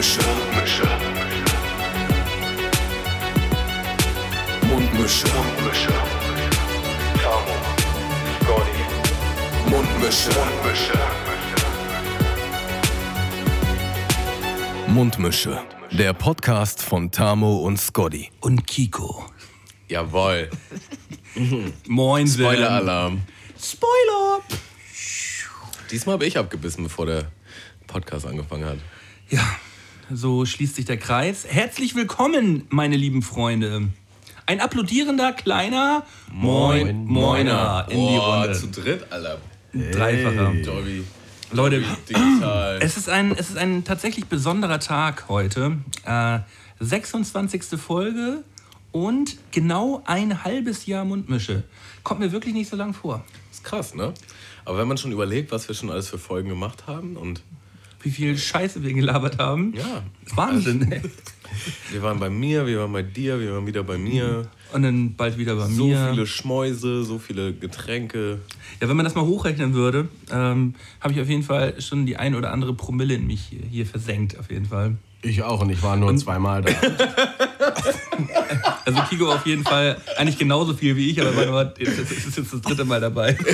Mundmische. 0.00 0.22
Mundmische. 0.56 0.86
Mundmische. 4.62 5.26
Mundmische. 5.28 5.92
Tamo. 7.22 7.54
Scotty. 8.40 8.82
Mundmische. 9.68 10.30
Mundmische. 10.30 10.98
Mundmische. 14.88 15.62
Der 15.90 16.14
Podcast 16.14 16.82
von 16.82 17.10
Tamo 17.10 17.58
und 17.58 17.78
Scotty. 17.78 18.30
Und 18.40 18.66
Kiko. 18.66 19.26
Jawohl. 19.88 20.48
Moin, 21.88 22.26
Spoiler-Alarm. 22.26 23.20
Spoiler! 23.62 24.40
Diesmal 25.90 26.14
habe 26.14 26.24
ich 26.24 26.38
abgebissen, 26.38 26.84
bevor 26.84 27.04
der 27.04 27.30
Podcast 27.86 28.24
angefangen 28.24 28.64
hat. 28.64 28.78
Ja, 29.28 29.44
so 30.12 30.44
schließt 30.44 30.76
sich 30.76 30.84
der 30.84 30.96
Kreis. 30.96 31.46
Herzlich 31.48 31.94
willkommen, 31.94 32.66
meine 32.68 32.96
lieben 32.96 33.22
Freunde. 33.22 33.88
Ein 34.46 34.60
applaudierender 34.60 35.32
kleiner 35.32 36.04
Moin 36.32 37.04
Moiner 37.04 37.86
in 37.88 37.98
die 37.98 38.16
Boah, 38.16 38.42
Runde. 38.42 38.58
zu 38.58 38.68
dritt, 38.68 39.06
Alter. 39.10 39.38
Dreifacher. 39.72 40.52
Dolby. 40.64 41.04
Leute, 41.52 41.82
Digital. 42.08 42.78
es 42.80 42.96
ist, 42.96 43.08
ein, 43.08 43.32
es 43.32 43.50
ist 43.50 43.58
ein 43.58 43.84
tatsächlich 43.84 44.26
besonderer 44.26 44.80
Tag 44.80 45.28
heute. 45.28 45.78
Äh, 46.04 46.40
26. 46.80 47.78
Folge 47.80 48.42
und 48.92 49.36
genau 49.52 50.02
ein 50.06 50.42
halbes 50.42 50.86
Jahr 50.86 51.04
Mundmische. 51.04 51.62
Kommt 52.02 52.20
mir 52.20 52.32
wirklich 52.32 52.54
nicht 52.54 52.68
so 52.68 52.76
lang 52.76 52.94
vor. 52.94 53.24
ist 53.52 53.62
krass, 53.62 53.94
ne? 53.94 54.12
Aber 54.64 54.78
wenn 54.78 54.88
man 54.88 54.98
schon 54.98 55.12
überlegt, 55.12 55.52
was 55.52 55.68
wir 55.68 55.74
schon 55.74 55.90
alles 55.90 56.08
für 56.08 56.18
Folgen 56.18 56.48
gemacht 56.48 56.86
haben 56.86 57.16
und 57.16 57.42
Wie 58.02 58.10
viel 58.10 58.36
Scheiße 58.38 58.82
wir 58.82 58.92
gelabert 58.94 59.38
haben. 59.38 59.74
ja, 59.76 60.02
Wahnsinn. 60.34 60.90
ey. 60.90 61.02
wir 61.92 62.02
waren 62.02 62.18
bei 62.20 62.30
mir, 62.30 62.66
wir 62.66 62.78
waren 62.80 62.92
bei 62.92 63.02
dir, 63.02 63.38
wir 63.40 63.52
waren 63.52 63.66
wieder 63.66 63.82
bei 63.82 63.98
mir. 63.98 64.48
Und 64.72 64.82
dann 64.82 65.14
bald 65.16 65.36
wieder 65.36 65.56
bei 65.56 65.66
So 65.66 65.88
mir. 65.88 66.08
viele 66.10 66.26
Schmäuse, 66.26 67.04
so 67.04 67.18
viele 67.18 67.52
Getränke. 67.52 68.38
Ja, 68.80 68.88
wenn 68.88 68.96
man 68.96 69.04
das 69.04 69.14
mal 69.14 69.24
hochrechnen 69.26 69.74
würde, 69.74 70.08
ähm, 70.30 70.74
habe 71.00 71.12
ich 71.12 71.20
auf 71.20 71.28
jeden 71.28 71.42
Fall 71.42 71.80
schon 71.80 72.06
die 72.06 72.16
ein 72.16 72.34
oder 72.34 72.52
andere 72.52 72.72
Promille 72.74 73.14
in 73.14 73.26
mich 73.26 73.40
hier, 73.50 73.62
hier 73.68 73.84
versenkt, 73.86 74.38
auf 74.38 74.50
jeden 74.50 74.66
Fall. 74.66 74.96
Ich 75.22 75.42
auch 75.42 75.60
und 75.60 75.70
ich 75.70 75.82
war 75.82 75.96
nur 75.96 76.16
zweimal 76.16 76.62
da. 76.62 76.72
Also 78.84 79.02
Kiko 79.08 79.30
auf 79.32 79.46
jeden 79.46 79.62
Fall 79.62 79.96
eigentlich 80.16 80.36
genauso 80.38 80.74
viel 80.74 80.96
wie 80.96 81.10
ich, 81.10 81.20
aber 81.20 81.36
war 81.36 81.46
nur, 81.46 81.64
das 81.64 81.88
ist 82.10 82.36
jetzt 82.36 82.52
das 82.52 82.60
dritte 82.60 82.84
Mal 82.84 83.00
dabei. 83.00 83.36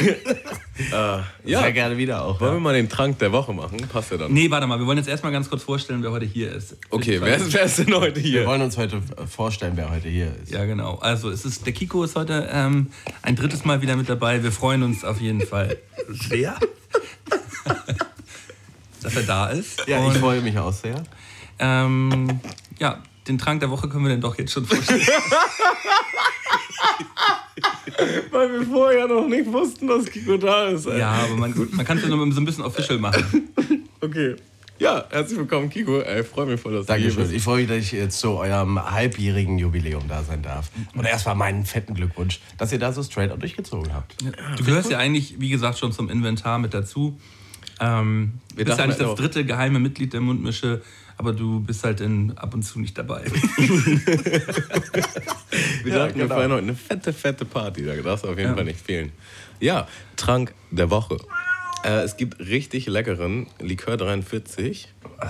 Ja, 0.92 1.25
Sehr 1.42 1.73
gerne 1.73 1.97
wieder 1.97 2.23
auch. 2.23 2.39
wollen 2.39 2.55
wir 2.55 2.61
mal 2.61 2.75
den 2.75 2.89
Trank 2.91 3.19
der 3.19 3.33
Woche 3.33 3.53
machen? 3.55 3.78
Passt 3.91 4.11
ja 4.11 4.19
dann. 4.19 4.33
Nee, 4.33 4.50
warte 4.50 4.67
mal, 4.67 4.78
wir 4.78 4.86
wollen 4.86 4.98
jetzt 4.98 5.08
erstmal 5.08 5.33
ganz 5.33 5.48
kurz 5.48 5.62
vorstellen, 5.62 6.03
wer 6.03 6.11
heute 6.11 6.27
hier 6.27 6.53
ist. 6.53 6.77
Okay, 6.91 7.19
wer 7.20 7.36
ist, 7.36 7.50
wer 7.55 7.62
ist 7.62 7.78
denn 7.78 7.95
heute 7.95 8.17
Wir 8.17 8.23
hier? 8.23 8.47
wollen 8.47 8.61
uns 8.61 8.77
heute 8.77 9.01
vorstellen, 9.27 9.73
wer 9.77 9.91
heute 9.91 10.08
hier 10.08 10.34
ist. 10.42 10.53
Ja, 10.53 10.67
genau. 10.67 10.97
Also 10.97 11.30
es 11.30 11.47
ist, 11.47 11.64
der 11.64 11.73
Kiko 11.73 12.05
ist 12.05 12.14
heute 12.14 12.48
ähm, 12.53 12.89
ein 13.23 13.36
drittes 13.36 13.64
Mal 13.64 13.80
wieder 13.80 13.97
mit 13.97 14.08
dabei. 14.11 14.42
Wir 14.42 14.53
freuen 14.53 14.83
uns 14.83 15.03
auf 15.03 15.19
jeden 15.20 15.41
Fall 15.47 15.78
sehr, 16.11 16.56
dass 19.03 19.17
er 19.17 19.23
da 19.23 19.47
ist. 19.48 19.86
Ja, 19.86 19.98
Und, 20.01 20.12
ich 20.12 20.19
freue 20.19 20.42
mich 20.42 20.58
auch 20.58 20.73
sehr. 20.75 21.03
Ähm, 21.58 22.40
ja, 22.78 23.02
den 23.28 23.38
Trank 23.38 23.60
der 23.60 23.70
Woche 23.70 23.88
können 23.88 24.04
wir 24.04 24.10
dann 24.10 24.20
doch 24.20 24.36
jetzt 24.38 24.52
schon 24.52 24.64
vorstellen. 24.64 25.00
Weil 28.30 28.52
wir 28.52 28.66
vorher 28.66 29.08
noch 29.08 29.26
nicht 29.26 29.50
wussten, 29.50 29.86
dass 29.86 30.04
Kiko 30.06 30.36
da 30.36 30.66
ist. 30.66 30.86
ey. 30.86 30.98
ja, 30.98 31.12
aber 31.12 31.36
man, 31.36 31.54
man 31.72 31.86
kann 31.86 31.96
es 31.98 32.04
ja 32.04 32.10
nur 32.10 32.32
so 32.32 32.40
ein 32.40 32.44
bisschen 32.44 32.64
official 32.64 32.98
machen. 32.98 33.48
Okay. 33.98 34.36
Ja, 34.78 35.06
herzlich 35.08 35.38
willkommen, 35.38 35.70
Kiko. 35.70 36.00
Ey, 36.00 36.22
freue 36.22 36.44
mich 36.44 36.60
voll, 36.60 36.74
dass 36.74 36.84
du 36.84 36.92
hier 36.92 37.04
Dankeschön. 37.04 37.22
bist. 37.24 37.34
Ich 37.34 37.42
freue 37.42 37.60
mich, 37.60 37.68
dass 37.68 37.78
ich 37.78 37.92
jetzt 37.92 38.20
zu 38.20 38.32
eurem 38.32 38.78
halbjährigen 38.78 39.58
Jubiläum 39.58 40.06
da 40.06 40.22
sein 40.22 40.42
darf. 40.42 40.70
Und 40.95 41.06
erstmal 41.06 41.34
meinen 41.34 41.64
fetten 41.64 41.95
Glückwunsch, 41.95 42.40
dass 42.58 42.72
ihr 42.72 42.78
da 42.78 42.92
so 42.92 43.02
straight 43.02 43.33
und 43.33 43.40
durchgezogen 43.40 43.95
habt. 43.95 44.16
Du 44.58 44.64
gehörst 44.64 44.90
ja 44.90 44.98
eigentlich, 44.98 45.40
wie 45.40 45.48
gesagt, 45.48 45.78
schon 45.78 45.92
zum 45.92 46.11
Inventar 46.11 46.58
mit 46.58 46.74
dazu. 46.74 47.18
Ähm, 47.80 48.34
du 48.50 48.64
bist 48.64 48.78
ja 48.78 48.84
eigentlich 48.84 48.98
das 48.98 49.14
dritte 49.14 49.46
geheime 49.46 49.78
Mitglied 49.78 50.12
der 50.12 50.20
Mundmische, 50.20 50.83
aber 51.18 51.32
du 51.32 51.60
bist 51.60 51.82
halt 51.84 52.00
in, 52.00 52.36
ab 52.38 52.54
und 52.54 52.62
zu 52.62 52.78
nicht 52.80 52.96
dabei. 52.98 53.24
Wir 55.84 55.92
Ja, 55.94 56.06
wir 56.06 56.12
genau. 56.24 56.36
heute 56.36 56.56
eine 56.56 56.74
fette, 56.74 57.12
fette 57.12 57.44
Party. 57.44 57.84
Da 57.84 57.94
darfst 57.96 58.24
du 58.24 58.28
auf 58.28 58.36
jeden 58.38 58.50
Ja. 58.50 58.54
Fall 58.56 58.64
nicht 58.64 58.80
fehlen. 58.80 59.12
Ja, 59.60 59.86
Trank 60.16 60.52
der 60.70 60.90
Woche. 60.90 61.16
Äh, 61.84 62.02
es 62.02 62.16
gibt 62.16 62.38
richtig 62.40 62.86
leckeren 62.86 63.46
Likör 63.60 63.96
43 63.96 64.88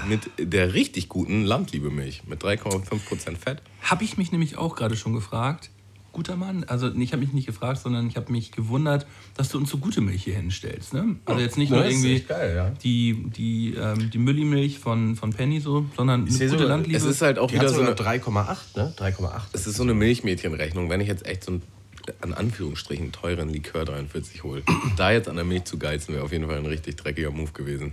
mit 0.09 0.21
der 0.39 0.75
richtig 0.75 1.09
guten 1.09 1.45
Landliebemilch 1.45 2.25
mit 2.27 2.43
3,5% 2.43 3.37
Fett. 3.37 3.63
habe 3.83 4.03
ich 4.05 4.17
mich 4.17 4.33
nämlich 4.33 4.57
auch 4.57 4.75
gerade 4.75 4.97
schon 4.97 5.13
gefragt. 5.13 5.71
Guter 6.17 6.37
Mann, 6.37 6.65
also 6.65 6.91
ich 6.95 7.13
habe 7.13 7.21
mich 7.23 7.35
nicht 7.35 7.45
gefragt, 7.45 7.79
sondern 7.83 8.09
ich 8.09 8.17
habe 8.17 8.33
mich 8.33 8.51
gewundert, 8.51 9.07
dass 9.37 9.51
du 9.51 9.59
uns 9.59 9.69
so 9.69 9.77
gute 9.77 10.01
Milch 10.01 10.25
hier 10.25 10.35
hinstellst. 10.35 10.95
Ne? 10.95 11.17
Also 11.27 11.43
jetzt 11.43 11.59
nicht 11.59 11.69
nur 11.69 11.85
irgendwie 11.85 12.21
geil, 12.21 12.55
ja. 12.57 12.71
die, 12.83 13.23
die, 13.37 13.75
ähm, 13.75 14.11
die 14.11 14.17
Müllimilch 14.17 14.79
von, 14.79 15.17
von 15.17 15.35
Penny 15.35 15.61
so, 15.61 15.85
sondern 15.95 16.23
eine 16.23 16.31
gute 16.31 16.49
so- 16.49 16.57
Landliebe. 16.67 16.97
Es 16.97 17.05
ist 17.05 17.21
halt 17.21 17.39
auch 17.39 17.49
Die 17.49 17.57
wieder 17.57 17.69
so 17.69 17.83
eine, 17.83 17.91
3,8, 17.93 18.57
ne? 18.77 18.95
3,8. 18.97 19.41
es 19.53 19.67
ist 19.67 19.77
so 19.77 19.83
eine 19.83 19.93
Milchmädchenrechnung. 19.93 20.89
Wenn 20.89 21.03
ich 21.03 21.09
jetzt 21.09 21.27
echt 21.27 21.45
so 21.45 21.53
einen, 21.53 21.63
an 22.23 22.33
Anführungsstrichen, 22.33 23.13
teuren 23.13 23.51
Likör 23.51 23.85
43 23.85 24.43
hole, 24.43 24.63
da 24.97 25.11
jetzt 25.13 25.29
an 25.29 25.37
der 25.37 25.45
Milch 25.45 25.65
zu 25.65 25.77
geizen, 25.79 26.15
wäre 26.15 26.25
auf 26.25 26.33
jeden 26.33 26.47
Fall 26.47 26.57
ein 26.57 26.65
richtig 26.65 26.97
dreckiger 26.97 27.31
Move 27.31 27.53
gewesen. 27.53 27.93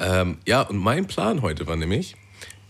Ähm, 0.00 0.38
ja, 0.44 0.62
und 0.62 0.78
mein 0.78 1.06
Plan 1.06 1.40
heute 1.42 1.68
war 1.68 1.76
nämlich, 1.76 2.16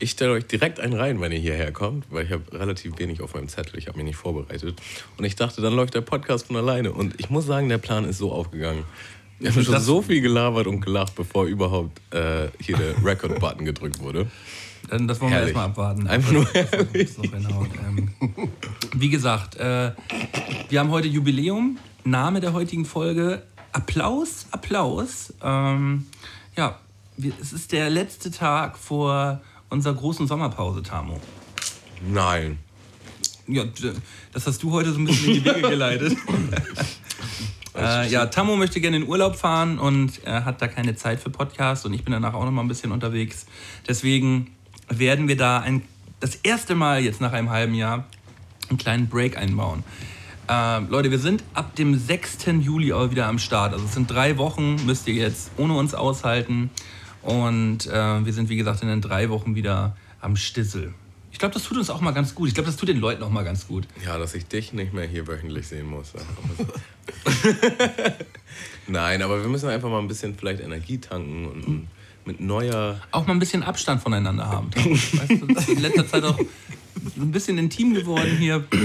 ich 0.01 0.11
stelle 0.11 0.33
euch 0.33 0.47
direkt 0.47 0.81
einen 0.81 0.95
rein, 0.95 1.21
wenn 1.21 1.31
ihr 1.31 1.39
hierher 1.39 1.73
kommt, 1.73 2.07
weil 2.11 2.25
ich 2.27 2.33
habe 2.33 2.43
relativ 2.53 2.99
wenig 2.99 3.21
auf 3.21 3.35
meinem 3.35 3.49
Zettel, 3.49 3.79
ich 3.79 3.87
habe 3.87 3.99
mich 3.99 4.07
nicht 4.07 4.17
vorbereitet. 4.17 4.81
Und 5.17 5.25
ich 5.25 5.37
dachte, 5.37 5.61
dann 5.61 5.75
läuft 5.75 5.95
der 5.95 6.01
Podcast 6.01 6.47
von 6.49 6.57
alleine. 6.57 6.93
Und 6.93 7.15
ich 7.21 7.31
muss 7.31 7.47
sagen, 7.47 7.69
der 7.69 7.79
Plan 7.79 8.05
ist 8.05 8.19
so 8.19 8.33
aufgegangen. 8.33 8.85
Wir 9.39 9.51
haben 9.53 9.63
schon 9.63 9.73
Das- 9.73 9.85
so 9.85 10.03
viel 10.03 10.21
gelabert 10.21 10.67
und 10.67 10.81
gelacht, 10.81 11.15
bevor 11.15 11.45
überhaupt 11.47 12.01
äh, 12.15 12.49
hier 12.61 12.77
der 12.77 13.05
Record-Button 13.05 13.65
gedrückt 13.65 14.01
wurde. 14.01 14.27
Dann, 14.89 15.07
das 15.07 15.21
wollen 15.21 15.31
wir 15.31 15.37
Herrlich. 15.37 15.55
erstmal 15.55 15.67
abwarten. 15.71 16.07
Einfach 16.09 16.33
nur 16.33 16.47
hinhaut. 16.51 17.69
Ähm, 17.87 18.11
wie 18.97 19.09
gesagt, 19.11 19.57
äh, 19.57 19.93
wir 20.69 20.81
haben 20.81 20.91
heute 20.91 21.09
Jubiläum. 21.09 21.79
Name 22.05 22.41
der 22.41 22.55
heutigen 22.55 22.85
Folge: 22.87 23.43
Applaus, 23.73 24.47
Applaus. 24.51 25.35
Ähm, 25.43 26.07
ja, 26.57 26.79
es 27.41 27.53
ist 27.53 27.73
der 27.73 27.91
letzte 27.91 28.31
Tag 28.31 28.79
vor 28.79 29.41
unserer 29.71 29.95
großen 29.95 30.27
Sommerpause, 30.27 30.83
Tamo. 30.83 31.21
Nein. 32.07 32.59
Ja, 33.47 33.65
das 34.33 34.47
hast 34.47 34.63
du 34.63 34.71
heute 34.71 34.93
so 34.93 34.99
ein 34.99 35.07
bisschen 35.07 35.29
in 35.29 35.35
die 35.35 35.45
Wege 35.45 35.63
geleitet. 35.63 36.17
äh, 37.77 38.09
ja, 38.09 38.27
Tammo 38.27 38.57
möchte 38.57 38.81
gerne 38.81 38.99
in 38.99 39.09
Urlaub 39.09 39.37
fahren 39.37 39.79
und 39.79 40.25
er 40.25 40.45
hat 40.45 40.63
da 40.63 40.69
keine 40.69 40.95
Zeit 40.95 41.21
für 41.21 41.31
Podcast 41.31 41.85
und 41.87 41.95
ich 41.95 42.05
bin 42.05 42.13
danach 42.13 42.35
auch 42.35 42.45
noch 42.45 42.53
mal 42.53 42.63
ein 42.63 42.69
bisschen 42.69 42.93
unterwegs. 42.93 43.47
Deswegen 43.89 44.53
werden 44.89 45.27
wir 45.27 45.37
da 45.37 45.61
ein, 45.61 45.83
das 46.21 46.37
erste 46.37 46.75
Mal 46.75 47.03
jetzt 47.03 47.21
nach 47.21 47.33
einem 47.33 47.51
halben 47.51 47.75
Jahr 47.75 48.05
einen 48.69 48.79
kleinen 48.79 49.09
Break 49.09 49.37
einbauen. 49.37 49.83
Äh, 50.49 50.81
Leute, 50.89 51.11
wir 51.11 51.19
sind 51.19 51.45
ab 51.55 51.75
dem 51.77 51.99
6. 51.99 52.39
Juli 52.61 52.93
aber 52.93 53.11
wieder 53.11 53.27
am 53.27 53.39
Start. 53.39 53.73
Also 53.73 53.85
es 53.85 53.95
sind 53.95 54.11
drei 54.11 54.37
Wochen, 54.37 54.85
müsst 54.87 55.09
ihr 55.09 55.15
jetzt 55.15 55.51
ohne 55.57 55.75
uns 55.75 55.95
aushalten. 55.95 56.71
Und 57.23 57.87
äh, 57.87 58.25
wir 58.25 58.33
sind, 58.33 58.49
wie 58.49 58.57
gesagt, 58.57 58.83
in 58.83 58.89
den 58.89 59.01
drei 59.01 59.31
Wochen 59.31 59.55
wieder 59.55 59.97
am 60.21 60.37
Stissel. 60.37 60.95
Ich 61.33 61.39
glaube, 61.39 61.55
das 61.55 61.63
tut 61.65 61.79
uns 61.79 61.91
auch 61.91 62.01
mal 62.01 62.11
ganz 62.11 62.35
gut. 62.35 62.49
Ich 62.49 62.55
glaube, 62.55 62.67
das 62.67 62.77
tut 62.77 62.89
den 62.89 62.99
Leuten 62.99 63.23
auch 63.23 63.31
mal 63.31 63.45
ganz 63.45 63.67
gut. 63.69 63.87
Ja, 64.05 64.19
dass 64.19 64.35
ich 64.35 64.47
dich 64.47 64.73
nicht 64.73 64.93
mehr 64.93 65.07
hier 65.07 65.27
wöchentlich 65.27 65.69
sehen 65.69 65.89
muss. 65.89 66.13
Nein, 68.87 69.23
aber 69.23 69.41
wir 69.41 69.49
müssen 69.49 69.69
einfach 69.69 69.89
mal 69.89 70.01
ein 70.01 70.09
bisschen 70.09 70.35
vielleicht 70.35 70.61
Energie 70.61 70.99
tanken 70.99 71.47
und 71.47 71.89
mit 72.25 72.41
neuer. 72.41 73.01
Auch 73.13 73.27
mal 73.27 73.35
ein 73.35 73.39
bisschen 73.39 73.63
Abstand 73.63 74.03
voneinander 74.03 74.47
haben. 74.49 74.71
Weißt 74.75 75.31
du, 75.31 75.47
das 75.47 75.69
ist 75.69 75.77
in 75.77 75.83
letzter 75.83 76.07
Zeit 76.07 76.25
auch 76.25 76.39
ein 76.39 77.31
bisschen 77.31 77.59
intim 77.59 77.95
geworden 77.95 78.37
hier. 78.39 78.65
Du 78.71 78.77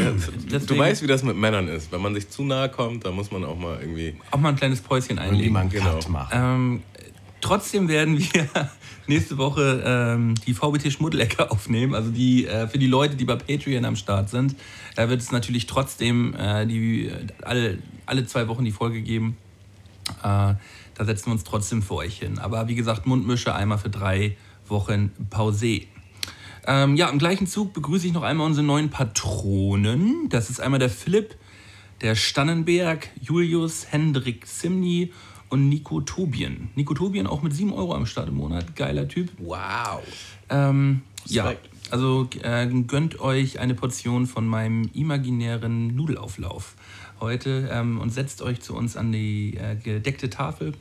Deswegen 0.49 0.79
weißt, 0.79 1.01
wie 1.01 1.07
das 1.07 1.23
mit 1.23 1.35
Männern 1.35 1.67
ist. 1.67 1.91
Wenn 1.91 2.01
man 2.01 2.13
sich 2.13 2.29
zu 2.29 2.43
nahe 2.43 2.69
kommt, 2.69 3.05
dann 3.05 3.15
muss 3.15 3.31
man 3.31 3.43
auch 3.43 3.57
mal 3.57 3.79
irgendwie. 3.81 4.15
auch 4.31 4.39
mal 4.39 4.49
ein 4.49 4.55
kleines 4.55 4.81
Päuschen 4.81 5.17
Und 5.17 5.23
einlegen. 5.23 5.43
jemand 5.45 5.71
genau. 5.73 5.95
Cut 5.95 6.09
machen. 6.09 6.31
Ähm, 6.33 6.83
trotzdem 7.41 7.87
werden 7.87 8.19
wir 8.19 8.47
nächste 9.07 9.37
Woche 9.37 9.83
ähm, 9.85 10.35
die 10.45 10.53
VBT 10.53 10.91
Schmuddelecke 10.91 11.51
aufnehmen. 11.51 11.93
Also 11.93 12.11
die 12.11 12.45
äh, 12.47 12.67
für 12.67 12.77
die 12.77 12.87
Leute, 12.87 13.15
die 13.15 13.25
bei 13.25 13.35
Patreon 13.35 13.85
am 13.85 13.95
Start 13.95 14.29
sind, 14.29 14.55
da 14.95 15.09
wird 15.09 15.21
es 15.21 15.31
natürlich 15.31 15.67
trotzdem 15.67 16.33
äh, 16.35 16.65
die, 16.65 17.11
alle, 17.41 17.79
alle 18.05 18.25
zwei 18.25 18.47
Wochen 18.47 18.65
die 18.65 18.71
Folge 18.71 19.01
geben. 19.01 19.37
Äh, 20.23 20.55
da 20.95 21.03
setzen 21.03 21.27
wir 21.27 21.33
uns 21.33 21.43
trotzdem 21.43 21.81
für 21.81 21.95
euch 21.95 22.19
hin. 22.19 22.39
Aber 22.39 22.67
wie 22.67 22.75
gesagt, 22.75 23.05
Mundmische 23.05 23.53
einmal 23.53 23.77
für 23.77 23.89
drei 23.89 24.37
Wochen 24.67 25.11
Pause. 25.29 25.81
Ähm, 26.67 26.95
ja, 26.95 27.09
im 27.09 27.19
gleichen 27.19 27.47
Zug 27.47 27.73
begrüße 27.73 28.07
ich 28.07 28.13
noch 28.13 28.23
einmal 28.23 28.47
unsere 28.47 28.65
neuen 28.65 28.89
Patronen. 28.89 30.29
Das 30.29 30.49
ist 30.49 30.59
einmal 30.59 30.79
der 30.79 30.89
Philipp, 30.89 31.35
der 32.01 32.15
Stannenberg, 32.15 33.09
Julius, 33.21 33.87
Hendrik 33.91 34.47
Simni 34.47 35.11
und 35.49 35.69
Nico 35.69 36.01
Tobien. 36.01 36.69
Nico 36.75 36.93
Tobien 36.93 37.27
auch 37.27 37.41
mit 37.41 37.53
7 37.53 37.73
Euro 37.73 37.93
am 37.93 38.05
Start 38.05 38.29
im 38.29 38.35
Monat. 38.35 38.75
Geiler 38.75 39.07
Typ. 39.07 39.31
Wow. 39.37 40.01
Ähm, 40.49 41.01
ja, 41.25 41.53
also 41.91 42.27
äh, 42.41 42.67
gönnt 42.87 43.19
euch 43.19 43.59
eine 43.59 43.75
Portion 43.75 44.27
von 44.27 44.47
meinem 44.47 44.89
imaginären 44.93 45.95
Nudelauflauf 45.95 46.75
heute 47.19 47.69
ähm, 47.71 47.99
und 47.99 48.11
setzt 48.11 48.41
euch 48.41 48.61
zu 48.61 48.75
uns 48.75 48.97
an 48.97 49.11
die 49.11 49.57
äh, 49.57 49.75
gedeckte 49.75 50.29
Tafel. 50.29 50.73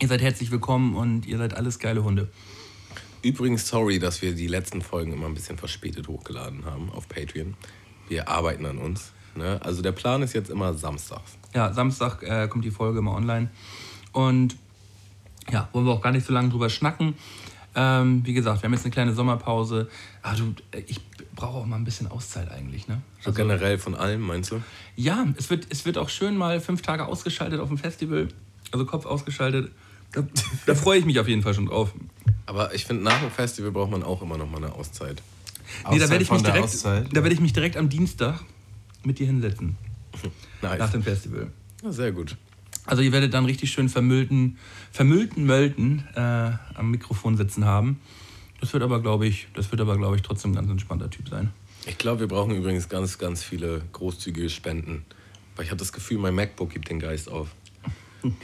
Ihr 0.00 0.08
seid 0.08 0.22
herzlich 0.22 0.50
willkommen 0.50 0.94
und 0.94 1.26
ihr 1.26 1.38
seid 1.38 1.54
alles 1.54 1.78
geile 1.78 2.04
Hunde. 2.04 2.28
Übrigens, 3.22 3.68
sorry, 3.68 3.98
dass 3.98 4.22
wir 4.22 4.34
die 4.34 4.46
letzten 4.46 4.80
Folgen 4.80 5.12
immer 5.12 5.26
ein 5.26 5.34
bisschen 5.34 5.58
verspätet 5.58 6.08
hochgeladen 6.08 6.64
haben 6.64 6.90
auf 6.90 7.08
Patreon. 7.08 7.54
Wir 8.08 8.28
arbeiten 8.28 8.64
an 8.64 8.78
uns. 8.78 9.12
Ne? 9.34 9.60
Also 9.62 9.82
der 9.82 9.92
Plan 9.92 10.22
ist 10.22 10.32
jetzt 10.32 10.48
immer 10.48 10.74
samstags. 10.74 11.36
Ja, 11.54 11.72
Samstag 11.72 12.22
äh, 12.22 12.48
kommt 12.48 12.64
die 12.64 12.70
Folge 12.70 12.98
immer 13.00 13.14
online. 13.14 13.50
Und 14.12 14.56
ja, 15.50 15.68
wollen 15.72 15.86
wir 15.86 15.92
auch 15.92 16.02
gar 16.02 16.12
nicht 16.12 16.26
so 16.26 16.32
lange 16.32 16.48
drüber 16.50 16.70
schnacken. 16.70 17.14
Ähm, 17.74 18.22
wie 18.24 18.32
gesagt, 18.32 18.62
wir 18.62 18.66
haben 18.66 18.72
jetzt 18.74 18.84
eine 18.84 18.92
kleine 18.92 19.12
Sommerpause. 19.14 19.88
Aber 20.22 20.36
du, 20.36 20.54
äh, 20.72 20.82
ich 20.86 21.00
brauche 21.34 21.58
auch 21.58 21.66
mal 21.66 21.76
ein 21.76 21.84
bisschen 21.84 22.08
Auszeit 22.10 22.50
eigentlich, 22.50 22.88
ne? 22.88 23.00
So 23.20 23.32
generell 23.32 23.78
von 23.78 23.94
allem, 23.94 24.20
meinst 24.22 24.50
du? 24.50 24.60
Ja, 24.96 25.26
es 25.36 25.50
wird, 25.50 25.66
es 25.70 25.84
wird 25.84 25.96
auch 25.98 26.08
schön 26.08 26.36
mal 26.36 26.60
fünf 26.60 26.82
Tage 26.82 27.06
ausgeschaltet 27.06 27.60
auf 27.60 27.68
dem 27.68 27.78
Festival. 27.78 28.28
Also 28.72 28.86
Kopf 28.86 29.06
ausgeschaltet. 29.06 29.70
Da, 30.12 30.22
da 30.66 30.74
freue 30.74 30.98
ich 30.98 31.04
mich 31.04 31.20
auf 31.20 31.28
jeden 31.28 31.42
Fall 31.42 31.54
schon 31.54 31.66
drauf. 31.66 31.92
Aber 32.46 32.74
ich 32.74 32.84
finde, 32.84 33.04
nach 33.04 33.20
dem 33.20 33.30
Festival 33.30 33.70
braucht 33.70 33.90
man 33.92 34.02
auch 34.02 34.22
immer 34.22 34.36
noch 34.36 34.50
mal 34.50 34.56
eine 34.58 34.72
Auszeit. 34.72 35.22
Nee, 35.22 35.82
da 35.82 35.88
Auszeit 35.90 36.10
werde 36.10 36.22
ich, 36.22 36.28
von 36.28 36.36
mich 36.38 36.42
der 36.44 36.52
direkt- 36.52 36.74
Auszeit, 36.74 37.06
da 37.12 37.22
werd 37.22 37.32
ich 37.32 37.40
mich 37.40 37.52
direkt 37.52 37.76
am 37.76 37.88
Dienstag 37.88 38.40
mit 39.04 39.20
dir 39.20 39.26
hinsetzen. 39.26 39.76
Nice. 40.62 40.78
Nach 40.78 40.90
dem 40.90 41.02
Festival. 41.02 41.50
Ja, 41.82 41.90
sehr 41.90 42.12
gut. 42.12 42.36
Also 42.84 43.02
ihr 43.02 43.12
werdet 43.12 43.32
dann 43.32 43.46
richtig 43.46 43.70
schön 43.72 43.88
vermüllten, 43.88 44.58
vermüllten 44.92 45.44
Mölten 45.44 46.04
äh, 46.14 46.20
am 46.74 46.90
Mikrofon 46.90 47.36
sitzen 47.36 47.64
haben. 47.64 48.00
Das 48.60 48.72
wird 48.72 48.82
aber, 48.82 49.00
glaube 49.00 49.26
ich, 49.26 49.48
das 49.54 49.70
wird 49.70 49.80
aber, 49.80 49.96
glaube 49.96 50.16
ich, 50.16 50.22
trotzdem 50.22 50.52
ein 50.52 50.54
ganz 50.54 50.70
entspannter 50.70 51.08
Typ 51.08 51.28
sein. 51.28 51.50
Ich 51.86 51.96
glaube, 51.96 52.20
wir 52.20 52.28
brauchen 52.28 52.54
übrigens 52.54 52.88
ganz, 52.88 53.16
ganz 53.16 53.42
viele 53.42 53.80
großzügige 53.92 54.50
Spenden. 54.50 55.04
Weil 55.56 55.64
ich 55.64 55.70
habe 55.70 55.78
das 55.78 55.92
Gefühl, 55.92 56.18
mein 56.18 56.34
MacBook 56.34 56.70
gibt 56.70 56.90
den 56.90 56.98
Geist 57.00 57.30
auf. 57.30 57.48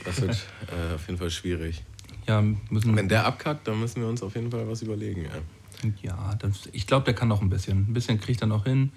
Das 0.05 0.21
wird 0.21 0.31
äh, 0.91 0.95
auf 0.95 1.05
jeden 1.07 1.19
Fall 1.19 1.29
schwierig. 1.29 1.83
Ja, 2.27 2.41
müssen. 2.41 2.95
Wenn 2.95 3.07
der 3.07 3.25
abkackt, 3.25 3.67
dann 3.67 3.79
müssen 3.79 4.01
wir 4.01 4.09
uns 4.09 4.23
auf 4.23 4.35
jeden 4.35 4.51
Fall 4.51 4.67
was 4.67 4.81
überlegen. 4.81 5.23
Ja. 5.23 5.91
Ja, 6.01 6.35
das, 6.39 6.69
ich 6.71 6.87
glaube, 6.87 7.05
der 7.05 7.13
kann 7.13 7.27
noch 7.27 7.41
ein 7.41 7.49
bisschen. 7.49 7.85
Ein 7.89 7.93
bisschen 7.93 8.19
kriegt 8.19 8.41
er 8.41 8.47
noch 8.47 8.63
hin. 8.63 8.91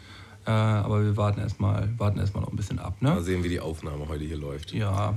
Äh, 0.46 0.50
aber 0.50 1.04
wir 1.04 1.16
warten 1.16 1.40
erstmal 1.40 1.88
warten 1.98 2.19
erstmal 2.19 2.42
noch 2.42 2.50
ein 2.50 2.56
bisschen 2.56 2.78
ab. 2.78 3.00
Ne? 3.00 3.10
Mal 3.10 3.22
sehen, 3.22 3.44
wie 3.44 3.48
die 3.48 3.60
Aufnahme 3.60 4.08
heute 4.08 4.25
hier 4.25 4.38
läuft. 4.38 4.72
Ja, 4.72 5.14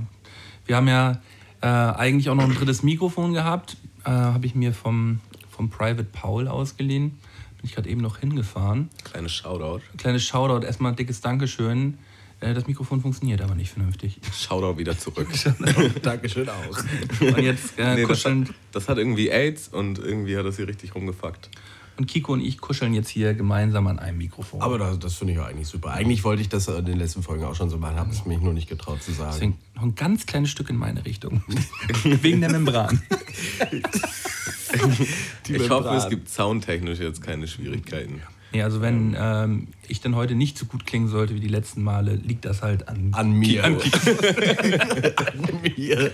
wir 0.66 0.76
haben 0.76 0.88
ja 0.88 1.20
äh, 1.60 1.66
eigentlich 1.66 2.28
auch 2.28 2.34
noch 2.34 2.44
ein 2.44 2.54
drittes 2.54 2.82
Mikrofon 2.82 3.32
gehabt. 3.32 3.76
Äh, 4.04 4.10
Habe 4.10 4.46
ich 4.46 4.54
mir 4.54 4.74
vom, 4.74 5.20
vom 5.50 5.70
Private 5.70 6.04
Paul 6.04 6.48
ausgeliehen. 6.48 7.10
Bin 7.56 7.64
ich 7.64 7.74
gerade 7.74 7.88
eben 7.88 8.02
noch 8.02 8.18
hingefahren. 8.18 8.90
Kleines 9.04 9.32
Shoutout. 9.32 9.80
Kleines 9.96 10.24
Shoutout, 10.24 10.66
erstmal 10.66 10.92
ein 10.92 10.96
dickes 10.96 11.22
Dankeschön. 11.22 11.96
Äh, 12.40 12.52
das 12.52 12.66
Mikrofon 12.66 13.00
funktioniert 13.00 13.40
aber 13.40 13.54
nicht 13.54 13.70
vernünftig. 13.70 14.20
Shoutout 14.32 14.78
wieder 14.78 14.98
zurück. 14.98 15.28
Dankeschön 16.02 16.48
auch. 16.48 16.78
Und 17.20 17.38
jetzt 17.38 17.78
äh, 17.78 17.94
Nee, 17.94 18.06
das, 18.06 18.24
hat, 18.24 18.34
das 18.72 18.88
hat 18.88 18.98
irgendwie 18.98 19.30
AIDS 19.30 19.68
und 19.68 19.98
irgendwie 19.98 20.36
hat 20.36 20.44
das 20.44 20.56
hier 20.56 20.68
richtig 20.68 20.94
rumgefuckt. 20.94 21.48
Und 21.96 22.06
Kiko 22.06 22.32
und 22.32 22.40
ich 22.40 22.58
kuscheln 22.58 22.92
jetzt 22.92 23.08
hier 23.08 23.34
gemeinsam 23.34 23.86
an 23.86 24.00
einem 24.00 24.18
Mikrofon. 24.18 24.60
Aber 24.60 24.78
das, 24.78 24.98
das 24.98 25.14
finde 25.14 25.34
ich 25.34 25.38
auch 25.38 25.46
eigentlich 25.46 25.68
super. 25.68 25.92
Eigentlich 25.92 26.24
wollte 26.24 26.42
ich 26.42 26.48
das 26.48 26.66
in 26.66 26.84
den 26.84 26.98
letzten 26.98 27.22
Folgen 27.22 27.44
auch 27.44 27.54
schon 27.54 27.70
so 27.70 27.78
machen, 27.78 27.96
habe 27.96 28.10
es 28.10 28.26
mich 28.26 28.40
nur 28.40 28.52
nicht 28.52 28.68
getraut 28.68 29.00
zu 29.02 29.12
sagen. 29.12 29.30
Deswegen 29.32 29.58
noch 29.76 29.82
ein 29.82 29.94
ganz 29.94 30.26
kleines 30.26 30.50
Stück 30.50 30.70
in 30.70 30.76
meine 30.76 31.04
Richtung. 31.04 31.44
Wegen 32.04 32.40
der 32.40 32.50
Membran. 32.50 33.00
ich 35.48 35.70
hoffe, 35.70 35.88
es 35.90 36.08
gibt 36.08 36.28
soundtechnisch 36.28 36.98
jetzt 36.98 37.22
keine 37.22 37.46
Schwierigkeiten. 37.46 38.22
Nee, 38.54 38.62
also 38.62 38.80
wenn 38.80 39.16
ähm, 39.18 39.66
ich 39.88 40.00
dann 40.00 40.14
heute 40.14 40.36
nicht 40.36 40.56
so 40.56 40.66
gut 40.66 40.86
klingen 40.86 41.08
sollte 41.08 41.34
wie 41.34 41.40
die 41.40 41.48
letzten 41.48 41.82
Male, 41.82 42.14
liegt 42.14 42.44
das 42.44 42.62
halt 42.62 42.88
an, 42.88 43.08
An 43.10 43.32
mir. 43.32 43.64
An 43.64 43.78
mir. 45.76 46.12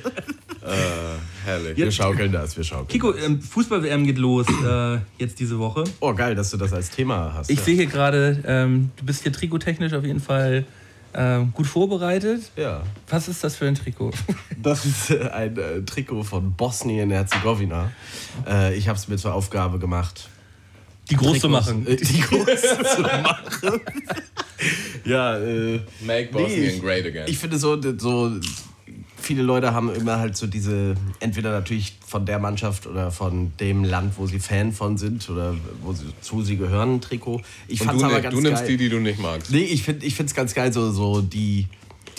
Herrlich. 1.45 1.77
Wir 1.77 1.93
schaukeln 1.93 2.33
das, 2.33 2.57
wir 2.57 2.65
schaukeln. 2.65 2.89
Kiko, 2.89 3.15
ähm, 3.15 3.43
Fußball-WM 3.43 4.07
geht 4.07 4.17
los 4.17 4.47
äh, 4.67 4.99
jetzt 5.19 5.39
diese 5.39 5.59
Woche. 5.59 5.85
Oh, 6.01 6.15
geil, 6.15 6.35
dass 6.35 6.51
du 6.51 6.57
das 6.57 6.73
als 6.73 6.89
Thema 6.89 7.35
hast. 7.35 7.51
Ich 7.51 7.59
ja. 7.59 7.65
sehe 7.65 7.75
hier 7.75 7.87
gerade, 7.87 8.43
ähm, 8.47 8.91
du 8.97 9.05
bist 9.05 9.23
hier 9.23 9.33
trikottechnisch 9.33 9.93
auf 9.93 10.05
jeden 10.05 10.21
Fall 10.21 10.65
ähm, 11.13 11.53
gut 11.53 11.67
vorbereitet. 11.67 12.53
Ja. 12.57 12.83
Was 13.09 13.29
ist 13.29 13.45
das 13.45 13.57
für 13.57 13.67
ein 13.67 13.75
Trikot? 13.75 14.13
Das 14.63 14.85
ist 14.85 15.11
äh, 15.11 15.29
ein 15.31 15.57
äh, 15.57 15.83
Trikot 15.83 16.23
von 16.23 16.53
Bosnien-Herzegowina. 16.53 17.91
Äh, 18.47 18.77
ich 18.77 18.89
habe 18.89 18.99
es 18.99 19.09
mir 19.09 19.17
zur 19.17 19.33
Aufgabe 19.33 19.79
gemacht, 19.79 20.29
Die 21.11 21.17
groß 21.17 21.41
zu 21.41 21.49
Trikots- 21.49 21.51
machen. 21.51 21.87
Äh, 21.87 21.97
die 21.97 22.21
groß 22.21 22.61
zu 22.97 23.03
machen. 23.03 23.81
ja, 25.05 25.37
äh, 25.39 25.81
Make 26.01 26.29
Nee, 26.33 26.43
Bosnian 26.43 26.63
ich- 26.75 26.81
great 26.81 27.07
again. 27.07 27.25
Ich 27.29 27.39
finde 27.39 27.59
so, 27.59 27.79
so, 27.99 28.33
viele 29.21 29.43
Leute 29.43 29.73
haben 29.75 29.95
immer 29.95 30.19
halt 30.19 30.37
so 30.37 30.47
diese, 30.47 30.95
entweder 31.21 31.51
natürlich 31.53 31.99
von 32.07 32.25
der 32.27 32.39
Mannschaft 32.39 32.87
oder 32.87 33.11
von 33.11 33.53
dem 33.61 33.85
Land, 33.85 34.15
wo 34.17 34.27
sie 34.27 34.39
Fan 34.39 34.73
von 34.73 34.97
sind 34.99 35.29
oder 35.31 35.55
wo 35.83 35.93
sie, 35.93 36.07
zu 36.21 36.43
sie 36.43 36.57
gehören, 36.57 36.97
ein 36.97 37.01
Trikot. 37.01 37.41
Ich 37.69 37.81
und 37.81 37.87
fand's 37.89 38.01
du, 38.03 38.07
aber 38.07 38.17
ne- 38.17 38.23
ganz 38.23 38.35
du 38.35 38.41
nimmst 38.41 38.63
geil. 38.63 38.71
die, 38.73 38.77
die 38.77 38.89
du 38.89 38.99
nicht 39.01 39.21
magst. 39.21 39.51
Nee, 39.51 39.63
ich 39.65 39.83
finde 39.83 40.07
es 40.07 40.35
ganz 40.35 40.55
geil, 40.55 40.73
so, 40.73 40.91
so 40.91 41.21
die, 41.21 41.67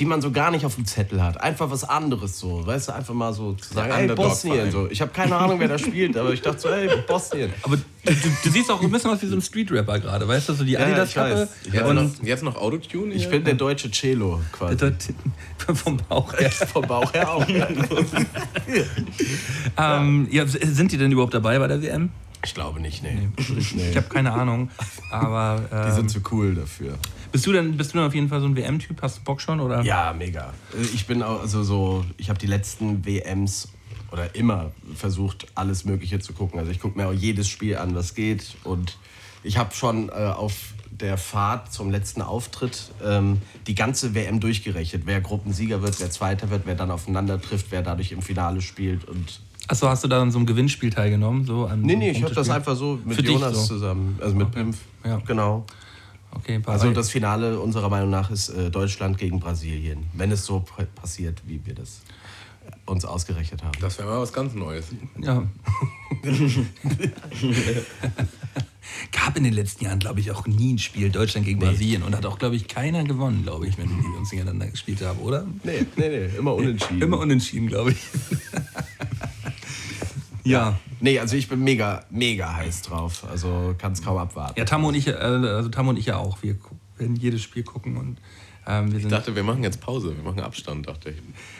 die 0.01 0.05
man 0.07 0.19
so 0.19 0.31
gar 0.31 0.49
nicht 0.49 0.65
auf 0.65 0.73
dem 0.73 0.85
Zettel 0.87 1.21
hat. 1.21 1.39
Einfach 1.39 1.69
was 1.69 1.83
anderes 1.83 2.39
so. 2.39 2.65
Weißt 2.65 2.87
du, 2.87 2.93
einfach 2.93 3.13
mal 3.13 3.31
so 3.33 3.53
zu 3.53 3.71
sagen, 3.71 3.89
Der 3.89 3.97
ey, 3.97 4.01
Underdog-Verein. 4.09 4.57
Bosnien. 4.57 4.71
So. 4.71 4.89
Ich 4.89 4.99
habe 4.99 5.11
keine 5.11 5.35
Ahnung, 5.35 5.59
wer 5.59 5.67
da 5.67 5.77
spielt, 5.77 6.17
aber 6.17 6.33
ich 6.33 6.41
dachte 6.41 6.59
so, 6.59 6.69
ey, 6.69 6.89
Bosnien. 7.07 7.53
Aber 7.61 7.77
du, 7.77 8.13
du, 8.43 8.49
siehst 8.49 8.71
auch 8.71 8.81
ein 8.81 8.89
bisschen 8.89 9.11
aus 9.11 9.21
wie 9.21 9.27
so 9.27 9.35
ein 9.35 9.43
Street-Rapper 9.43 9.99
gerade, 9.99 10.27
weißt 10.27 10.49
du? 10.49 10.53
So 10.53 10.63
die 10.63 10.71
Ja, 10.71 10.79
ja, 10.79 10.87
ich 10.87 10.93
Adidas-Kappe. 10.93 11.49
Jetzt, 11.71 11.85
und 11.85 11.95
noch, 11.95 12.23
jetzt 12.23 12.43
noch 12.43 12.55
Autotune? 12.55 13.13
Ich 13.13 13.29
bin 13.29 13.43
der 13.43 13.53
deutsche 13.53 13.91
Cello 13.91 14.39
quasi. 14.51 14.75
dort, 14.75 14.95
vom 15.77 15.97
Bauch 16.09 16.33
her. 16.33 16.49
Vom 16.73 16.87
Bauch 16.87 17.13
her 17.13 17.31
auch. 17.31 17.45
Ähm, 19.77 20.27
ja, 20.31 20.47
sind 20.47 20.91
die 20.91 20.97
denn 20.97 21.11
überhaupt 21.11 21.35
dabei 21.35 21.59
bei 21.59 21.67
der 21.67 21.79
WM? 21.83 22.09
Ich 22.43 22.53
glaube 22.53 22.79
nicht, 22.79 23.03
nee. 23.03 23.29
Ich 23.37 23.95
habe 23.95 24.07
keine 24.09 24.31
Ahnung. 24.33 24.69
Aber 25.11 25.63
Die 25.71 25.75
ähm, 25.75 25.95
sind 25.95 26.11
zu 26.11 26.21
cool 26.31 26.55
dafür. 26.55 26.97
bist, 27.31 27.45
du 27.45 27.51
denn, 27.51 27.77
bist 27.77 27.93
du 27.93 27.97
denn 27.97 28.07
auf 28.07 28.15
jeden 28.15 28.29
Fall 28.29 28.41
so 28.41 28.47
ein 28.47 28.55
WM-Typ? 28.55 29.01
Hast 29.01 29.19
du 29.19 29.21
Bock 29.23 29.41
schon? 29.41 29.59
Oder? 29.59 29.81
Ja, 29.81 30.13
mega. 30.13 30.53
Ich 30.93 31.05
bin 31.05 31.21
auch, 31.21 31.41
also 31.41 31.63
so, 31.63 32.05
ich 32.17 32.29
habe 32.29 32.39
die 32.39 32.47
letzten 32.47 33.05
WMs 33.05 33.69
oder 34.11 34.35
immer 34.35 34.71
versucht, 34.95 35.47
alles 35.55 35.85
Mögliche 35.85 36.19
zu 36.19 36.33
gucken. 36.33 36.59
Also 36.59 36.71
ich 36.71 36.79
gucke 36.79 36.97
mir 36.97 37.07
auch 37.07 37.13
jedes 37.13 37.47
Spiel 37.47 37.77
an, 37.77 37.95
was 37.95 38.13
geht. 38.15 38.55
Und 38.63 38.97
ich 39.43 39.57
habe 39.57 39.73
schon 39.73 40.09
äh, 40.09 40.11
auf 40.11 40.73
der 40.89 41.17
Fahrt 41.17 41.71
zum 41.71 41.89
letzten 41.89 42.21
Auftritt 42.21 42.91
ähm, 43.03 43.41
die 43.67 43.75
ganze 43.75 44.13
WM 44.13 44.39
durchgerechnet. 44.39 45.03
Wer 45.05 45.21
Gruppensieger 45.21 45.81
wird, 45.81 45.99
wer 45.99 46.11
Zweiter 46.11 46.49
wird, 46.49 46.63
wer 46.65 46.75
dann 46.75 46.91
aufeinander 46.91 47.41
trifft, 47.41 47.67
wer 47.69 47.81
dadurch 47.81 48.11
im 48.11 48.21
Finale 48.21 48.61
spielt. 48.61 49.05
Und 49.05 49.41
Achso, 49.71 49.87
hast 49.87 50.03
du 50.03 50.09
da 50.09 50.21
an 50.21 50.31
so 50.31 50.37
einem 50.37 50.45
Gewinnspiel 50.45 50.89
teilgenommen? 50.89 51.45
So 51.45 51.65
an 51.65 51.81
nee, 51.81 51.95
nee, 51.95 52.11
ich 52.11 52.21
habe 52.21 52.35
das 52.35 52.49
einfach 52.49 52.75
so 52.75 52.99
mit 53.05 53.15
Für 53.15 53.23
Jonas 53.23 53.55
so. 53.55 53.75
zusammen, 53.75 54.19
also 54.21 54.35
mit 54.35 54.51
Pimpf. 54.51 54.79
Ja. 55.05 55.21
Genau. 55.25 55.65
Okay, 56.31 56.59
paar 56.59 56.73
Also 56.73 56.91
das 56.91 57.09
Finale 57.09 57.57
unserer 57.57 57.87
Meinung 57.87 58.09
nach 58.09 58.29
ist 58.31 58.49
äh, 58.49 58.69
Deutschland 58.69 59.17
gegen 59.17 59.39
Brasilien, 59.39 60.07
wenn 60.11 60.29
es 60.29 60.45
so 60.45 60.61
passiert, 60.95 61.41
wie 61.47 61.65
wir 61.65 61.73
das 61.73 62.01
uns 62.85 63.05
ausgerechnet 63.05 63.63
haben. 63.63 63.71
Das 63.79 63.97
wäre 63.97 64.09
mal 64.09 64.19
was 64.19 64.33
ganz 64.33 64.53
Neues. 64.55 64.87
Ja. 65.17 65.41
Gab 69.13 69.37
in 69.37 69.45
den 69.45 69.53
letzten 69.53 69.85
Jahren, 69.85 69.99
glaube 69.99 70.19
ich, 70.19 70.31
auch 70.31 70.47
nie 70.47 70.73
ein 70.73 70.79
Spiel 70.79 71.09
Deutschland 71.09 71.45
gegen 71.45 71.61
Brasilien 71.61 72.03
und 72.03 72.13
hat 72.13 72.25
auch, 72.25 72.37
glaube 72.37 72.57
ich, 72.57 72.67
keiner 72.67 73.05
gewonnen, 73.05 73.43
glaube 73.43 73.67
ich, 73.67 73.77
wenn 73.77 73.87
die 73.87 74.17
uns 74.17 74.31
gegeneinander 74.31 74.67
gespielt 74.67 75.01
haben, 75.01 75.19
oder? 75.19 75.45
Nee, 75.63 75.85
nee, 75.95 76.09
nee, 76.09 76.25
immer 76.37 76.55
unentschieden. 76.57 77.01
Immer 77.01 77.19
unentschieden, 77.19 77.67
glaube 77.67 77.91
ich. 77.91 77.97
ja. 80.43 80.79
Nee, 80.99 81.19
also 81.19 81.35
ich 81.35 81.47
bin 81.47 81.63
mega, 81.63 82.05
mega 82.09 82.53
heiß 82.55 82.83
drauf. 82.83 83.25
Also 83.29 83.75
kann 83.77 83.93
es 83.93 84.01
kaum 84.01 84.17
abwarten. 84.17 84.53
Ja, 84.57 84.65
Tammo 84.65 84.89
und 84.89 84.95
ich, 84.95 85.07
äh, 85.07 85.11
also 85.11 85.69
Tammo 85.69 85.91
und 85.91 85.97
ich 85.97 86.07
ja 86.07 86.17
auch. 86.17 86.41
Wir 86.41 86.55
werden 86.97 87.15
jedes 87.15 87.41
Spiel 87.41 87.63
gucken 87.63 87.97
und 87.97 88.17
ähm, 88.67 88.91
wir 88.91 88.99
Ich 88.99 89.07
dachte, 89.07 89.35
wir 89.35 89.43
machen 89.43 89.63
jetzt 89.63 89.81
Pause, 89.81 90.15
wir 90.15 90.23
machen 90.23 90.39
Abstand, 90.39 90.87
dachte 90.87 91.09
ich. 91.09 91.15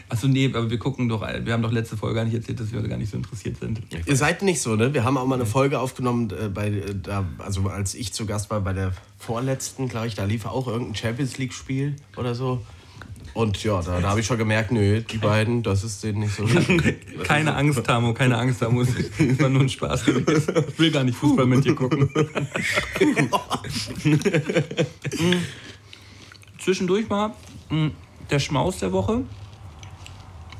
Achso, 0.10 0.28
nee, 0.28 0.48
aber 0.48 0.70
wir 0.70 0.78
gucken 0.78 1.10
doch, 1.10 1.24
äh, 1.28 1.44
wir 1.44 1.54
haben 1.54 1.64
doch 1.64 1.72
letzte 1.72 1.98
Folge 1.98 2.16
gar 2.16 2.26
nicht 2.26 2.36
erzählt, 2.36 2.60
dass 2.60 2.72
wir 2.72 2.82
gar 2.84 2.98
nicht 2.98 3.12
so 3.12 3.18
interessiert 3.18 3.58
sind. 3.58 3.82
Ihr 4.06 4.16
seid 4.16 4.44
nicht 4.44 4.62
so, 4.62 4.76
ne? 4.76 4.94
Wir 4.94 5.04
haben 5.04 5.18
auch 5.18 5.26
mal 5.26 5.36
eine 5.36 5.48
Folge 5.48 5.80
aufgenommen, 5.80 6.30
äh, 6.30 6.50
bei, 6.50 6.68
äh, 6.68 6.96
da, 7.02 7.26
also 7.40 7.68
als 7.70 7.96
ich 7.96 8.14
zu 8.14 8.26
Gast 8.28 8.52
war 8.52 8.62
bei 8.62 8.74
der 8.74 8.94
vorletzten, 9.18 9.88
glaube 9.88 10.08
ich, 10.08 10.16
da 10.16 10.26
lief 10.26 10.46
auch 10.46 10.68
irgendein 10.68 10.96
Champions 10.96 11.38
League-Spiel 11.38 11.96
oder 12.18 12.36
so. 12.36 12.62
Und 13.34 13.64
ja, 13.64 13.82
da, 13.82 14.02
da 14.02 14.10
habe 14.10 14.20
ich 14.20 14.26
schon 14.26 14.38
gemerkt, 14.38 14.72
nö, 14.72 15.02
die 15.02 15.18
beiden, 15.18 15.64
das 15.64 15.84
ist 15.84 16.04
denen 16.04 16.20
nicht 16.20 16.36
so. 16.36 16.46
Keine 17.24 17.56
Angst, 17.56 17.84
Tamo, 17.86 18.14
keine 18.14 18.38
Angst, 18.38 18.60
Tamo. 18.60 18.82
Es 18.82 19.40
war 19.40 19.48
nur 19.50 19.62
ein 19.62 19.70
Spaß. 19.70 20.08
Ich 20.08 20.80
will 20.80 20.92
gar 20.92 21.04
nicht 21.04 21.18
Fußball 21.18 21.46
mit 21.46 21.64
dir 21.64 21.76
gucken. 21.76 22.10
Zwischendurch 26.60 27.08
mal 27.08 27.34
mh, 27.70 27.92
der 28.30 28.40
Schmaus 28.40 28.80
der 28.80 28.92
Woche. 28.92 29.24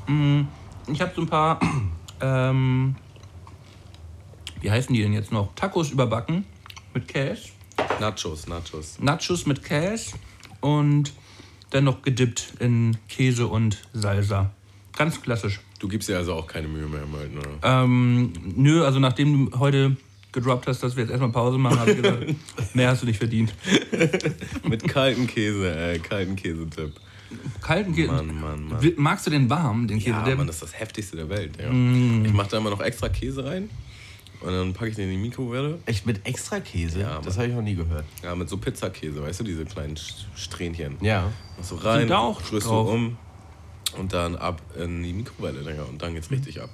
Mh, 0.06 0.46
ich 0.92 1.00
habe 1.00 1.12
so 1.14 1.22
ein 1.22 1.28
paar, 1.28 1.60
ähm, 2.20 2.96
wie 4.60 4.70
heißen 4.70 4.94
die 4.94 5.02
denn 5.02 5.12
jetzt 5.12 5.30
noch? 5.30 5.54
Tacos 5.54 5.90
überbacken 5.90 6.44
mit 6.94 7.06
Käse. 7.06 7.50
Nachos, 8.00 8.46
Nachos. 8.46 8.98
Nachos 8.98 9.46
mit 9.46 9.62
Käse 9.62 10.12
und 10.60 11.12
dann 11.72 11.84
noch 11.84 12.02
gedippt 12.02 12.54
in 12.60 12.96
Käse 13.08 13.46
und 13.46 13.78
Salsa. 13.92 14.50
Ganz 14.96 15.20
klassisch. 15.20 15.60
Du 15.78 15.88
gibst 15.88 16.08
dir 16.08 16.16
also 16.18 16.34
auch 16.34 16.46
keine 16.46 16.68
Mühe 16.68 16.86
mehr 16.86 17.02
im 17.02 17.12
Halten, 17.12 17.38
oder? 17.38 17.48
Ähm, 17.84 18.32
nö, 18.56 18.84
also 18.84 19.00
nachdem 19.00 19.50
du 19.50 19.58
heute 19.58 19.96
gedroppt 20.32 20.66
hast, 20.66 20.82
dass 20.82 20.96
wir 20.96 21.02
jetzt 21.02 21.10
erstmal 21.10 21.32
Pause 21.32 21.58
machen, 21.58 21.80
habe 21.80 21.92
ich 21.92 22.02
gesagt, 22.02 22.26
mehr 22.74 22.88
hast 22.88 23.02
du 23.02 23.06
nicht 23.06 23.18
verdient. 23.18 23.52
Mit 24.68 24.86
kaltem 24.86 25.26
Käse, 25.26 25.74
ey, 25.74 25.98
kalten 25.98 26.36
Käsetipp. 26.36 26.92
Kalten 27.62 27.94
Käse. 27.94 28.12
Mann, 28.12 28.40
Mann, 28.40 28.68
Mann. 28.68 28.92
Magst 28.96 29.26
du 29.26 29.30
den 29.30 29.48
warm, 29.48 29.88
den 29.88 29.98
Käse? 29.98 30.10
Ja, 30.10 30.24
Der- 30.24 30.36
Mann, 30.36 30.46
das 30.46 30.56
ist 30.56 30.62
das 30.62 30.78
heftigste 30.78 31.16
der 31.16 31.28
Welt. 31.30 31.52
Ja. 31.60 31.70
Mm. 31.72 32.24
Ich 32.26 32.32
mache 32.32 32.50
da 32.50 32.58
immer 32.58 32.70
noch 32.70 32.80
extra 32.80 33.08
Käse 33.08 33.44
rein 33.44 33.70
und 34.42 34.52
dann 34.52 34.72
packe 34.72 34.90
ich 34.90 34.96
den 34.96 35.04
in 35.10 35.16
die 35.16 35.28
Mikrowelle. 35.28 35.78
Echt 35.86 36.04
mit 36.06 36.26
extra 36.26 36.60
Käse? 36.60 37.00
Ja, 37.00 37.20
das 37.20 37.36
habe 37.38 37.48
ich 37.48 37.54
noch 37.54 37.62
nie 37.62 37.74
gehört. 37.74 38.04
Ja, 38.22 38.34
mit 38.34 38.48
so 38.48 38.56
Pizzakäse, 38.58 39.22
weißt 39.22 39.40
du, 39.40 39.44
diese 39.44 39.64
kleinen 39.64 39.94
St- 39.96 40.24
Strähnchen. 40.34 40.96
Ja. 41.00 41.30
Machst 41.56 41.70
du 41.70 41.74
rein, 41.76 42.08
da 42.08 42.18
auch 42.18 42.40
rührst 42.52 42.66
du 42.66 42.70
drauf. 42.70 42.88
um 42.92 43.16
und 43.98 44.12
dann 44.12 44.36
ab 44.36 44.60
in 44.78 45.02
die 45.02 45.12
Mikrowelle, 45.12 45.60
Digga, 45.62 45.82
und 45.84 46.00
dann 46.02 46.14
geht's 46.14 46.30
richtig 46.30 46.60
ab. 46.62 46.70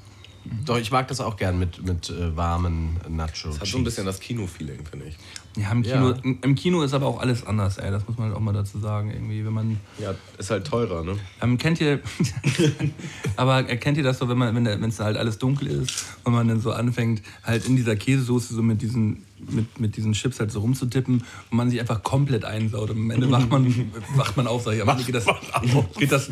Doch, 0.65 0.79
ich 0.79 0.91
mag 0.91 1.09
das 1.09 1.21
auch 1.21 1.37
gern 1.37 1.59
mit, 1.59 1.83
mit 1.85 2.09
äh, 2.11 2.35
warmen 2.37 2.99
Nachos. 3.09 3.43
Das 3.55 3.61
hat 3.61 3.67
so 3.69 3.77
ein 3.79 3.85
bisschen 3.85 4.07
das 4.07 4.19
Kino-Feeling, 4.21 4.87
finde 4.87 5.07
ich. 5.07 5.17
Ja, 5.59 5.73
im 5.73 5.83
Kino, 5.83 6.11
Ja. 6.11 6.17
im- 6.23 6.39
im 6.43 6.55
Kino 6.55 6.83
ist 6.83 6.95
aber 6.95 7.07
auch 7.07 7.21
alles 7.21 7.45
anders, 7.47 7.79
ey. 7.79 7.91
Das 7.91 8.07
muss 8.07 8.17
man 8.17 8.29
halt 8.29 8.37
auch 8.37 8.41
mal 8.41 8.53
dazu 8.55 8.79
sagen. 8.79 9.11
Irgendwie, 9.11 9.45
wenn 9.45 9.53
man. 9.53 9.81
Ja, 9.99 10.15
ist 10.39 10.51
halt 10.51 10.67
teurer, 10.67 11.03
ne? 11.05 11.17
Ähm, 11.43 11.59
kennt 11.59 11.81
ihr. 11.81 12.01
aber 13.37 13.69
äh, 13.69 13.77
kennt 13.77 13.97
ihr 13.99 14.05
das 14.05 14.19
so, 14.19 14.29
wenn 14.29 14.39
man, 14.39 14.55
wenn 14.55 14.85
es 14.85 15.01
halt 15.01 15.17
alles 15.17 15.39
dunkel 15.39 15.69
ist 15.69 16.05
und 16.25 16.33
man 16.33 16.49
dann 16.49 16.61
so 16.61 16.73
anfängt, 16.73 17.23
halt 17.45 17.67
in 17.67 17.77
dieser 17.77 17.97
Käsesoße 17.97 18.55
so 18.55 18.63
mit 18.63 18.83
diesen, 18.83 19.25
mit, 19.41 19.81
mit 19.81 19.97
diesen 19.97 20.13
Chips 20.13 20.41
halt 20.41 20.51
so 20.51 20.61
rumzutippen 20.61 21.25
und 21.51 21.57
man 21.57 21.71
sich 21.71 21.81
einfach 21.81 22.03
komplett 22.03 22.45
einsaut. 22.45 22.91
Und 22.91 22.99
am 22.99 23.11
Ende 23.11 23.31
wacht 23.31 23.51
man, 23.51 23.93
wacht 24.17 24.37
man 24.37 24.47
auf, 24.47 24.65
sag 24.65 24.75
ich. 24.75 24.83
Am 24.83 24.89
Ende 24.89 25.05
geht 25.05 25.15
das, 25.15 25.27
geht 25.99 26.13
das 26.13 26.31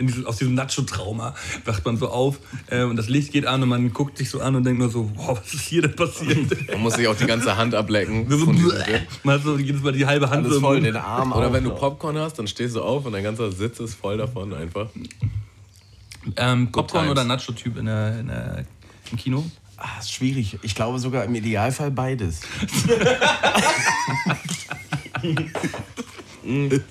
diesem, 0.00 0.26
aus 0.26 0.36
diesem 0.36 0.54
Nacho-Trauma 0.54 1.34
wacht 1.64 1.84
man 1.84 1.96
so 1.96 2.08
auf 2.08 2.38
äh, 2.68 2.82
und 2.82 2.96
das 2.96 3.08
Licht 3.08 3.32
geht 3.32 3.46
an 3.46 3.62
und 3.62 3.68
man 3.68 3.92
guckt 3.92 4.18
sich 4.18 4.30
so 4.30 4.40
an 4.40 4.54
und 4.54 4.64
denkt 4.64 4.80
nur 4.80 4.90
so, 4.90 5.10
wow, 5.14 5.38
was 5.38 5.54
ist 5.54 5.62
hier 5.62 5.82
denn 5.82 5.96
passiert? 5.96 6.68
Man 6.72 6.80
muss 6.80 6.94
sich 6.94 7.06
auch 7.06 7.16
die 7.16 7.26
ganze 7.26 7.56
Hand 7.56 7.74
ablecken. 7.74 8.28
so, 8.28 8.46
man 8.46 9.34
hat 9.34 9.42
so 9.42 9.58
jedes 9.58 9.82
Mal 9.82 9.92
die 9.92 10.06
halbe 10.06 10.30
Hand 10.30 10.44
Alles 10.44 10.54
so 10.54 10.60
voll, 10.60 10.80
den 10.80 10.96
Arm 10.96 11.32
Oder 11.32 11.52
wenn 11.52 11.64
du. 11.64 11.70
Popcorn 11.70 12.16
hast, 12.18 12.38
dann 12.38 12.46
stehst 12.46 12.76
du 12.76 12.82
auf 12.82 13.04
und 13.04 13.12
dein 13.12 13.22
ganzer 13.22 13.50
Sitz 13.52 13.80
ist 13.80 13.94
voll 13.94 14.16
davon 14.16 14.54
einfach. 14.54 14.88
Ähm, 16.36 16.70
Popcorn 16.70 17.08
oder 17.08 17.24
Nacho-Typ 17.24 17.78
in 17.78 17.86
der, 17.86 18.20
in 18.20 18.28
der, 18.28 18.64
im 19.10 19.18
Kino? 19.18 19.44
Ah, 19.84 19.98
ist 19.98 20.12
schwierig. 20.12 20.58
Ich 20.62 20.76
glaube 20.76 21.00
sogar 21.00 21.24
im 21.24 21.34
Idealfall 21.34 21.90
beides. 21.90 22.42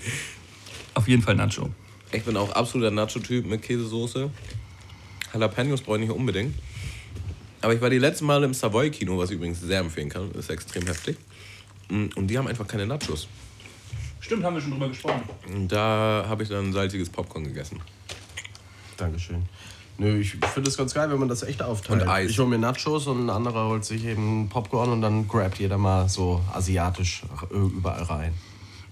Auf 0.94 1.08
jeden 1.08 1.22
Fall 1.22 1.36
Nacho. 1.36 1.70
Ich 2.12 2.24
bin 2.24 2.36
auch 2.36 2.52
absoluter 2.52 2.92
Nacho-Typ 2.92 3.46
mit 3.46 3.62
Käsesoße. 3.62 4.30
Jalapenos 5.34 5.82
brauche 5.82 6.00
ich 6.00 6.08
nicht 6.08 6.12
unbedingt. 6.12 6.54
Aber 7.62 7.74
ich 7.74 7.80
war 7.80 7.90
die 7.90 7.98
letzten 8.00 8.26
Male 8.26 8.46
im 8.46 8.54
Savoy-Kino, 8.54 9.18
was 9.18 9.30
ich 9.30 9.38
übrigens 9.38 9.62
sehr 9.62 9.80
empfehlen 9.80 10.10
kann. 10.10 10.30
Ist 10.32 10.50
extrem 10.50 10.86
heftig. 10.86 11.16
Mm, 11.90 12.08
Und 12.16 12.28
die 12.28 12.38
haben 12.38 12.48
einfach 12.48 12.68
keine 12.68 12.86
Nachos. 12.86 13.30
Stimmt, 14.20 14.44
haben 14.44 14.56
wir 14.56 14.62
schon 14.62 14.72
drüber 14.72 14.90
gesprochen. 14.90 15.24
Und 15.48 15.70
da 15.70 16.26
habe 16.28 16.44
ich 16.44 16.50
dann 16.50 16.74
salziges 16.74 17.10
Popcorn 17.10 17.46
gegessen. 17.46 17.80
Dankeschön. 18.98 19.46
Nö, 20.02 20.18
ich 20.18 20.32
finde 20.32 20.68
es 20.68 20.78
ganz 20.78 20.96
geil, 20.96 21.12
wenn 21.12 21.20
man 21.20 21.30
das 21.30 21.44
echt 21.44 21.62
aufteilt. 21.62 22.02
Und 22.02 22.08
Eis. 22.08 22.32
Ich 22.32 22.40
hole 22.40 22.50
mir 22.50 22.58
Nachos 22.58 23.06
und 23.06 23.24
ein 23.24 23.30
anderer 23.30 23.68
holt 23.68 23.86
sich 23.86 24.04
eben 24.04 24.50
Popcorn 24.50 24.90
und 24.90 25.04
dann 25.04 25.28
grabt 25.28 25.60
jeder 25.60 25.78
mal 25.78 26.10
so 26.10 26.42
asiatisch 26.52 27.22
überall 27.52 28.02
rein. 28.02 28.34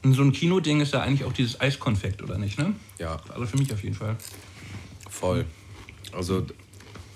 Und 0.03 0.13
so 0.13 0.21
ein 0.21 0.31
Kinoding 0.31 0.81
ist 0.81 0.93
ja 0.93 1.01
eigentlich 1.01 1.23
auch 1.23 1.33
dieses 1.33 1.59
Eiskonfekt, 1.59 2.21
oder 2.21 2.37
nicht, 2.37 2.59
ne? 2.59 2.75
Ja, 2.99 3.17
Also 3.33 3.47
für 3.47 3.57
mich 3.57 3.73
auf 3.73 3.81
jeden 3.81 3.95
Fall. 3.95 4.17
voll. 5.09 5.45
Also 6.13 6.45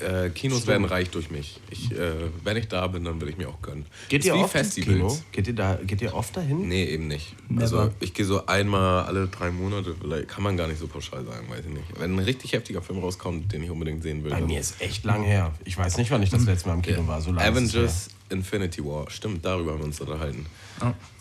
äh, 0.03 0.29
Kinos 0.29 0.67
werden 0.67 0.85
reich 0.85 1.09
durch 1.09 1.31
mich. 1.31 1.59
Ich, 1.69 1.91
äh, 1.91 2.11
wenn 2.43 2.57
ich 2.57 2.67
da 2.67 2.87
bin, 2.87 3.03
dann 3.03 3.19
will 3.21 3.29
ich 3.29 3.37
mir 3.37 3.49
auch 3.49 3.61
gönnen. 3.61 3.85
Geht 4.09 4.25
ihr 4.25 4.35
oft 4.35 4.43
ins 4.43 4.51
Festivals. 4.51 4.97
Kino? 4.97 5.17
Geht 5.31 5.47
ihr, 5.47 5.55
da, 5.55 5.79
geht 5.85 6.01
ihr 6.01 6.13
oft 6.13 6.35
dahin? 6.37 6.67
Nee, 6.67 6.85
eben 6.85 7.07
nicht. 7.07 7.35
Never. 7.49 7.61
Also 7.61 7.91
ich 7.99 8.13
gehe 8.13 8.25
so 8.25 8.45
einmal 8.45 9.05
alle 9.05 9.27
drei 9.27 9.51
Monate, 9.51 9.95
vielleicht 9.99 10.27
kann 10.27 10.43
man 10.43 10.57
gar 10.57 10.67
nicht 10.67 10.79
so 10.79 10.87
pauschal 10.87 11.25
sagen, 11.25 11.49
weiß 11.49 11.61
ich 11.67 11.73
nicht. 11.73 11.99
Wenn 11.99 12.15
ein 12.15 12.19
richtig 12.19 12.53
heftiger 12.53 12.81
Film 12.81 12.99
rauskommt, 12.99 13.51
den 13.51 13.63
ich 13.63 13.69
unbedingt 13.69 14.03
sehen 14.03 14.23
will. 14.23 14.31
Bei 14.31 14.41
mir 14.41 14.59
ist 14.59 14.81
echt 14.81 15.03
lang 15.05 15.23
her. 15.23 15.53
Ich 15.65 15.77
weiß 15.77 15.97
nicht, 15.97 16.11
wann 16.11 16.21
ich 16.21 16.29
das 16.29 16.45
letzte 16.45 16.69
Mal 16.69 16.75
im 16.75 16.81
Kino 16.81 17.07
war. 17.07 17.21
So 17.21 17.31
lange 17.31 17.47
Avengers 17.47 18.09
Infinity 18.29 18.83
War, 18.83 19.09
stimmt, 19.09 19.45
darüber 19.45 19.71
haben 19.71 19.79
wir 19.79 19.85
uns 19.85 20.01
unterhalten. 20.01 20.45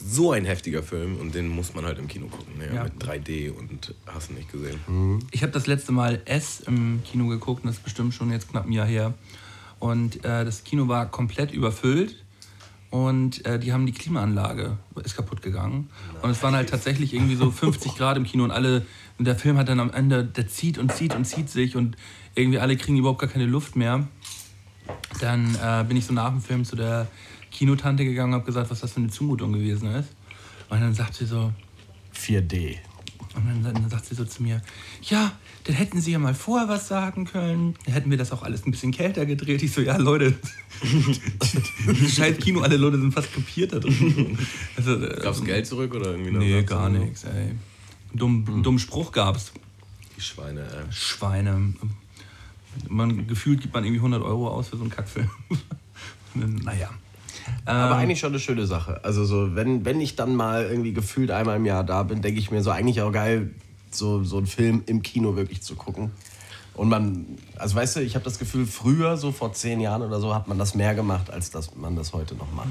So 0.05 0.33
ein 0.33 0.45
heftiger 0.45 0.83
Film 0.83 1.17
und 1.17 1.35
den 1.35 1.49
muss 1.49 1.75
man 1.75 1.85
halt 1.85 1.99
im 1.99 2.09
Kino 2.09 2.27
gucken. 2.27 2.55
Ja, 2.61 2.75
Ja. 2.75 2.85
Mit 2.85 2.95
3D 3.03 3.51
und 3.51 3.95
hast 4.07 4.31
du 4.31 4.35
nicht 4.35 4.51
gesehen. 4.51 5.25
Ich 5.31 5.43
habe 5.43 5.53
das 5.53 5.67
letzte 5.67 5.93
Mal 5.93 6.21
S 6.25 6.61
im 6.61 7.03
Kino 7.05 7.29
geguckt, 7.29 7.65
und 7.65 7.69
das 7.69 7.77
ist 7.77 7.85
bestimmt 7.85 8.15
schon 8.15 8.31
jetzt 8.31 8.49
knapp 8.51 8.67
ein 8.67 8.73
Jahr 8.73 8.87
her. 8.87 9.15
Und 9.79 10.25
äh, 10.25 10.45
das 10.45 10.65
Kino 10.65 10.89
war 10.89 11.11
komplett 11.11 11.53
überfüllt 11.53 12.17
und 12.91 13.45
äh, 13.47 13.59
die 13.59 13.73
haben 13.73 13.87
die 13.87 13.93
Klimaanlage 13.93 14.77
ist 15.03 15.17
kaputt 15.17 15.43
gegangen. 15.43 15.89
Und 16.21 16.31
es 16.31 16.43
waren 16.43 16.55
halt 16.55 16.69
tatsächlich 16.69 17.15
irgendwie 17.15 17.37
so 17.37 17.51
50 17.51 17.97
Grad 17.97 18.17
im 18.17 18.25
Kino 18.25 18.45
und 18.45 18.51
alle, 18.51 18.87
und 19.19 19.25
der 19.25 19.35
Film 19.35 19.57
hat 19.57 19.69
dann 19.69 19.81
am 19.81 19.91
Ende, 19.91 20.25
der 20.25 20.47
zieht 20.47 20.79
und 20.79 20.93
zieht 20.93 21.15
und 21.15 21.25
zieht 21.25 21.49
sich 21.49 21.75
und 21.75 21.97
irgendwie 22.35 22.59
alle 22.59 22.77
kriegen 22.77 22.99
überhaupt 22.99 23.21
gar 23.21 23.31
keine 23.31 23.47
Luft 23.47 23.77
mehr. 23.77 24.07
Dann 25.21 25.55
äh, 25.55 25.85
bin 25.85 25.97
ich 25.97 26.05
so 26.05 26.13
nach 26.13 26.31
dem 26.31 26.41
Film 26.43 26.65
zu 26.65 26.77
der 26.77 27.07
Kinotante 27.53 28.05
gegangen 28.05 28.33
und 28.33 28.41
habe 28.41 28.47
gesagt, 28.47 28.71
was 28.71 28.81
das 28.81 28.93
für 28.93 29.01
eine 29.01 29.11
Zumutung 29.11 29.53
gewesen 29.53 29.95
ist. 29.95 30.09
Und 30.69 30.81
dann 30.81 30.95
sagt 30.95 31.15
sie 31.15 31.27
so, 31.27 31.53
4D. 32.17 32.77
und 33.35 33.65
dann, 33.65 33.75
dann 33.75 33.91
sagt 33.91 34.07
sie 34.07 34.15
so 34.15 34.25
zu 34.25 34.43
mir, 34.43 34.63
ja, 35.03 35.33
dann 35.65 35.77
hätten 35.77 36.01
Sie 36.01 36.11
ja 36.11 36.19
mal 36.19 36.35
vorher 36.35 36.69
was 36.69 36.89
sagen 36.89 37.25
können. 37.25 37.75
Dann 37.85 37.95
hätten 37.95 38.11
wir 38.11 38.19
das 38.19 38.33
auch 38.33 38.43
alles 38.43 38.67
ein 38.67 38.73
bisschen 38.73 38.91
kälter 38.91 39.27
gedreht. 39.27 39.63
Ich 39.63 39.73
so, 39.73 39.81
ja, 39.81 39.97
Leute, 39.97 40.35
scheiß 42.09 42.39
Kino, 42.39 42.63
alle 42.63 42.77
Leute 42.77 42.99
sind 42.99 43.13
fast 43.13 43.33
kapiert 43.33 43.73
da 43.73 43.79
drin. 43.79 44.37
Also, 44.77 44.97
äh, 44.97 45.21
Gab 45.23 45.35
es 45.35 45.45
Geld 45.45 45.67
zurück 45.67 45.95
oder 45.95 46.13
irgendwie? 46.13 46.31
eine 46.31 46.39
Nee, 46.39 46.63
gar 46.65 46.89
nichts, 46.89 47.25
ey. 47.25 47.53
Dumm, 48.13 48.63
Dummen 48.63 48.79
Spruch 48.79 49.13
gab's. 49.13 49.53
Die 50.17 50.21
Schweine, 50.21 50.63
ey. 50.63 50.93
Schweine. 50.93 51.75
Man, 52.89 53.27
gefühlt 53.27 53.61
gibt 53.61 53.75
man 53.75 53.85
irgendwie 53.85 54.01
100 54.01 54.23
Euro 54.23 54.49
aus 54.49 54.69
für 54.69 54.77
so 54.77 54.83
einen 54.83 54.91
Kackfilm. 54.91 55.31
naja. 56.35 56.91
Aber 57.65 57.93
Ähm, 57.93 57.99
eigentlich 57.99 58.21
schon 58.21 58.31
eine 58.33 58.41
schöne 58.41 58.67
Sache. 58.67 59.01
Also 59.05 59.25
so, 59.25 59.55
wenn, 59.55 59.85
wenn 59.85 60.01
ich 60.01 60.17
dann 60.17 60.35
mal 60.35 60.65
irgendwie 60.65 60.93
gefühlt 60.93 61.31
einmal 61.31 61.57
im 61.57 61.65
Jahr 61.65 61.85
da 61.85 62.03
bin, 62.03 62.23
denke 62.23 62.41
ich 62.41 62.51
mir 62.51 62.63
so 62.63 62.71
eigentlich 62.71 63.01
auch 63.03 63.13
geil, 63.13 63.51
so, 63.91 64.25
so 64.25 64.39
einen 64.39 64.47
Film 64.47 64.83
im 64.87 65.03
Kino 65.03 65.37
wirklich 65.37 65.63
zu 65.63 65.75
gucken. 65.75 66.11
Und 66.75 66.89
man, 66.89 67.27
also 67.57 67.77
weißt 67.77 67.97
du, 67.97 68.01
ich 68.01 68.15
habe 68.15 68.25
das 68.25 68.39
Gefühl, 68.39 68.67
früher, 68.67 69.17
so 69.17 69.31
vor 69.31 69.53
zehn 69.53 69.81
Jahren 69.81 70.03
oder 70.03 70.21
so, 70.21 70.35
hat 70.35 70.49
man 70.49 70.59
das 70.59 70.75
mehr 70.75 70.95
gemacht, 70.95 71.31
als 71.31 71.51
dass 71.51 71.75
man 71.77 71.97
das 71.97 72.13
heute 72.13 72.35
noch 72.35 72.51
macht. 72.53 72.69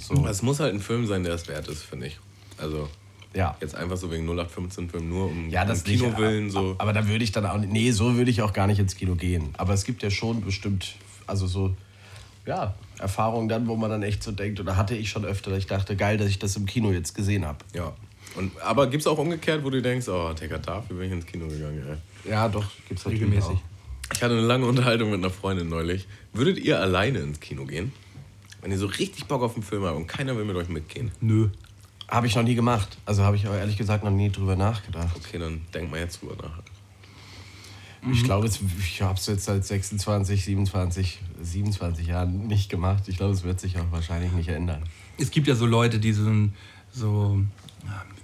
So, 0.00 0.26
Es 0.26 0.42
muss 0.42 0.60
halt 0.60 0.72
ein 0.72 0.80
Film 0.80 1.06
sein, 1.06 1.22
der 1.24 1.34
es 1.34 1.48
wert 1.48 1.68
ist, 1.68 1.82
finde 1.82 2.06
ich. 2.06 2.18
Also 2.58 2.88
ja. 3.34 3.56
jetzt 3.60 3.74
einfach 3.74 3.96
so 3.96 4.10
wegen 4.10 4.28
0815-Film 4.28 5.08
nur 5.08 5.26
um, 5.26 5.50
Ja, 5.50 5.64
das 5.64 5.80
um 5.80 5.84
Kino 5.84 6.06
nicht, 6.06 6.18
willen 6.18 6.50
so. 6.50 6.74
Aber 6.78 6.92
da 6.92 7.06
würde 7.06 7.22
ich 7.22 7.32
dann 7.32 7.44
auch 7.44 7.58
nicht, 7.58 7.72
nee, 7.72 7.90
so 7.90 8.16
würde 8.16 8.30
ich 8.30 8.40
auch 8.40 8.52
gar 8.52 8.66
nicht 8.66 8.78
ins 8.78 8.96
Kino 8.96 9.14
gehen. 9.14 9.50
Aber 9.58 9.74
es 9.74 9.84
gibt 9.84 10.02
ja 10.02 10.10
schon 10.10 10.42
bestimmt, 10.42 10.94
also 11.26 11.46
so, 11.46 11.74
ja, 12.46 12.74
Erfahrungen 12.98 13.48
dann, 13.48 13.66
wo 13.66 13.76
man 13.76 13.90
dann 13.90 14.02
echt 14.02 14.22
so 14.22 14.32
denkt, 14.32 14.60
oder 14.60 14.76
hatte 14.76 14.94
ich 14.94 15.10
schon 15.10 15.24
öfter, 15.24 15.50
dass 15.50 15.58
ich 15.58 15.66
dachte, 15.66 15.96
geil, 15.96 16.16
dass 16.16 16.28
ich 16.28 16.38
das 16.38 16.56
im 16.56 16.66
Kino 16.66 16.92
jetzt 16.92 17.14
gesehen 17.14 17.44
habe. 17.44 17.58
Ja. 17.74 17.92
Und, 18.36 18.52
aber 18.62 18.88
gibt 18.88 19.02
es 19.02 19.06
auch 19.06 19.18
umgekehrt, 19.18 19.64
wo 19.64 19.70
du 19.70 19.82
denkst, 19.82 20.08
oh, 20.08 20.32
Digga, 20.32 20.58
dafür 20.58 20.96
bin 20.96 21.06
ich 21.06 21.12
ins 21.12 21.26
Kino 21.26 21.46
gegangen, 21.48 21.82
ey. 21.88 22.30
Ja, 22.30 22.48
doch, 22.48 22.64
gibt's 22.88 23.04
natürlich 23.04 23.22
Regelmäßig. 23.22 23.56
Auch. 23.56 24.12
Ich 24.12 24.22
hatte 24.22 24.34
eine 24.34 24.46
lange 24.46 24.66
Unterhaltung 24.66 25.10
mit 25.10 25.18
einer 25.18 25.30
Freundin 25.30 25.68
neulich. 25.68 26.06
Würdet 26.32 26.58
ihr 26.58 26.80
alleine 26.80 27.18
ins 27.18 27.40
Kino 27.40 27.64
gehen? 27.64 27.92
Wenn 28.62 28.70
ihr 28.70 28.78
so 28.78 28.86
richtig 28.86 29.26
Bock 29.26 29.42
auf 29.42 29.54
einen 29.54 29.62
Film 29.62 29.84
habt 29.84 29.96
und 29.96 30.06
keiner 30.06 30.36
will 30.36 30.44
mit 30.44 30.56
euch 30.56 30.68
mitgehen. 30.68 31.10
Nö. 31.20 31.48
Habe 32.08 32.28
ich 32.28 32.36
noch 32.36 32.44
nie 32.44 32.54
gemacht. 32.54 32.96
Also 33.04 33.24
habe 33.24 33.36
ich 33.36 33.46
aber 33.46 33.58
ehrlich 33.58 33.76
gesagt 33.76 34.04
noch 34.04 34.12
nie 34.12 34.30
drüber 34.30 34.54
nachgedacht. 34.54 35.16
Okay, 35.16 35.38
dann 35.38 35.62
denkt 35.74 35.90
mal 35.90 35.98
jetzt 35.98 36.22
drüber 36.22 36.36
nach. 36.40 36.62
Ich 38.12 38.24
glaube, 38.24 38.46
es- 38.46 38.60
ich 38.78 39.02
habe 39.02 39.18
es 39.18 39.26
jetzt 39.26 39.44
seit 39.44 39.64
26, 39.64 40.44
27, 40.44 41.18
27 41.42 42.06
Jahren 42.06 42.46
nicht 42.46 42.68
gemacht. 42.68 43.04
Ich 43.08 43.16
glaube, 43.16 43.32
es 43.32 43.42
wird 43.42 43.58
sich 43.60 43.76
auch 43.78 43.90
wahrscheinlich 43.90 44.32
nicht 44.32 44.48
ändern. 44.48 44.82
Es 45.18 45.30
gibt 45.30 45.46
ja 45.48 45.54
so 45.54 45.66
Leute, 45.66 45.98
die 45.98 46.12
so, 46.12 46.24
so 46.92 47.42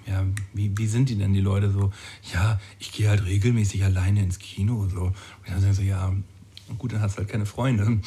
ja, 0.06 0.24
wie, 0.52 0.72
wie 0.76 0.86
sind 0.86 1.08
die 1.08 1.16
denn, 1.16 1.32
die 1.32 1.40
Leute 1.40 1.70
so, 1.70 1.92
ja, 2.32 2.60
ich 2.78 2.92
gehe 2.92 3.08
halt 3.08 3.24
regelmäßig 3.24 3.84
alleine 3.84 4.22
ins 4.22 4.38
Kino. 4.38 4.88
So. 4.88 5.00
Und 5.02 5.14
dann 5.46 5.60
sagen 5.60 5.74
so, 5.74 5.82
ja, 5.82 6.12
Gut, 6.78 6.92
dann 6.94 7.02
hast 7.02 7.16
du 7.16 7.18
halt 7.18 7.28
keine 7.28 7.44
Freunde. 7.44 7.98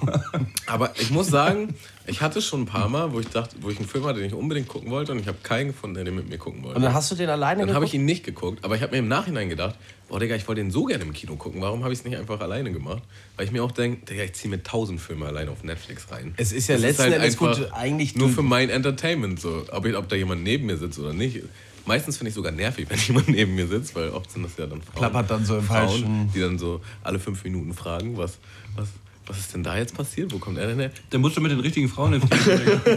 Aber 0.66 0.98
ich 0.98 1.10
muss 1.10 1.26
sagen, 1.26 1.74
ich 2.06 2.22
hatte 2.22 2.40
schon 2.40 2.62
ein 2.62 2.66
paar 2.66 2.88
Mal, 2.88 3.12
wo 3.12 3.20
ich 3.20 3.28
dachte, 3.28 3.56
wo 3.60 3.68
ich 3.68 3.78
einen 3.78 3.88
Film 3.88 4.04
hatte, 4.04 4.18
den 4.20 4.28
ich 4.28 4.34
unbedingt 4.34 4.66
gucken 4.68 4.90
wollte 4.90 5.12
und 5.12 5.18
ich 5.18 5.28
habe 5.28 5.36
keinen 5.42 5.68
gefunden, 5.68 5.94
der 5.96 6.04
den 6.04 6.14
mit 6.14 6.28
mir 6.28 6.38
gucken 6.38 6.62
wollte. 6.62 6.76
Und 6.76 6.82
dann 6.82 6.94
hast 6.94 7.10
du 7.10 7.14
den 7.16 7.28
alleine 7.28 7.66
Dann 7.66 7.74
habe 7.74 7.84
ich 7.84 7.92
ihn 7.92 8.06
nicht 8.06 8.24
geguckt, 8.24 8.64
aber 8.64 8.76
ich 8.76 8.82
habe 8.82 8.92
mir 8.92 8.98
im 8.98 9.08
Nachhinein 9.08 9.50
gedacht, 9.50 9.76
boah, 10.08 10.18
Digga, 10.18 10.34
ich 10.34 10.46
wollte 10.48 10.60
den 10.62 10.70
so 10.70 10.84
gerne 10.84 11.04
im 11.04 11.12
Kino 11.12 11.36
gucken. 11.36 11.60
Warum 11.60 11.82
habe 11.84 11.92
ich 11.92 12.00
es 12.00 12.04
nicht 12.04 12.16
einfach 12.16 12.40
alleine 12.40 12.72
gemacht? 12.72 13.02
Weil 13.36 13.46
ich 13.46 13.52
mir 13.52 13.62
auch 13.62 13.72
denke, 13.72 14.04
Digga, 14.06 14.24
ich 14.24 14.32
ziehe 14.34 14.50
mir 14.50 14.62
tausend 14.62 15.00
Filme 15.00 15.26
alleine 15.26 15.50
auf 15.50 15.62
Netflix 15.64 16.10
rein. 16.10 16.34
Es 16.36 16.52
ist 16.52 16.68
ja 16.68 16.74
Das 16.76 16.82
letzten 16.82 17.02
halt 17.04 17.14
Endes 17.14 17.36
gut, 17.36 17.68
eigentlich 17.72 18.16
nur 18.16 18.28
für 18.30 18.42
mein 18.42 18.70
Entertainment, 18.70 19.40
so. 19.40 19.64
Ob, 19.70 19.86
ich, 19.86 19.96
ob 19.96 20.08
da 20.08 20.16
jemand 20.16 20.42
neben 20.42 20.66
mir 20.66 20.76
sitzt 20.76 20.98
oder 20.98 21.12
nicht. 21.12 21.42
Meistens 21.86 22.18
finde 22.18 22.28
ich 22.28 22.34
sogar 22.34 22.52
nervig, 22.52 22.86
wenn 22.90 22.98
jemand 22.98 23.28
neben 23.28 23.54
mir 23.54 23.66
sitzt, 23.66 23.94
weil 23.94 24.10
oft 24.10 24.30
sind 24.30 24.42
das 24.44 24.56
ja 24.56 24.66
dann 24.66 24.82
Frauen. 24.82 24.96
Klappert 24.96 25.30
dann 25.30 25.44
so 25.44 25.58
im 25.58 25.64
Frauen, 25.64 25.88
falschen- 25.88 26.30
Die 26.34 26.40
dann 26.40 26.58
so 26.58 26.80
alle 27.02 27.18
fünf 27.18 27.44
Minuten 27.44 27.72
fragen, 27.74 28.16
was, 28.16 28.38
was, 28.76 28.88
was 29.26 29.38
ist 29.38 29.54
denn 29.54 29.62
da 29.62 29.76
jetzt 29.76 29.94
passiert? 29.96 30.32
Wo 30.32 30.38
kommt 30.38 30.58
er 30.58 30.66
denn 30.68 30.80
her? 30.80 30.90
Dann 31.10 31.20
musst 31.20 31.36
du 31.36 31.40
mit 31.40 31.50
den 31.50 31.60
richtigen 31.60 31.88
Frauen 31.88 32.14
ins 32.14 32.24
Kino 32.28 32.56
gehen. 32.56 32.80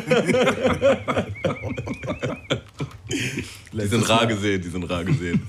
Die 3.74 3.88
sind 3.88 4.08
rar 4.10 4.26
gesehen, 4.28 4.62
die 4.62 4.70
sind 4.70 4.84
rar 4.84 5.04
gesehen. 5.04 5.48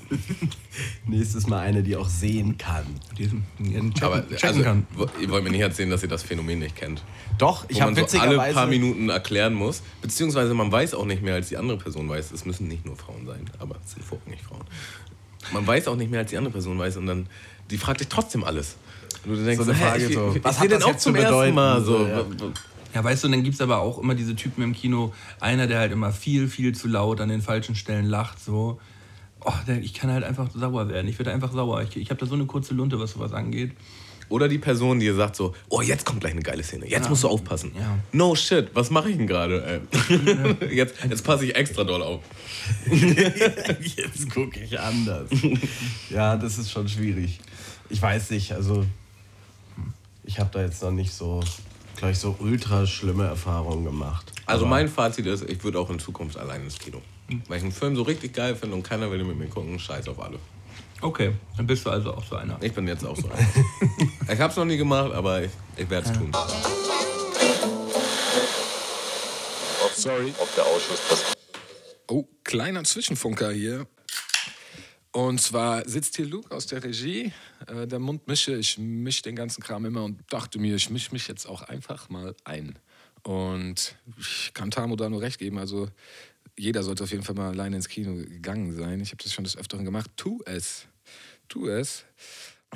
Nächstes 1.06 1.46
Mal 1.48 1.60
eine, 1.60 1.82
die 1.82 1.96
auch 1.96 2.08
sehen 2.08 2.56
kann. 2.56 2.84
Diesen 3.18 3.44
checken, 3.58 3.92
Aber 4.02 4.28
checken 4.28 4.48
also, 4.48 4.62
kann. 4.62 4.86
ihr 5.20 5.28
wollt 5.28 5.44
mir 5.44 5.50
nicht 5.50 5.60
erzählen, 5.60 5.90
dass 5.90 6.02
ihr 6.02 6.08
das 6.08 6.22
Phänomen 6.22 6.60
nicht 6.60 6.76
kennt. 6.76 7.02
Doch, 7.38 7.64
ich 7.68 7.80
habe 7.80 7.92
man 7.92 8.08
so 8.08 8.18
alle 8.18 8.30
witzigerweise... 8.30 8.54
paar 8.54 8.66
Minuten 8.66 9.08
erklären 9.08 9.54
muss. 9.54 9.82
Beziehungsweise 10.00 10.54
man 10.54 10.70
weiß 10.70 10.94
auch 10.94 11.04
nicht 11.04 11.22
mehr, 11.22 11.34
als 11.34 11.48
die 11.48 11.56
andere 11.56 11.78
Person 11.78 12.08
weiß. 12.08 12.32
Es 12.32 12.44
müssen 12.44 12.68
nicht 12.68 12.86
nur 12.86 12.96
Frauen 12.96 13.26
sein, 13.26 13.44
aber 13.58 13.76
es 13.84 13.92
sind 13.92 14.04
vorrangig 14.04 14.42
Frauen. 14.42 14.64
Man 15.52 15.66
weiß 15.66 15.88
auch 15.88 15.96
nicht 15.96 16.10
mehr, 16.10 16.20
als 16.20 16.30
die 16.30 16.36
andere 16.36 16.52
Person 16.52 16.78
weiß. 16.78 16.96
Und 16.98 17.06
dann, 17.06 17.26
die 17.70 17.78
fragt 17.78 18.00
dich 18.00 18.08
trotzdem 18.08 18.44
alles. 18.44 18.76
Und 19.24 19.36
du 19.36 19.44
denkst, 19.44 19.64
So 19.64 19.70
eine 19.70 19.80
Frage 19.80 20.06
ich, 20.06 20.14
so, 20.14 20.32
ich, 20.34 20.44
was 20.44 20.56
ich 20.56 20.62
hat 20.62 20.70
das 20.72 20.84
auch 20.84 20.88
jetzt 20.88 21.00
zu 21.02 21.10
zum 21.10 21.16
ersten 21.16 21.30
bedeuten? 21.30 21.54
Mal. 21.54 21.82
So. 21.82 21.98
So, 21.98 22.06
ja. 22.06 22.24
Ja, 22.94 23.02
weißt 23.02 23.22
du, 23.22 23.28
und 23.28 23.32
dann 23.32 23.42
gibt 23.42 23.54
es 23.54 23.60
aber 23.60 23.80
auch 23.80 23.98
immer 23.98 24.14
diese 24.14 24.36
Typen 24.36 24.62
im 24.62 24.72
Kino. 24.74 25.12
Einer, 25.40 25.66
der 25.66 25.78
halt 25.78 25.92
immer 25.92 26.12
viel, 26.12 26.48
viel 26.48 26.74
zu 26.74 26.88
laut 26.88 27.20
an 27.20 27.28
den 27.28 27.42
falschen 27.42 27.74
Stellen 27.74 28.06
lacht. 28.06 28.42
So. 28.42 28.80
Oh, 29.44 29.52
der, 29.66 29.78
ich 29.78 29.94
kann 29.94 30.10
halt 30.10 30.24
einfach 30.24 30.50
sauer 30.52 30.88
werden. 30.88 31.08
Ich 31.08 31.18
werde 31.18 31.32
einfach 31.32 31.52
sauer. 31.52 31.82
Ich, 31.82 31.96
ich 31.96 32.10
habe 32.10 32.20
da 32.20 32.26
so 32.26 32.34
eine 32.34 32.46
kurze 32.46 32.74
Lunte, 32.74 32.98
was 33.00 33.12
sowas 33.12 33.32
angeht. 33.32 33.72
Oder 34.28 34.48
die 34.48 34.58
Person, 34.58 34.98
die 34.98 35.10
sagt 35.10 35.36
so, 35.36 35.54
oh, 35.68 35.82
jetzt 35.82 36.06
kommt 36.06 36.20
gleich 36.20 36.32
eine 36.32 36.42
geile 36.42 36.62
Szene. 36.62 36.88
Jetzt 36.88 37.10
musst 37.10 37.22
du 37.22 37.28
aufpassen. 37.28 37.72
Ja. 37.78 37.98
No 38.12 38.34
shit, 38.34 38.70
was 38.72 38.88
mache 38.88 39.10
ich 39.10 39.16
denn 39.18 39.26
gerade? 39.26 39.82
jetzt 40.70 40.94
jetzt 41.06 41.22
passe 41.22 41.44
ich 41.44 41.54
extra 41.54 41.84
doll 41.84 42.02
auf. 42.02 42.20
Jetzt 42.86 44.30
gucke 44.30 44.60
ich 44.60 44.78
anders. 44.78 45.28
ja, 46.08 46.36
das 46.36 46.58
ist 46.58 46.70
schon 46.70 46.88
schwierig. 46.88 47.40
Ich 47.90 48.00
weiß 48.00 48.30
nicht, 48.30 48.52
also 48.52 48.86
ich 50.24 50.38
habe 50.38 50.50
da 50.52 50.62
jetzt 50.62 50.82
noch 50.82 50.92
nicht 50.92 51.12
so, 51.12 51.40
gleich 51.96 52.18
so 52.18 52.36
ultra 52.38 52.86
schlimme 52.86 53.26
Erfahrungen 53.26 53.84
gemacht. 53.84 54.32
Also 54.46 54.64
Aber 54.64 54.70
mein 54.70 54.88
Fazit 54.88 55.26
ist, 55.26 55.48
ich 55.48 55.62
würde 55.64 55.78
auch 55.78 55.90
in 55.90 55.98
Zukunft 55.98 56.36
allein 56.36 56.62
ins 56.62 56.78
Kino. 56.78 57.00
Weil 57.48 57.58
ich 57.58 57.62
einen 57.62 57.72
Film 57.72 57.96
so 57.96 58.02
richtig 58.02 58.34
geil 58.34 58.56
finde 58.56 58.76
und 58.76 58.82
keiner 58.82 59.10
will 59.10 59.20
ihn 59.20 59.28
mit 59.28 59.38
mir 59.38 59.48
gucken, 59.48 59.78
scheiß 59.78 60.08
auf 60.08 60.20
alle. 60.20 60.38
Okay, 61.00 61.32
dann 61.56 61.66
bist 61.66 61.84
du 61.84 61.90
also 61.90 62.14
auch 62.14 62.24
so 62.24 62.36
einer. 62.36 62.56
Ich 62.62 62.72
bin 62.72 62.86
jetzt 62.86 63.04
auch 63.04 63.16
so 63.16 63.28
einer. 63.28 63.48
ich 64.32 64.38
habe 64.38 64.50
es 64.50 64.56
noch 64.56 64.64
nie 64.64 64.76
gemacht, 64.76 65.12
aber 65.12 65.42
ich, 65.42 65.50
ich 65.76 65.90
werde 65.90 66.08
es 66.08 66.16
tun. 66.16 66.30
Sorry. 69.94 70.32
Ob 70.38 70.54
der 70.54 70.64
Ausschuss 70.64 71.00
das. 71.08 71.24
Oh, 72.08 72.24
kleiner 72.44 72.84
Zwischenfunker 72.84 73.50
hier. 73.50 73.86
Und 75.12 75.40
zwar 75.40 75.88
sitzt 75.88 76.16
hier 76.16 76.26
Luke 76.26 76.54
aus 76.54 76.66
der 76.66 76.82
Regie, 76.82 77.32
äh, 77.68 77.86
der 77.86 77.98
Mundmische. 77.98 78.56
Ich 78.56 78.78
mische 78.78 79.22
den 79.22 79.36
ganzen 79.36 79.62
Kram 79.62 79.84
immer 79.84 80.04
und 80.04 80.20
dachte 80.30 80.58
mir, 80.58 80.76
ich 80.76 80.90
mische 80.90 81.12
mich 81.12 81.28
jetzt 81.28 81.46
auch 81.46 81.62
einfach 81.62 82.08
mal 82.08 82.34
ein. 82.44 82.78
Und 83.22 83.96
ich 84.18 84.52
kann 84.54 84.70
Tamo 84.70 84.96
da 84.96 85.08
nur 85.08 85.20
recht 85.22 85.38
geben. 85.38 85.58
Also 85.58 85.88
jeder 86.58 86.82
sollte 86.82 87.04
auf 87.04 87.10
jeden 87.10 87.22
Fall 87.22 87.34
mal 87.34 87.50
alleine 87.50 87.76
ins 87.76 87.88
Kino 87.88 88.14
gegangen 88.14 88.72
sein. 88.72 89.00
Ich 89.00 89.10
habe 89.10 89.22
das 89.22 89.32
schon 89.32 89.44
des 89.44 89.56
Öfteren 89.56 89.84
gemacht. 89.84 90.10
Tu 90.16 90.40
es. 90.44 90.86
Tu 91.48 91.68
es. 91.68 92.04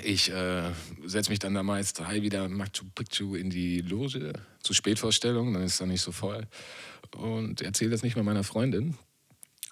Ich 0.03 0.31
äh, 0.31 0.73
setze 1.05 1.31
mich 1.31 1.39
dann 1.39 1.55
da 1.55 1.63
meist 1.63 2.07
hi 2.07 2.23
wieder 2.23 2.49
Machu 2.49 2.85
Picchu 2.95 3.35
in 3.35 3.49
die 3.49 3.81
Loge 3.81 4.35
zu 4.63 4.75
Spätvorstellungen, 4.75 5.55
dann 5.55 5.63
ist 5.63 5.81
dann 5.81 5.89
nicht 5.89 6.03
so 6.03 6.13
voll. 6.13 6.47
Und 7.17 7.63
erzähle 7.63 7.93
das 7.93 8.03
nicht 8.03 8.15
mal 8.15 8.23
meiner 8.23 8.45
Freundin, 8.45 8.99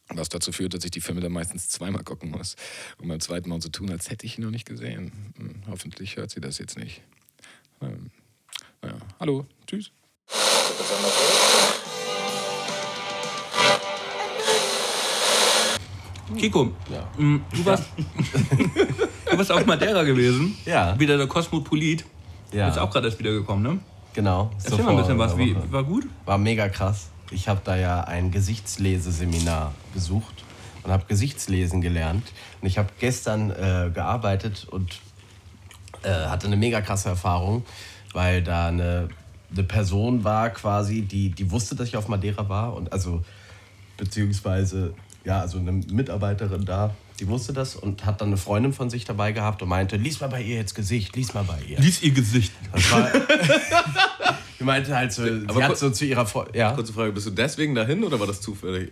was 0.09 0.29
dazu 0.29 0.53
führt, 0.53 0.75
dass 0.75 0.85
ich 0.85 0.90
die 0.90 1.01
Filme 1.01 1.21
dann 1.21 1.33
meistens 1.33 1.69
zweimal 1.69 2.05
gucken 2.05 2.31
muss, 2.31 2.57
um 2.99 3.09
beim 3.09 3.21
zweiten 3.21 3.49
Mal 3.49 3.61
so 3.61 3.69
tun, 3.69 3.90
als 3.90 4.11
hätte 4.11 4.27
ich 4.27 4.38
ihn 4.38 4.45
noch 4.45 4.51
nicht 4.51 4.67
gesehen. 4.67 5.33
Hm, 5.37 5.62
hoffentlich 5.69 6.17
hört 6.17 6.31
sie 6.31 6.40
das 6.40 6.59
jetzt 6.59 6.79
nicht. 6.79 7.03
Ähm, 7.81 8.11
naja, 8.83 8.97
hallo, 9.19 9.47
tschüss. 9.67 9.90
Kiko, 16.37 16.64
mm, 17.19 17.37
du, 17.53 17.64
warst, 17.64 17.85
du 19.31 19.38
warst 19.38 19.53
auf 19.53 19.67
Madeira 19.67 20.03
gewesen. 20.05 20.57
Ja. 20.64 20.99
Wieder 20.99 21.17
der 21.17 21.27
Kosmopolit. 21.27 22.05
Ja. 22.53 22.69
Ist 22.69 22.79
auch 22.79 22.90
gerade 22.90 23.09
erst 23.09 23.19
wieder 23.19 23.33
gekommen, 23.33 23.62
ne? 23.62 23.79
Genau. 24.14 24.51
Erzähl 24.64 24.85
mal 24.85 24.93
ein 24.93 24.97
bisschen 24.97 25.19
was. 25.19 25.37
Wie, 25.37 25.57
war 25.71 25.85
gut? 25.85 26.07
War 26.25 26.38
mega 26.38 26.69
krass. 26.69 27.11
Ich 27.35 27.49
habe 27.49 27.61
da 27.64 27.77
ja 27.77 28.03
ein 28.03 28.31
Gesichtsleseseminar 28.31 29.75
besucht 29.92 30.44
und 30.85 30.92
habe 30.92 31.05
Gesichtslesen 31.07 31.81
gelernt. 31.81 32.33
Und 32.61 32.68
ich 32.68 32.79
habe 32.79 32.88
gestern 33.01 33.51
äh, 33.51 33.90
gearbeitet 33.92 34.66
und 34.70 35.01
äh, 36.03 36.11
hatte 36.11 36.47
eine 36.47 36.57
mega 36.57 36.81
krasse 36.81 37.09
Erfahrung, 37.09 37.64
weil 38.12 38.42
da 38.42 38.68
eine, 38.68 39.09
eine 39.51 39.62
Person 39.64 40.23
war 40.23 40.51
quasi, 40.51 41.03
die, 41.03 41.31
die 41.31 41.51
wusste, 41.51 41.75
dass 41.75 41.88
ich 41.88 41.97
auf 41.97 42.07
Madeira 42.07 42.49
war 42.49 42.75
und 42.75 42.92
also 42.92 43.25
beziehungsweise 43.97 44.94
ja, 45.25 45.40
also 45.40 45.59
eine 45.59 45.73
Mitarbeiterin 45.73 46.64
da, 46.64 46.94
die 47.20 47.29
wusste 47.29 47.53
das 47.53 47.77
und 47.77 48.05
hat 48.05 48.20
dann 48.20 48.29
eine 48.29 48.37
Freundin 48.37 48.72
von 48.72 48.90
sich 48.90 49.05
dabei 49.05 49.33
gehabt 49.33 49.62
und 49.62 49.68
meinte, 49.68 49.96
lies 49.96 50.20
mal 50.20 50.29
bei 50.29 50.42
ihr 50.42 50.57
jetzt 50.57 50.74
Gesicht, 50.74 51.14
lies 51.16 51.33
mal 51.35 51.44
bei 51.44 51.59
ihr. 51.68 51.79
Lies 51.79 52.03
ihr 52.03 52.11
Gesicht. 52.12 52.53
Das 52.72 52.90
war, 52.92 53.09
die 54.61 54.64
meinte 54.64 54.96
halt 54.96 55.12
so, 55.12 55.22
Aber 55.22 55.31
sie 55.31 55.62
hat 55.62 55.66
kurz- 55.68 55.81
so 55.81 55.90
zu 55.90 56.05
ihrer 56.05 56.27
Fre 56.27 56.46
ja. 56.55 56.72
Kurze 56.72 56.92
Frage, 56.92 57.12
bist 57.12 57.27
du 57.27 57.31
deswegen 57.31 57.74
dahin 57.74 58.03
oder 58.05 58.18
war 58.18 58.27
das 58.27 58.40
zufällig? 58.40 58.90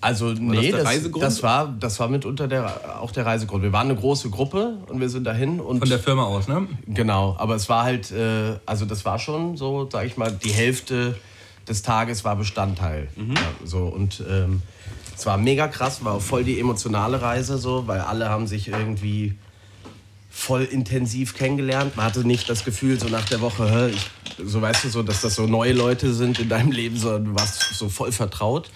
Also 0.00 0.26
nee, 0.32 0.70
der 0.70 0.78
das, 0.78 0.86
Reisegrund? 0.86 1.24
das 1.24 1.42
war 1.42 1.74
das 1.80 1.98
war 1.98 2.08
mitunter 2.08 2.46
der 2.46 3.00
auch 3.00 3.10
der 3.10 3.26
Reisegrund. 3.26 3.64
Wir 3.64 3.72
waren 3.72 3.88
eine 3.90 3.98
große 3.98 4.30
Gruppe 4.30 4.78
und 4.86 5.00
wir 5.00 5.08
sind 5.08 5.24
dahin 5.24 5.58
und 5.58 5.80
Von 5.80 5.88
der 5.88 5.98
Firma 5.98 6.22
aus, 6.24 6.46
ne? 6.46 6.68
genau, 6.86 7.34
aber 7.38 7.56
es 7.56 7.68
war 7.68 7.82
halt 7.82 8.12
äh, 8.12 8.56
also 8.64 8.84
das 8.84 9.04
war 9.04 9.18
schon 9.18 9.56
so, 9.56 9.88
sag 9.90 10.06
ich 10.06 10.16
mal, 10.16 10.30
die 10.30 10.52
Hälfte 10.52 11.16
des 11.66 11.82
Tages 11.82 12.24
war 12.24 12.36
Bestandteil. 12.36 13.08
Ja, 13.16 13.34
so 13.64 13.86
und 13.86 14.22
ähm, 14.30 14.62
es 15.18 15.26
war 15.26 15.36
mega 15.36 15.66
krass, 15.66 16.04
war 16.04 16.14
auch 16.14 16.22
voll 16.22 16.44
die 16.44 16.60
emotionale 16.60 17.20
Reise 17.20 17.58
so, 17.58 17.88
weil 17.88 18.00
alle 18.00 18.28
haben 18.28 18.46
sich 18.46 18.68
irgendwie 18.68 19.34
voll 20.30 20.62
intensiv 20.62 21.36
kennengelernt. 21.36 21.96
Man 21.96 22.06
hatte 22.06 22.24
nicht 22.24 22.48
das 22.48 22.64
Gefühl, 22.64 23.00
so 23.00 23.08
nach 23.08 23.24
der 23.28 23.40
Woche, 23.40 23.90
ich, 23.92 24.10
so 24.44 24.62
weißt 24.62 24.84
du, 24.84 24.90
so, 24.90 25.02
dass 25.02 25.20
das 25.20 25.34
so 25.34 25.48
neue 25.48 25.72
Leute 25.72 26.14
sind 26.14 26.38
in 26.38 26.48
deinem 26.48 26.70
Leben, 26.70 26.96
sondern 26.96 27.24
du 27.24 27.34
warst 27.34 27.74
so 27.74 27.88
voll 27.88 28.12
vertraut. 28.12 28.70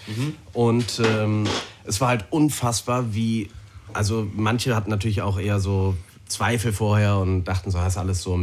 Und 0.51 1.01
ähm, 1.05 1.47
es 1.85 2.01
war 2.01 2.09
halt 2.09 2.25
unfassbar, 2.29 3.13
wie, 3.13 3.49
also 3.93 4.27
manche 4.35 4.75
hatten 4.75 4.89
natürlich 4.89 5.21
auch 5.21 5.39
eher 5.39 5.61
so 5.61 5.95
Zweifel 6.27 6.73
vorher 6.73 7.19
und 7.19 7.45
dachten 7.45 7.71
so, 7.71 7.77
das 7.77 7.93
ist 7.93 7.97
alles 7.97 8.21
so 8.21 8.37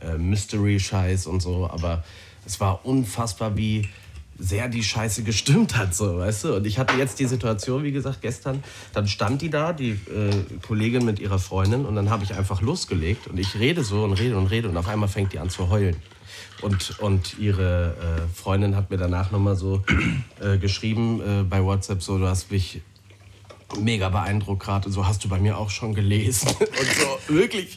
äh, 0.00 0.16
Mystery-Scheiß 0.16 1.26
und 1.26 1.40
so, 1.40 1.68
aber 1.70 2.04
es 2.46 2.58
war 2.58 2.86
unfassbar, 2.86 3.54
wie 3.58 3.86
sehr 4.38 4.68
die 4.68 4.82
Scheiße 4.82 5.22
gestimmt 5.22 5.76
hat, 5.76 5.94
so, 5.94 6.18
weißt 6.18 6.44
du? 6.44 6.56
Und 6.56 6.66
ich 6.66 6.78
hatte 6.78 6.96
jetzt 6.96 7.18
die 7.18 7.26
Situation, 7.26 7.82
wie 7.82 7.92
gesagt, 7.92 8.22
gestern, 8.22 8.62
dann 8.92 9.08
stand 9.08 9.42
die 9.42 9.50
da, 9.50 9.72
die 9.72 9.90
äh, 9.90 10.30
Kollegin 10.66 11.04
mit 11.04 11.18
ihrer 11.18 11.38
Freundin, 11.38 11.84
und 11.84 11.96
dann 11.96 12.10
habe 12.10 12.24
ich 12.24 12.34
einfach 12.34 12.62
losgelegt 12.62 13.26
und 13.26 13.38
ich 13.38 13.58
rede 13.58 13.82
so 13.82 14.04
und 14.04 14.12
rede 14.12 14.36
und 14.36 14.46
rede 14.46 14.68
und 14.68 14.76
auf 14.76 14.88
einmal 14.88 15.08
fängt 15.08 15.32
die 15.32 15.38
an 15.38 15.50
zu 15.50 15.68
heulen. 15.70 15.96
Und, 16.60 16.98
und 17.00 17.38
ihre 17.38 17.94
äh, 17.96 18.34
Freundin 18.34 18.76
hat 18.76 18.90
mir 18.90 18.96
danach 18.96 19.30
nochmal 19.30 19.56
so 19.56 19.82
äh, 20.40 20.58
geschrieben 20.58 21.20
äh, 21.20 21.42
bei 21.42 21.62
WhatsApp, 21.62 22.02
so, 22.02 22.18
du 22.18 22.26
hast 22.26 22.50
mich 22.50 22.80
mega 23.80 24.08
beeindruckt 24.08 24.62
gerade. 24.62 24.90
So 24.90 25.06
hast 25.06 25.24
du 25.24 25.28
bei 25.28 25.38
mir 25.38 25.58
auch 25.58 25.70
schon 25.70 25.94
gelesen. 25.94 26.48
Und 26.58 26.68
so, 27.28 27.34
wirklich. 27.34 27.76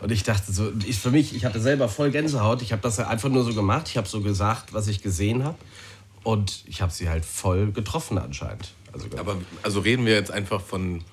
Und 0.00 0.10
ich 0.10 0.22
dachte 0.22 0.52
so, 0.52 0.72
ich, 0.86 0.98
für 0.98 1.10
mich, 1.10 1.34
ich 1.36 1.44
hatte 1.44 1.60
selber 1.60 1.88
voll 1.88 2.10
Gänsehaut. 2.10 2.62
Ich 2.62 2.72
habe 2.72 2.82
das 2.82 2.98
einfach 2.98 3.28
nur 3.28 3.44
so 3.44 3.54
gemacht. 3.54 3.88
Ich 3.88 3.96
habe 3.96 4.08
so 4.08 4.20
gesagt, 4.20 4.72
was 4.72 4.88
ich 4.88 5.02
gesehen 5.02 5.44
habe. 5.44 5.58
Und 6.26 6.64
ich 6.66 6.82
habe 6.82 6.90
sie 6.90 7.08
halt 7.08 7.24
voll 7.24 7.70
getroffen 7.70 8.18
anscheinend. 8.18 8.72
Also, 8.92 9.06
Aber 9.16 9.36
also 9.62 9.78
reden 9.78 10.04
wir 10.06 10.14
jetzt 10.14 10.32
einfach 10.32 10.60
von 10.60 11.04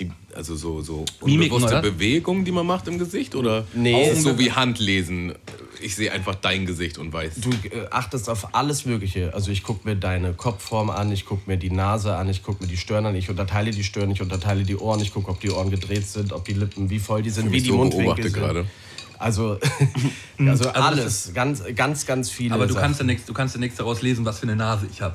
die, 0.00 0.10
also 0.34 0.56
so, 0.56 0.80
so 0.80 1.04
Mimiken, 1.20 1.52
unbewusste 1.52 1.68
oder? 1.68 1.82
Bewegung, 1.82 2.46
die 2.46 2.52
man 2.52 2.66
macht 2.66 2.88
im 2.88 2.98
Gesicht 2.98 3.34
oder 3.34 3.66
Nee. 3.74 4.08
Es 4.08 4.22
so 4.22 4.38
wie 4.38 4.52
Handlesen 4.52 5.34
ich 5.82 5.94
sehe 5.94 6.10
einfach 6.10 6.34
dein 6.34 6.64
Gesicht 6.64 6.96
und 6.96 7.12
weiß. 7.12 7.34
Du 7.36 7.50
äh, 7.50 7.86
achtest 7.90 8.30
auf 8.30 8.54
alles 8.54 8.86
Mögliche. 8.86 9.34
Also 9.34 9.50
ich 9.50 9.62
gucke 9.62 9.86
mir 9.86 9.94
deine 9.94 10.32
Kopfform 10.32 10.88
an, 10.88 11.12
ich 11.12 11.26
gucke 11.26 11.42
mir 11.46 11.58
die 11.58 11.70
Nase 11.70 12.16
an, 12.16 12.30
ich 12.30 12.42
gucke 12.42 12.64
mir 12.64 12.70
die 12.70 12.78
Stirn 12.78 13.04
an, 13.04 13.14
ich 13.14 13.28
unterteile 13.28 13.70
die 13.70 13.84
Stirn, 13.84 14.10
ich 14.10 14.22
unterteile 14.22 14.62
die 14.62 14.76
Ohren, 14.76 15.00
ich 15.00 15.12
gucke, 15.12 15.30
ob 15.30 15.40
die 15.40 15.50
Ohren 15.50 15.70
gedreht 15.70 16.06
sind, 16.06 16.32
ob 16.32 16.46
die 16.46 16.54
Lippen, 16.54 16.88
wie 16.88 16.98
voll 16.98 17.22
die 17.22 17.28
sind, 17.28 17.52
wie 17.52 17.60
die 17.60 17.68
so 17.68 17.76
Mundwinkel 17.76 18.30
sind. 18.30 18.66
Also, 19.18 19.58
also 20.38 20.64
das 20.64 20.74
alles, 20.74 21.34
ganz, 21.34 21.62
ganz, 21.74 22.06
ganz 22.06 22.30
viele. 22.30 22.54
Aber 22.54 22.66
du 22.66 22.74
Sachen. 22.74 22.82
kannst 22.82 23.00
ja 23.00 23.06
nichts, 23.06 23.26
du 23.26 23.32
kannst 23.32 23.54
ja 23.54 23.60
nichts 23.60 23.78
daraus 23.78 24.02
lesen, 24.02 24.24
was 24.24 24.38
für 24.38 24.44
eine 24.44 24.56
Nase 24.56 24.86
ich 24.90 25.00
habe. 25.00 25.14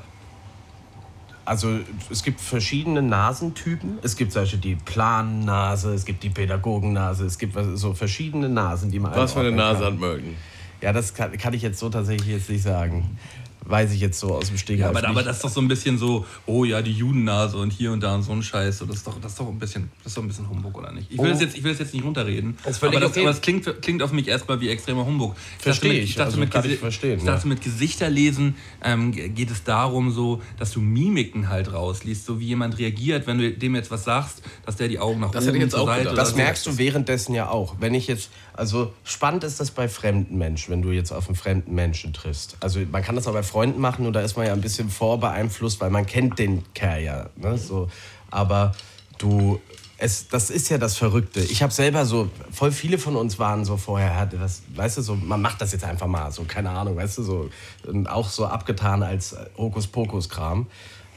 Also 1.44 1.78
es 2.08 2.22
gibt 2.22 2.40
verschiedene 2.40 3.02
Nasentypen. 3.02 3.98
Es 4.02 4.16
gibt 4.16 4.32
solche 4.32 4.58
die 4.58 4.76
Plannase, 4.76 5.92
es 5.92 6.04
gibt 6.04 6.22
die 6.22 6.30
Pädagogennase, 6.30 7.24
es 7.26 7.36
gibt 7.36 7.56
so 7.74 7.94
verschiedene 7.94 8.48
Nasen, 8.48 8.90
die 8.90 9.00
man 9.00 9.14
Was 9.14 9.32
für 9.32 9.40
eine 9.40 9.50
Nase 9.50 9.86
hat 9.86 9.98
Merton? 9.98 10.36
Ja, 10.80 10.92
das 10.92 11.14
kann, 11.14 11.36
kann 11.38 11.54
ich 11.54 11.62
jetzt 11.62 11.78
so 11.78 11.88
tatsächlich 11.88 12.28
jetzt 12.28 12.48
nicht 12.48 12.62
sagen. 12.62 13.16
Weiß 13.64 13.92
ich 13.92 14.00
jetzt 14.00 14.18
so 14.18 14.34
aus 14.34 14.48
dem 14.48 14.58
Stegreif 14.58 14.92
Ja, 14.92 14.98
aber, 14.98 15.08
aber 15.08 15.22
das 15.22 15.36
ist 15.36 15.44
doch 15.44 15.50
so 15.50 15.60
ein 15.60 15.68
bisschen 15.68 15.96
so, 15.98 16.26
oh 16.46 16.64
ja, 16.64 16.82
die 16.82 16.92
Judennase 16.92 17.56
und 17.56 17.72
hier 17.72 17.92
und 17.92 18.00
da 18.00 18.14
und 18.16 18.22
so 18.22 18.32
ein 18.32 18.42
Scheiß. 18.42 18.78
So, 18.78 18.86
das, 18.86 18.96
ist 18.96 19.06
doch, 19.06 19.20
das, 19.20 19.32
ist 19.32 19.40
doch 19.40 19.48
ein 19.48 19.58
bisschen, 19.58 19.90
das 20.02 20.12
ist 20.12 20.16
doch 20.18 20.22
ein 20.22 20.28
bisschen 20.28 20.48
Humbug, 20.48 20.76
oder 20.78 20.92
nicht? 20.92 21.06
Ich 21.10 21.18
will, 21.18 21.26
Oh. 21.26 21.30
das, 21.32 21.40
jetzt, 21.40 21.56
ich 21.56 21.62
will 21.62 21.70
das 21.70 21.78
jetzt 21.78 21.94
nicht 21.94 22.04
runterreden. 22.04 22.56
Das 22.64 22.82
aber 22.82 22.98
das, 22.98 23.10
okay. 23.10 23.20
aber 23.20 23.28
das 23.30 23.40
klingt, 23.40 23.82
klingt 23.82 24.02
auf 24.02 24.12
mich 24.12 24.26
erstmal 24.28 24.60
wie 24.60 24.68
extremer 24.68 25.06
Humbug. 25.06 25.36
Ich 25.58 25.62
Versteh 25.62 25.88
dachte 25.88 25.94
mit- 25.94 26.02
ich, 26.04 26.10
Ich 26.10 26.16
dachte, 26.16 26.26
also 26.26 26.38
mit, 26.40 26.72
ich 26.72 26.78
verstehen, 26.80 27.18
ich 27.18 27.24
dachte 27.24 27.42
ja. 27.44 27.48
mit 27.48 27.62
Gesichterlesen 27.62 28.54
ähm, 28.82 29.12
ge- 29.12 29.28
geht 29.28 29.50
es 29.50 29.62
darum, 29.64 30.10
so, 30.10 30.42
dass 30.58 30.72
du 30.72 30.80
Mimiken 30.80 31.48
halt 31.48 31.72
rausliest, 31.72 32.26
so 32.26 32.40
wie 32.40 32.46
jemand 32.46 32.78
reagiert, 32.78 33.26
wenn 33.26 33.38
du 33.38 33.52
dem 33.52 33.74
jetzt 33.76 33.90
was 33.90 34.04
sagst, 34.04 34.42
dass 34.66 34.76
der 34.76 34.88
die 34.88 34.98
Augen 34.98 35.20
nach 35.20 35.30
Das 35.30 35.44
oben 35.44 35.54
hätte 35.54 35.56
ich 35.58 35.62
jetzt 35.64 35.72
zur 35.72 35.82
auch 35.82 35.86
Seite 35.86 36.14
Das 36.14 36.30
so. 36.30 36.36
merkst 36.36 36.66
du 36.66 36.78
währenddessen 36.78 37.34
ja 37.34 37.48
auch. 37.48 37.76
Wenn 37.78 37.94
ich 37.94 38.06
jetzt, 38.08 38.30
also 38.54 38.92
spannend 39.04 39.44
ist 39.44 39.60
das 39.60 39.70
bei 39.70 39.88
fremden 39.88 40.36
Menschen, 40.36 40.72
wenn 40.72 40.82
du 40.82 40.90
jetzt 40.90 41.12
auf 41.12 41.28
einen 41.28 41.36
fremden 41.36 41.74
Menschen 41.74 42.12
triffst. 42.12 42.56
Also 42.60 42.80
man 42.90 43.02
kann 43.02 43.14
das 43.14 43.26
auch 43.28 43.32
bei 43.32 43.42
Freunden 43.42 43.52
machen 43.66 44.06
und 44.06 44.12
da 44.12 44.20
ist 44.20 44.36
man 44.36 44.46
ja 44.46 44.52
ein 44.52 44.60
bisschen 44.60 44.90
vorbeeinflusst, 44.90 45.80
weil 45.80 45.90
man 45.90 46.06
kennt 46.06 46.38
den 46.38 46.64
Kerl 46.74 47.02
ja. 47.02 47.30
Ne? 47.36 47.58
So, 47.58 47.88
aber 48.30 48.72
du, 49.18 49.60
es, 49.98 50.28
das 50.28 50.50
ist 50.50 50.68
ja 50.68 50.78
das 50.78 50.96
Verrückte. 50.96 51.40
Ich 51.40 51.62
habe 51.62 51.72
selber 51.72 52.04
so, 52.04 52.28
voll 52.50 52.72
viele 52.72 52.98
von 52.98 53.16
uns 53.16 53.38
waren 53.38 53.64
so 53.64 53.76
vorher, 53.76 54.26
das, 54.26 54.62
weißt 54.74 54.98
du, 54.98 55.02
so, 55.02 55.14
man 55.14 55.40
macht 55.40 55.60
das 55.60 55.72
jetzt 55.72 55.84
einfach 55.84 56.08
mal, 56.08 56.32
so 56.32 56.42
keine 56.44 56.70
Ahnung, 56.70 56.96
weißt 56.96 57.18
du, 57.18 57.22
so 57.22 57.50
und 57.86 58.08
auch 58.08 58.28
so 58.28 58.46
abgetan 58.46 59.02
als 59.02 59.36
Hokuspokus-Kram. 59.56 60.66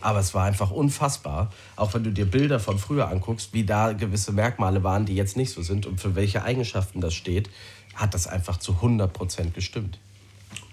Aber 0.01 0.19
es 0.19 0.35
war 0.35 0.43
einfach 0.43 0.69
unfassbar, 0.69 1.49
auch 1.75 1.95
wenn 1.95 2.03
du 2.03 2.11
dir 2.11 2.25
Bilder 2.25 2.59
von 2.59 2.77
früher 2.77 3.07
anguckst, 3.07 3.53
wie 3.53 3.65
da 3.65 3.93
gewisse 3.93 4.33
Merkmale 4.33 4.83
waren, 4.83 5.07
die 5.07 5.15
jetzt 5.15 5.35
nicht 5.35 5.51
so 5.51 5.63
sind 5.63 5.87
und 5.87 5.99
für 5.99 6.13
welche 6.13 6.43
Eigenschaften 6.43 7.01
das 7.01 7.15
steht, 7.15 7.49
hat 7.95 8.13
das 8.13 8.27
einfach 8.27 8.57
zu 8.57 8.73
100% 8.73 9.51
gestimmt. 9.51 9.97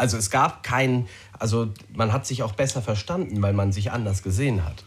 Also 0.02 0.16
es 0.16 0.30
gab 0.30 0.64
keinen, 0.64 1.06
also 1.38 1.68
man 1.94 2.12
hat 2.12 2.26
sich 2.26 2.42
auch 2.42 2.54
besser 2.54 2.82
verstanden, 2.82 3.40
weil 3.40 3.52
man 3.52 3.70
sich 3.70 3.92
anders 3.92 4.24
gesehen 4.24 4.64
hat. 4.64 4.82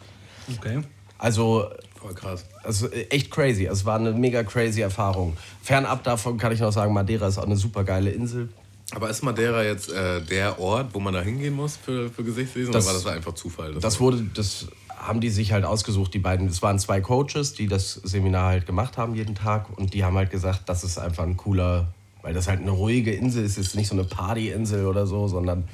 Okay. 0.57 0.81
Also, 1.17 1.69
Voll 1.97 2.13
krass. 2.13 2.43
also 2.63 2.89
echt 2.91 3.31
crazy. 3.31 3.65
Es 3.65 3.85
war 3.85 3.97
eine 3.97 4.11
mega 4.11 4.43
crazy 4.43 4.81
Erfahrung. 4.81 5.37
Fernab 5.63 6.03
davon 6.03 6.37
kann 6.37 6.51
ich 6.51 6.59
noch 6.59 6.73
sagen, 6.73 6.91
Madeira 6.91 7.27
ist 7.29 7.37
auch 7.37 7.45
eine 7.45 7.55
super 7.55 7.85
geile 7.85 8.09
Insel. 8.09 8.49
Aber 8.93 9.09
ist 9.09 9.23
Madeira 9.23 9.63
jetzt 9.63 9.89
äh, 9.89 10.21
der 10.21 10.59
Ort, 10.59 10.87
wo 10.93 10.99
man 10.99 11.13
da 11.13 11.21
hingehen 11.21 11.53
muss 11.53 11.77
für, 11.77 12.09
für 12.09 12.25
Gesichtslesen? 12.25 12.73
Das- 12.73 12.85
oder 12.85 12.95
war 12.95 13.01
das 13.03 13.11
einfach 13.13 13.33
Zufall? 13.35 13.73
Das 13.75 14.01
wurde, 14.01 14.21
das 14.33 14.67
haben 14.97 15.21
die 15.21 15.29
sich 15.29 15.53
halt 15.53 15.63
ausgesucht, 15.63 16.13
die 16.13 16.19
beiden. 16.19 16.49
Es 16.49 16.61
waren 16.61 16.77
zwei 16.77 16.99
Coaches, 16.99 17.53
die 17.53 17.67
das 17.67 17.93
Seminar 17.93 18.47
halt 18.49 18.65
gemacht 18.65 18.97
haben 18.97 19.15
jeden 19.15 19.35
Tag 19.35 19.69
und 19.77 19.93
die 19.93 20.03
haben 20.03 20.17
halt 20.17 20.29
gesagt, 20.29 20.67
das 20.67 20.83
ist 20.83 20.97
einfach 20.97 21.23
ein 21.23 21.37
cooler, 21.37 21.87
weil 22.25 22.33
das 22.33 22.47
halt 22.47 22.61
eine 22.61 22.71
ruhige 22.71 23.13
Insel 23.13 23.45
ist, 23.45 23.59
ist 23.59 23.75
nicht 23.75 23.87
so 23.87 23.93
eine 23.93 24.03
Partyinsel 24.03 24.87
oder 24.87 25.05
so, 25.05 25.27
sondern 25.27 25.65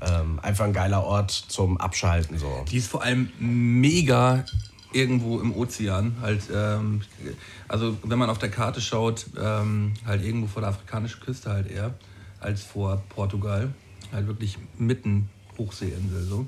ähm, 0.00 0.38
einfach 0.40 0.64
ein 0.64 0.72
geiler 0.72 1.02
Ort 1.02 1.32
zum 1.32 1.78
Abschalten 1.78 2.38
so. 2.38 2.64
Die 2.70 2.76
ist 2.76 2.86
vor 2.86 3.02
allem 3.02 3.28
mega 3.40 4.44
irgendwo 4.92 5.40
im 5.40 5.52
Ozean. 5.52 6.14
Halt, 6.20 6.42
ähm, 6.54 7.02
also 7.66 7.96
wenn 8.04 8.20
man 8.20 8.30
auf 8.30 8.38
der 8.38 8.50
Karte 8.50 8.80
schaut, 8.80 9.26
ähm, 9.36 9.94
halt 10.06 10.24
irgendwo 10.24 10.46
vor 10.46 10.62
der 10.62 10.70
afrikanischen 10.70 11.20
Küste 11.20 11.50
halt 11.50 11.68
eher 11.68 11.92
als 12.38 12.62
vor 12.62 13.02
Portugal. 13.08 13.74
Halt 14.12 14.28
wirklich 14.28 14.58
mitten 14.78 15.28
Hochseeinsel 15.58 16.22
so. 16.22 16.46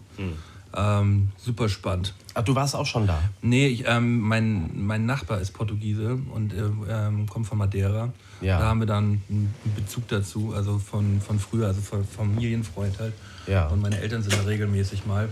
Ähm, 0.77 1.29
super 1.37 1.69
spannend. 1.69 2.15
Ach, 2.35 2.43
du 2.43 2.55
warst 2.55 2.77
auch 2.77 2.87
schon 2.87 3.07
da. 3.07 3.19
Nee, 3.41 3.69
ich, 3.69 3.85
ähm, 3.87 4.21
mein, 4.21 4.71
mein 4.87 5.07
Nachbar 5.07 5.41
ist 5.41 5.53
Portugiese 5.53 6.19
und 6.33 6.53
äh, 6.53 6.71
ähm, 6.89 7.27
kommt 7.27 7.47
von 7.47 7.59
Madeira. 7.59 8.13
Ja. 8.41 8.59
Da 8.59 8.67
haben 8.67 8.81
wir 8.81 8.87
dann 8.87 9.23
einen 9.29 9.55
Bezug 9.75 10.07
dazu, 10.09 10.53
also 10.55 10.79
von, 10.79 11.21
von 11.21 11.39
früher, 11.39 11.67
also 11.67 11.81
von 11.81 12.05
Familienfreund 12.05 12.99
halt. 12.99 13.15
Ja. 13.47 13.67
Und 13.69 13.81
meine 13.81 13.99
Eltern 13.99 14.23
sind 14.23 14.35
da 14.35 14.43
regelmäßig 14.43 15.07
mal. 15.07 15.29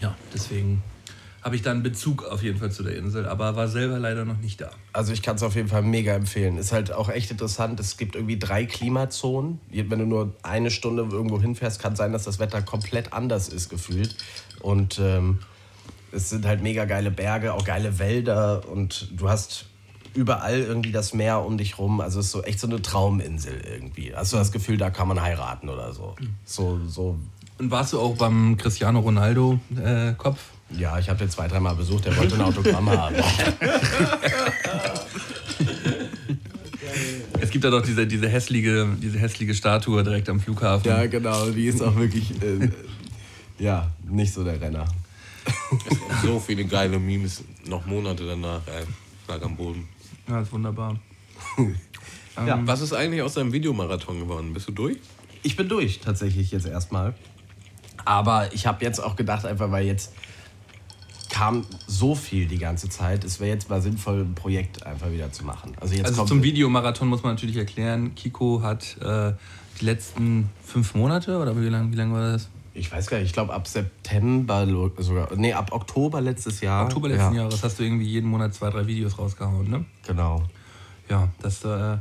Ja, 0.00 0.16
deswegen 0.32 0.82
habe 1.42 1.56
ich 1.56 1.62
da 1.62 1.70
einen 1.70 1.82
Bezug 1.82 2.24
auf 2.24 2.42
jeden 2.42 2.58
Fall 2.58 2.70
zu 2.70 2.82
der 2.82 2.96
Insel, 2.96 3.26
aber 3.26 3.56
war 3.56 3.68
selber 3.68 3.98
leider 3.98 4.24
noch 4.24 4.38
nicht 4.38 4.60
da. 4.60 4.70
Also 4.92 5.12
ich 5.12 5.22
kann 5.22 5.36
es 5.36 5.42
auf 5.42 5.54
jeden 5.54 5.68
Fall 5.68 5.82
mega 5.82 6.12
empfehlen. 6.12 6.58
Ist 6.58 6.72
halt 6.72 6.92
auch 6.92 7.08
echt 7.08 7.30
interessant. 7.30 7.80
Es 7.80 7.96
gibt 7.96 8.14
irgendwie 8.14 8.38
drei 8.38 8.66
Klimazonen. 8.66 9.58
Wenn 9.70 9.98
du 9.98 10.06
nur 10.06 10.34
eine 10.42 10.70
Stunde 10.70 11.08
irgendwo 11.10 11.40
hinfährst, 11.40 11.80
kann 11.80 11.96
sein, 11.96 12.12
dass 12.12 12.24
das 12.24 12.38
Wetter 12.38 12.60
komplett 12.60 13.12
anders 13.12 13.48
ist 13.48 13.70
gefühlt. 13.70 14.16
Und 14.60 14.98
ähm, 14.98 15.38
es 16.12 16.28
sind 16.28 16.44
halt 16.44 16.62
mega 16.62 16.84
geile 16.84 17.10
Berge, 17.10 17.54
auch 17.54 17.64
geile 17.64 17.98
Wälder 17.98 18.68
und 18.68 19.08
du 19.12 19.28
hast 19.28 19.66
überall 20.12 20.58
irgendwie 20.58 20.92
das 20.92 21.14
Meer 21.14 21.44
um 21.44 21.56
dich 21.56 21.78
rum. 21.78 22.00
Also 22.00 22.20
es 22.20 22.26
ist 22.26 22.32
so 22.32 22.42
echt 22.42 22.60
so 22.60 22.66
eine 22.66 22.82
Trauminsel 22.82 23.62
irgendwie. 23.66 24.14
Hast 24.14 24.32
du 24.32 24.36
das 24.36 24.52
Gefühl, 24.52 24.76
da 24.76 24.90
kann 24.90 25.08
man 25.08 25.22
heiraten 25.22 25.68
oder 25.68 25.92
so. 25.92 26.16
So, 26.44 26.80
so. 26.86 27.18
Und 27.58 27.70
warst 27.70 27.92
du 27.92 28.00
auch 28.00 28.16
beim 28.16 28.56
Cristiano 28.56 29.00
Ronaldo 29.00 29.60
äh, 29.82 30.12
Kopf? 30.14 30.40
Ja, 30.76 30.98
ich 30.98 31.08
habe 31.08 31.18
den 31.18 31.30
zwei, 31.30 31.48
dreimal 31.48 31.74
besucht, 31.74 32.06
der 32.06 32.16
wollte 32.16 32.36
ein 32.36 32.42
Autogramm 32.42 32.90
haben. 32.96 33.16
Es 37.40 37.50
gibt 37.50 37.64
da 37.64 37.70
doch 37.70 37.82
diese, 37.82 38.06
diese, 38.06 38.28
hässliche, 38.28 38.86
diese 39.00 39.18
hässliche 39.18 39.54
Statue 39.54 40.02
direkt 40.02 40.28
am 40.28 40.40
Flughafen. 40.40 40.88
Ja, 40.88 41.06
genau, 41.06 41.50
die 41.50 41.66
ist 41.66 41.82
auch 41.82 41.96
wirklich, 41.96 42.30
äh, 42.42 42.70
ja, 43.58 43.90
nicht 44.08 44.32
so 44.32 44.44
der 44.44 44.60
Renner. 44.60 44.86
so 46.22 46.38
viele 46.38 46.64
geile 46.64 46.98
Memes, 46.98 47.42
noch 47.66 47.86
Monate 47.86 48.26
danach, 48.26 48.60
ey. 48.66 48.84
Schlag 49.24 49.42
am 49.42 49.56
Boden. 49.56 49.88
Ja, 50.28 50.40
ist 50.40 50.52
wunderbar. 50.52 50.98
Ja. 52.46 52.58
Was 52.64 52.80
ist 52.80 52.94
eigentlich 52.94 53.20
aus 53.20 53.34
deinem 53.34 53.52
Videomarathon 53.52 54.20
geworden? 54.20 54.54
Bist 54.54 54.68
du 54.68 54.72
durch? 54.72 54.96
Ich 55.42 55.56
bin 55.56 55.68
durch, 55.68 56.00
tatsächlich 56.00 56.50
jetzt 56.52 56.66
erstmal. 56.66 57.12
Aber 58.04 58.54
ich 58.54 58.66
habe 58.66 58.82
jetzt 58.84 58.98
auch 58.98 59.16
gedacht, 59.16 59.44
einfach 59.44 59.70
weil 59.70 59.84
jetzt 59.84 60.12
kam 61.40 61.64
so 61.86 62.14
viel 62.14 62.46
die 62.46 62.58
ganze 62.58 62.90
Zeit, 62.90 63.24
es 63.24 63.40
wäre 63.40 63.48
jetzt 63.48 63.70
mal 63.70 63.80
sinnvoll, 63.80 64.20
ein 64.20 64.34
Projekt 64.34 64.84
einfach 64.84 65.10
wieder 65.10 65.32
zu 65.32 65.42
machen. 65.42 65.72
Also 65.80 65.94
jetzt 65.94 66.08
Also 66.08 66.26
zum 66.26 66.42
Videomarathon 66.42 67.08
muss 67.08 67.22
man 67.22 67.32
natürlich 67.32 67.56
erklären, 67.56 68.14
Kiko 68.14 68.60
hat 68.60 68.98
äh, 69.00 69.32
die 69.80 69.84
letzten 69.86 70.50
fünf 70.62 70.94
Monate, 70.94 71.38
oder 71.38 71.58
wie 71.58 71.66
lange 71.68 71.92
wie 71.92 71.96
lang 71.96 72.12
war 72.12 72.32
das? 72.32 72.50
Ich 72.74 72.92
weiß 72.92 73.06
gar 73.06 73.16
nicht, 73.16 73.28
ich 73.28 73.32
glaube 73.32 73.54
ab 73.54 73.66
September 73.66 74.66
sogar, 74.98 75.34
nee, 75.34 75.54
ab 75.54 75.72
Oktober 75.72 76.20
letztes 76.20 76.60
Jahr. 76.60 76.84
Oktober 76.84 77.08
letzten 77.08 77.34
ja, 77.34 77.44
Jahres 77.44 77.64
hast 77.64 77.78
du 77.78 77.84
irgendwie 77.84 78.06
jeden 78.06 78.28
Monat 78.28 78.52
zwei, 78.52 78.68
drei 78.68 78.86
Videos 78.86 79.18
rausgehauen, 79.18 79.70
ne? 79.70 79.86
Genau. 80.06 80.42
Ja, 81.08 81.28
das 81.40 81.64
äh, 81.64 81.96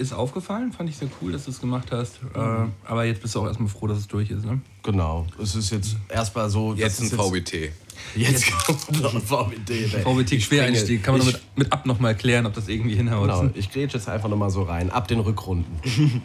ist 0.00 0.12
aufgefallen, 0.12 0.72
fand 0.72 0.88
ich 0.88 0.96
sehr 0.96 1.08
cool, 1.20 1.32
dass 1.32 1.44
du 1.44 1.50
es 1.50 1.60
gemacht 1.60 1.88
hast. 1.92 2.20
Äh, 2.34 2.38
aber 2.84 3.04
jetzt 3.04 3.22
bist 3.22 3.34
du 3.34 3.40
auch 3.40 3.46
erstmal 3.46 3.68
froh, 3.68 3.86
dass 3.86 3.98
es 3.98 4.08
durch 4.08 4.30
ist, 4.30 4.44
ne? 4.44 4.60
Genau. 4.82 5.26
Es 5.40 5.54
ist 5.54 5.70
jetzt 5.70 5.96
erstmal 6.08 6.48
so. 6.50 6.74
Jetzt 6.74 7.00
ein 7.00 7.10
VBT. 7.10 7.70
Jetzt 8.16 8.50
kommt 8.64 9.02
noch 9.02 9.14
ein 9.14 9.20
VBT. 9.20 9.70
ey. 9.70 9.88
VBT 10.02 10.38
Quereinstieg, 10.48 11.02
kann 11.02 11.18
man 11.18 11.20
ich- 11.26 11.32
mit, 11.34 11.42
mit 11.56 11.72
ab 11.72 11.86
nochmal 11.86 12.12
erklären, 12.12 12.46
ob 12.46 12.54
das 12.54 12.68
irgendwie 12.68 12.96
hinhaut. 12.96 13.28
Genau, 13.28 13.50
ich 13.54 13.70
grätsch 13.70 13.94
jetzt 13.94 14.08
einfach 14.08 14.28
nochmal 14.28 14.50
so 14.50 14.62
rein, 14.62 14.90
ab 14.90 15.06
den 15.06 15.20
Rückrunden. 15.20 15.78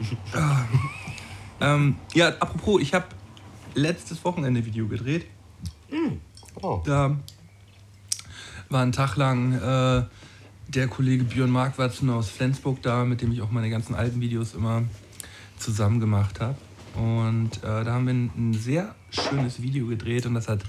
Ähm, 1.62 1.96
ja, 2.14 2.28
apropos, 2.40 2.82
ich 2.82 2.94
habe 2.94 3.06
letztes 3.76 4.24
Wochenende 4.26 4.66
Video 4.66 4.88
gedreht. 4.88 5.26
Oh. 6.62 6.82
Da 6.86 7.16
war 8.70 8.82
ein 8.82 8.92
Tag 8.92 9.16
lang 9.16 9.54
äh, 9.54 10.04
der 10.76 10.88
Kollege 10.88 11.24
Björn 11.24 11.52
Markwatzen 11.52 12.10
aus 12.10 12.30
Flensburg 12.30 12.82
da, 12.82 13.06
mit 13.06 13.22
dem 13.22 13.32
ich 13.32 13.42
auch 13.42 13.50
meine 13.50 13.70
ganzen 13.70 13.96
alten 13.96 14.20
Videos 14.20 14.54
immer 14.54 14.84
zusammen 15.58 16.02
gemacht 16.02 16.42
habe. 16.42 16.58
Und 16.96 17.58
äh, 17.58 17.84
da 17.84 17.94
haben 17.94 18.06
wir 18.06 18.14
ein, 18.14 18.32
ein 18.36 18.54
sehr 18.54 18.94
schönes 19.10 19.62
Video 19.62 19.88
gedreht 19.88 20.26
und 20.26 20.34
das 20.34 20.50
hat 20.50 20.64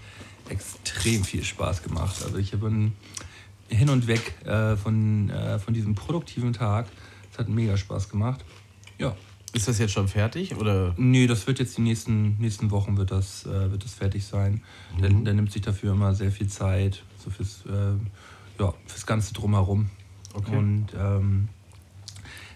extrem 0.49 1.25
viel 1.25 1.43
Spaß 1.43 1.83
gemacht. 1.83 2.23
Also 2.25 2.39
ich 2.39 2.53
bin 2.53 2.93
hin 3.69 3.91
und 3.91 4.07
weg 4.07 4.35
äh, 4.45 4.77
von, 4.77 5.29
äh, 5.31 5.59
von 5.59 5.75
diesem 5.75 5.97
produktiven 5.97 6.53
Tag. 6.53 6.87
Es 7.33 7.39
hat 7.39 7.49
mega 7.49 7.77
Spaß 7.77 8.09
gemacht. 8.09 8.45
Ja, 8.99 9.17
Ist 9.53 9.67
das 9.67 9.79
jetzt 9.79 9.93
schon 9.93 10.07
fertig? 10.07 10.57
Oder? 10.57 10.95
Nee, 10.97 11.27
das 11.27 11.49
wird 11.49 11.59
jetzt 11.59 11.77
die 11.77 11.83
nächsten, 11.83 12.39
nächsten 12.39 12.71
Wochen 12.71 12.97
wird 12.97 13.11
das, 13.11 13.45
äh, 13.45 13.71
wird 13.73 13.85
das 13.85 13.95
fertig 13.95 14.25
sein. 14.25 14.63
Der, 15.01 15.11
der 15.11 15.35
nimmt 15.35 15.51
sich 15.51 15.63
dafür 15.63 15.93
immer 15.93 16.15
sehr 16.15 16.31
viel 16.31 16.47
Zeit, 16.47 17.03
so 17.23 17.31
fürs, 17.31 17.65
äh, 17.67 18.63
ja, 18.63 18.73
fürs 18.87 19.05
Ganze 19.05 19.35
drumherum. 19.35 19.91
Und 20.93 21.01
ähm, 21.01 21.49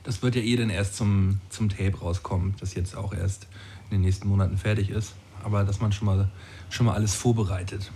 Das 0.04 0.22
wird 0.22 0.34
ja 0.34 0.42
eh 0.42 0.56
dann 0.56 0.70
erst 0.70 0.96
zum, 0.96 1.40
zum 1.50 1.68
Tape 1.68 1.98
rauskommen, 2.00 2.54
das 2.60 2.74
jetzt 2.74 2.96
auch 2.96 3.12
erst 3.12 3.46
in 3.90 3.96
den 3.96 4.00
nächsten 4.02 4.28
Monaten 4.28 4.56
fertig 4.56 4.90
ist. 4.90 5.14
Aber 5.42 5.64
dass 5.64 5.80
man 5.80 5.92
schon 5.92 6.06
mal, 6.06 6.30
schon 6.68 6.86
mal 6.86 6.94
alles 6.94 7.14
vorbereitet. 7.14 7.90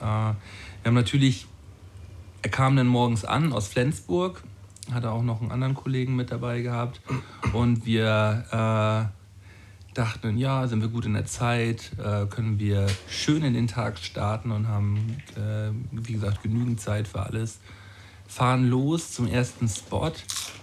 Äh, 0.00 0.04
wir 0.04 0.36
haben 0.84 0.94
natürlich, 0.94 1.46
er 2.42 2.50
kam 2.50 2.76
dann 2.76 2.86
morgens 2.86 3.24
an 3.24 3.52
aus 3.52 3.68
Flensburg, 3.68 4.42
hatte 4.92 5.10
auch 5.10 5.22
noch 5.22 5.40
einen 5.40 5.50
anderen 5.50 5.74
Kollegen 5.74 6.16
mit 6.16 6.30
dabei 6.30 6.62
gehabt. 6.62 7.00
Und 7.52 7.86
wir 7.86 8.44
äh, 8.50 9.94
dachten, 9.94 10.38
ja, 10.38 10.66
sind 10.68 10.80
wir 10.80 10.88
gut 10.88 11.06
in 11.06 11.12
der 11.14 11.26
Zeit, 11.26 11.92
äh, 11.98 12.26
können 12.26 12.58
wir 12.58 12.86
schön 13.08 13.44
in 13.44 13.54
den 13.54 13.68
Tag 13.68 13.98
starten 13.98 14.50
und 14.50 14.68
haben, 14.68 15.18
äh, 15.36 15.70
wie 15.92 16.14
gesagt, 16.14 16.42
genügend 16.42 16.80
Zeit 16.80 17.08
für 17.08 17.20
alles. 17.20 17.60
Fahren 18.26 18.68
los 18.68 19.12
zum 19.12 19.26
ersten 19.26 19.68
Spot 19.68 20.12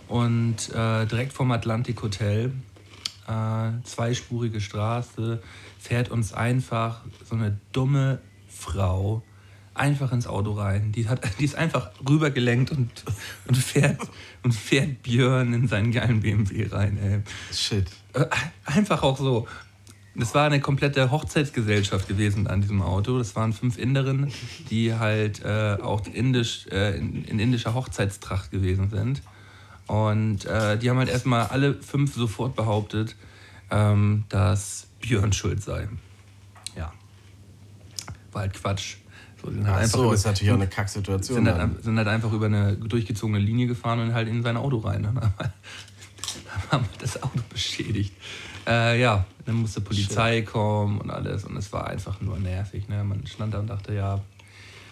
und 0.07 0.69
äh, 0.69 1.05
direkt 1.05 1.33
vom 1.33 1.51
Atlantik 1.51 2.01
Hotel, 2.01 2.53
äh, 3.27 3.71
zweispurige 3.83 4.59
Straße, 4.59 5.41
fährt 5.79 6.09
uns 6.09 6.33
einfach 6.33 7.01
so 7.27 7.35
eine 7.35 7.57
dumme 7.71 8.19
Frau 8.47 9.23
einfach 9.79 10.11
ins 10.11 10.27
Auto 10.27 10.53
rein. 10.53 10.91
Die, 10.91 11.07
hat, 11.07 11.21
die 11.39 11.45
ist 11.45 11.55
einfach 11.55 11.91
rübergelenkt 12.07 12.71
und, 12.71 12.89
und, 13.47 13.57
fährt, 13.57 13.99
und 14.43 14.53
fährt 14.53 15.01
Björn 15.03 15.53
in 15.53 15.67
seinen 15.67 15.91
geilen 15.91 16.19
BMW 16.21 16.67
rein. 16.67 16.97
Ey. 17.01 17.21
Shit. 17.53 17.87
Äh, 18.13 18.25
Einfach 18.65 19.01
auch 19.03 19.17
so. 19.17 19.47
Das 20.15 20.33
war 20.33 20.45
eine 20.45 20.59
komplette 20.59 21.11
Hochzeitsgesellschaft 21.11 22.07
gewesen 22.07 22.47
an 22.47 22.61
diesem 22.61 22.81
Auto. 22.81 23.17
Das 23.17 23.35
waren 23.35 23.53
fünf 23.53 23.77
Inderinnen, 23.77 24.31
die 24.69 24.93
halt 24.95 25.43
äh, 25.45 25.77
auch 25.81 26.05
indisch, 26.07 26.67
äh, 26.71 26.97
in, 26.97 27.23
in 27.25 27.39
indischer 27.39 27.73
Hochzeitstracht 27.73 28.51
gewesen 28.51 28.89
sind. 28.89 29.21
Und 29.87 30.45
äh, 30.45 30.77
die 30.77 30.89
haben 30.89 30.97
halt 30.97 31.09
erstmal 31.09 31.47
alle 31.47 31.75
fünf 31.75 32.15
sofort 32.15 32.55
behauptet, 32.55 33.15
ähm, 33.71 34.25
dass 34.29 34.87
Björn 34.99 35.31
schuld 35.31 35.63
sei. 35.63 35.87
Ja. 36.75 36.91
War 38.31 38.41
halt 38.41 38.53
Quatsch. 38.53 38.97
So, 39.41 39.49
sind 39.51 39.65
halt 39.67 39.85
Ach 39.85 39.89
so, 39.89 40.03
über- 40.05 40.13
ist 40.13 40.25
natürlich 40.25 40.51
auch 40.51 40.55
eine 40.57 40.67
Kacksituation. 40.67 41.45
sind 41.45 41.47
halt, 41.47 41.83
sind 41.83 41.97
halt 41.97 42.07
einfach 42.07 42.31
über 42.33 42.47
eine 42.47 42.75
durchgezogene 42.75 43.39
Linie 43.39 43.67
gefahren 43.67 43.99
und 43.99 44.13
halt 44.13 44.27
in 44.27 44.43
sein 44.43 44.57
Auto 44.57 44.77
rein. 44.79 45.03
Dann 45.13 45.33
haben 46.71 46.83
wir 46.91 46.97
das 46.99 47.21
Auto 47.23 47.39
beschädigt. 47.49 48.13
Äh, 48.69 49.01
ja, 49.01 49.25
dann 49.45 49.55
musste 49.55 49.81
Polizei 49.81 50.43
kommen 50.43 51.01
und 51.01 51.09
alles 51.09 51.43
und 51.43 51.57
es 51.57 51.73
war 51.73 51.87
einfach 51.87 52.21
nur 52.21 52.37
nervig. 52.37 52.87
Ne? 52.87 53.03
Man 53.03 53.25
stand 53.25 53.55
da 53.55 53.59
und 53.59 53.67
dachte, 53.67 53.95
ja, 53.95 54.21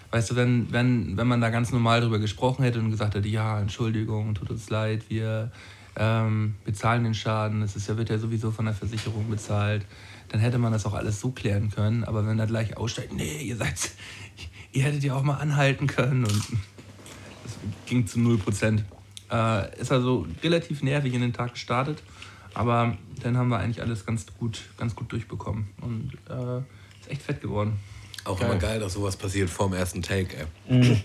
weißt 0.09 0.31
du, 0.31 0.35
wenn, 0.35 0.71
wenn, 0.71 1.15
wenn 1.15 1.27
man 1.27 1.41
da 1.41 1.51
ganz 1.51 1.71
normal 1.71 2.01
drüber 2.01 2.17
gesprochen 2.17 2.63
hätte 2.63 2.79
und 2.79 2.89
gesagt 2.89 3.13
hätte, 3.13 3.27
ja, 3.27 3.59
Entschuldigung, 3.59 4.33
tut 4.33 4.49
uns 4.49 4.71
leid, 4.71 5.03
wir 5.09 5.51
ähm, 5.95 6.55
bezahlen 6.65 7.03
den 7.03 7.13
Schaden, 7.13 7.61
es 7.61 7.75
ist 7.75 7.87
ja, 7.87 7.97
wird 7.97 8.09
ja 8.09 8.17
sowieso 8.17 8.49
von 8.49 8.65
der 8.65 8.73
Versicherung 8.73 9.29
bezahlt, 9.29 9.85
dann 10.29 10.39
hätte 10.39 10.57
man 10.57 10.71
das 10.71 10.87
auch 10.87 10.95
alles 10.95 11.19
so 11.19 11.29
klären 11.29 11.69
können. 11.69 12.03
Aber 12.03 12.25
wenn 12.25 12.37
da 12.37 12.45
gleich 12.45 12.77
aussteigt, 12.77 13.13
nee, 13.13 13.43
ihr 13.43 13.57
seid, 13.57 13.75
ihr 14.71 14.83
hättet 14.83 15.03
ja 15.03 15.13
auch 15.13 15.23
mal 15.23 15.35
anhalten 15.35 15.85
können 15.85 16.23
und 16.23 16.33
das 17.43 17.57
ging 17.85 18.07
zu 18.07 18.17
0%. 18.17 18.81
Äh, 19.29 19.79
ist 19.79 19.91
also 19.91 20.25
relativ 20.41 20.81
nervig 20.81 21.13
in 21.13 21.21
den 21.21 21.33
Tag 21.33 21.53
gestartet, 21.53 22.01
aber 22.58 22.98
dann 23.22 23.38
haben 23.38 23.50
wir 23.50 23.60
eigentlich 23.60 23.82
alles 23.82 24.06
ganz 24.06 24.26
gut, 24.39 24.62
ganz 24.78 24.96
gut 24.96 25.12
durchbekommen 25.12 25.70
und 25.82 26.12
äh, 26.30 26.58
ist 27.00 27.10
echt 27.10 27.22
fett 27.22 27.41
geworden. 27.41 27.80
Auch 28.24 28.39
Geil. 28.39 28.50
immer 28.50 28.60
geil, 28.60 28.80
dass 28.80 28.93
sowas 28.93 29.15
passiert 29.15 29.50
vorm 29.50 29.74
ersten 29.74 30.02
Take, 30.02 30.36
ey. 30.67 31.02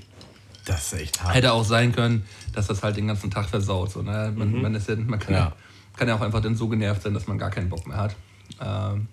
Das 0.64 0.92
ist 0.92 1.00
echt 1.00 1.22
hart. 1.22 1.34
Hätte 1.34 1.52
auch 1.52 1.64
sein 1.64 1.92
können, 1.92 2.24
dass 2.54 2.68
das 2.68 2.82
halt 2.82 2.96
den 2.96 3.06
ganzen 3.06 3.30
Tag 3.30 3.48
versaut. 3.48 3.90
So, 3.90 4.02
ne? 4.02 4.32
man, 4.34 4.62
man, 4.62 4.74
ist 4.74 4.88
ja, 4.88 4.96
man 4.96 5.18
kann, 5.18 5.34
ja. 5.34 5.52
Kann 5.96 6.08
ja 6.08 6.16
auch 6.16 6.20
einfach 6.20 6.40
dann 6.40 6.56
so 6.56 6.68
genervt 6.68 7.02
sein, 7.02 7.12
dass 7.14 7.26
man 7.26 7.38
gar 7.38 7.50
keinen 7.50 7.68
Bock 7.68 7.86
mehr 7.86 7.96
hat. 7.96 8.16
Ähm, 8.60 9.08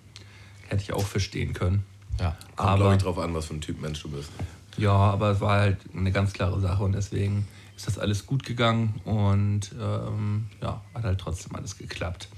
hätte 0.68 0.82
ich 0.82 0.92
auch 0.92 1.04
verstehen 1.04 1.52
können. 1.52 1.84
Ja. 2.18 2.36
Kommt, 2.56 2.76
glaube 2.76 2.94
ich, 2.94 3.02
drauf 3.02 3.18
an, 3.18 3.34
was 3.34 3.46
für 3.46 3.54
ein 3.54 3.60
Typ 3.60 3.80
Mensch 3.80 4.02
du 4.02 4.10
bist. 4.10 4.30
ja, 4.76 4.92
aber 4.92 5.30
es 5.32 5.40
war 5.40 5.60
halt 5.60 5.78
eine 5.94 6.12
ganz 6.12 6.32
klare 6.32 6.60
Sache 6.60 6.82
und 6.82 6.92
deswegen 6.92 7.46
ist 7.80 7.86
das 7.86 7.98
alles 7.98 8.26
gut 8.26 8.44
gegangen 8.44 9.00
und 9.06 9.70
ähm, 9.80 10.48
ja, 10.60 10.82
hat 10.92 11.02
halt 11.02 11.18
trotzdem 11.18 11.56
alles 11.56 11.78
geklappt. 11.78 12.28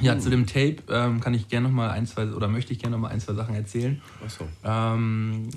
Ja, 0.00 0.18
zu 0.18 0.30
dem 0.30 0.46
Tape 0.46 0.76
ähm, 0.88 1.20
kann 1.20 1.34
ich 1.34 1.48
gerne 1.48 1.68
noch 1.68 1.74
mal 1.74 1.90
ein, 1.90 2.06
zwei, 2.06 2.26
oder 2.28 2.48
möchte 2.48 2.72
ich 2.72 2.78
gerne 2.78 2.96
noch 2.96 3.02
mal 3.02 3.08
ein, 3.08 3.20
zwei 3.20 3.34
Sachen 3.34 3.54
erzählen. 3.54 4.00
Achso. 4.24 4.48
Ähm, 4.64 5.50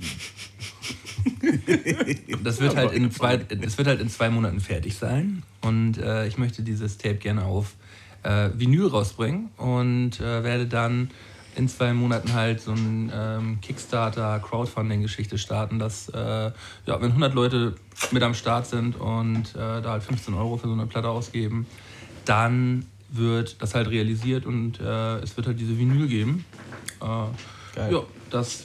das 2.42 2.62
wird 2.62 2.76
halt 2.76 2.92
in 2.92 3.10
zwei, 3.10 3.44
es 3.60 3.76
wird 3.76 3.88
halt 3.88 4.00
in 4.00 4.08
zwei 4.08 4.30
Monaten 4.30 4.60
fertig 4.60 4.96
sein 4.96 5.42
und 5.60 5.98
äh, 5.98 6.26
ich 6.26 6.38
möchte 6.38 6.62
dieses 6.62 6.96
Tape 6.96 7.16
gerne 7.16 7.44
auf 7.44 7.74
äh, 8.22 8.48
Vinyl 8.54 8.86
rausbringen 8.86 9.50
und 9.58 10.18
äh, 10.18 10.42
werde 10.42 10.66
dann 10.66 11.10
in 11.54 11.68
zwei 11.68 11.92
Monaten 11.92 12.32
halt 12.32 12.60
so 12.60 12.72
ein 12.72 13.12
ähm, 13.14 13.58
Kickstarter 13.60 14.40
Crowdfunding-Geschichte 14.40 15.38
starten, 15.38 15.78
dass 15.78 16.08
äh, 16.08 16.16
ja, 16.18 17.00
wenn 17.00 17.08
100 17.08 17.34
Leute 17.34 17.74
mit 18.10 18.22
am 18.22 18.34
Start 18.34 18.66
sind 18.66 18.98
und 18.98 19.54
äh, 19.54 19.82
da 19.82 19.90
halt 19.90 20.02
15 20.02 20.34
Euro 20.34 20.56
für 20.56 20.68
so 20.68 20.72
eine 20.72 20.86
Platte 20.86 21.08
ausgeben, 21.08 21.66
dann 22.24 22.86
wird 23.10 23.60
das 23.60 23.74
halt 23.74 23.90
realisiert 23.90 24.46
und 24.46 24.80
äh, 24.80 25.18
es 25.18 25.36
wird 25.36 25.46
halt 25.46 25.60
diese 25.60 25.78
Vinyl 25.78 26.08
geben. 26.08 26.44
Äh, 27.00 27.06
Geil. 27.74 27.92
ja, 27.92 28.02
das 28.30 28.64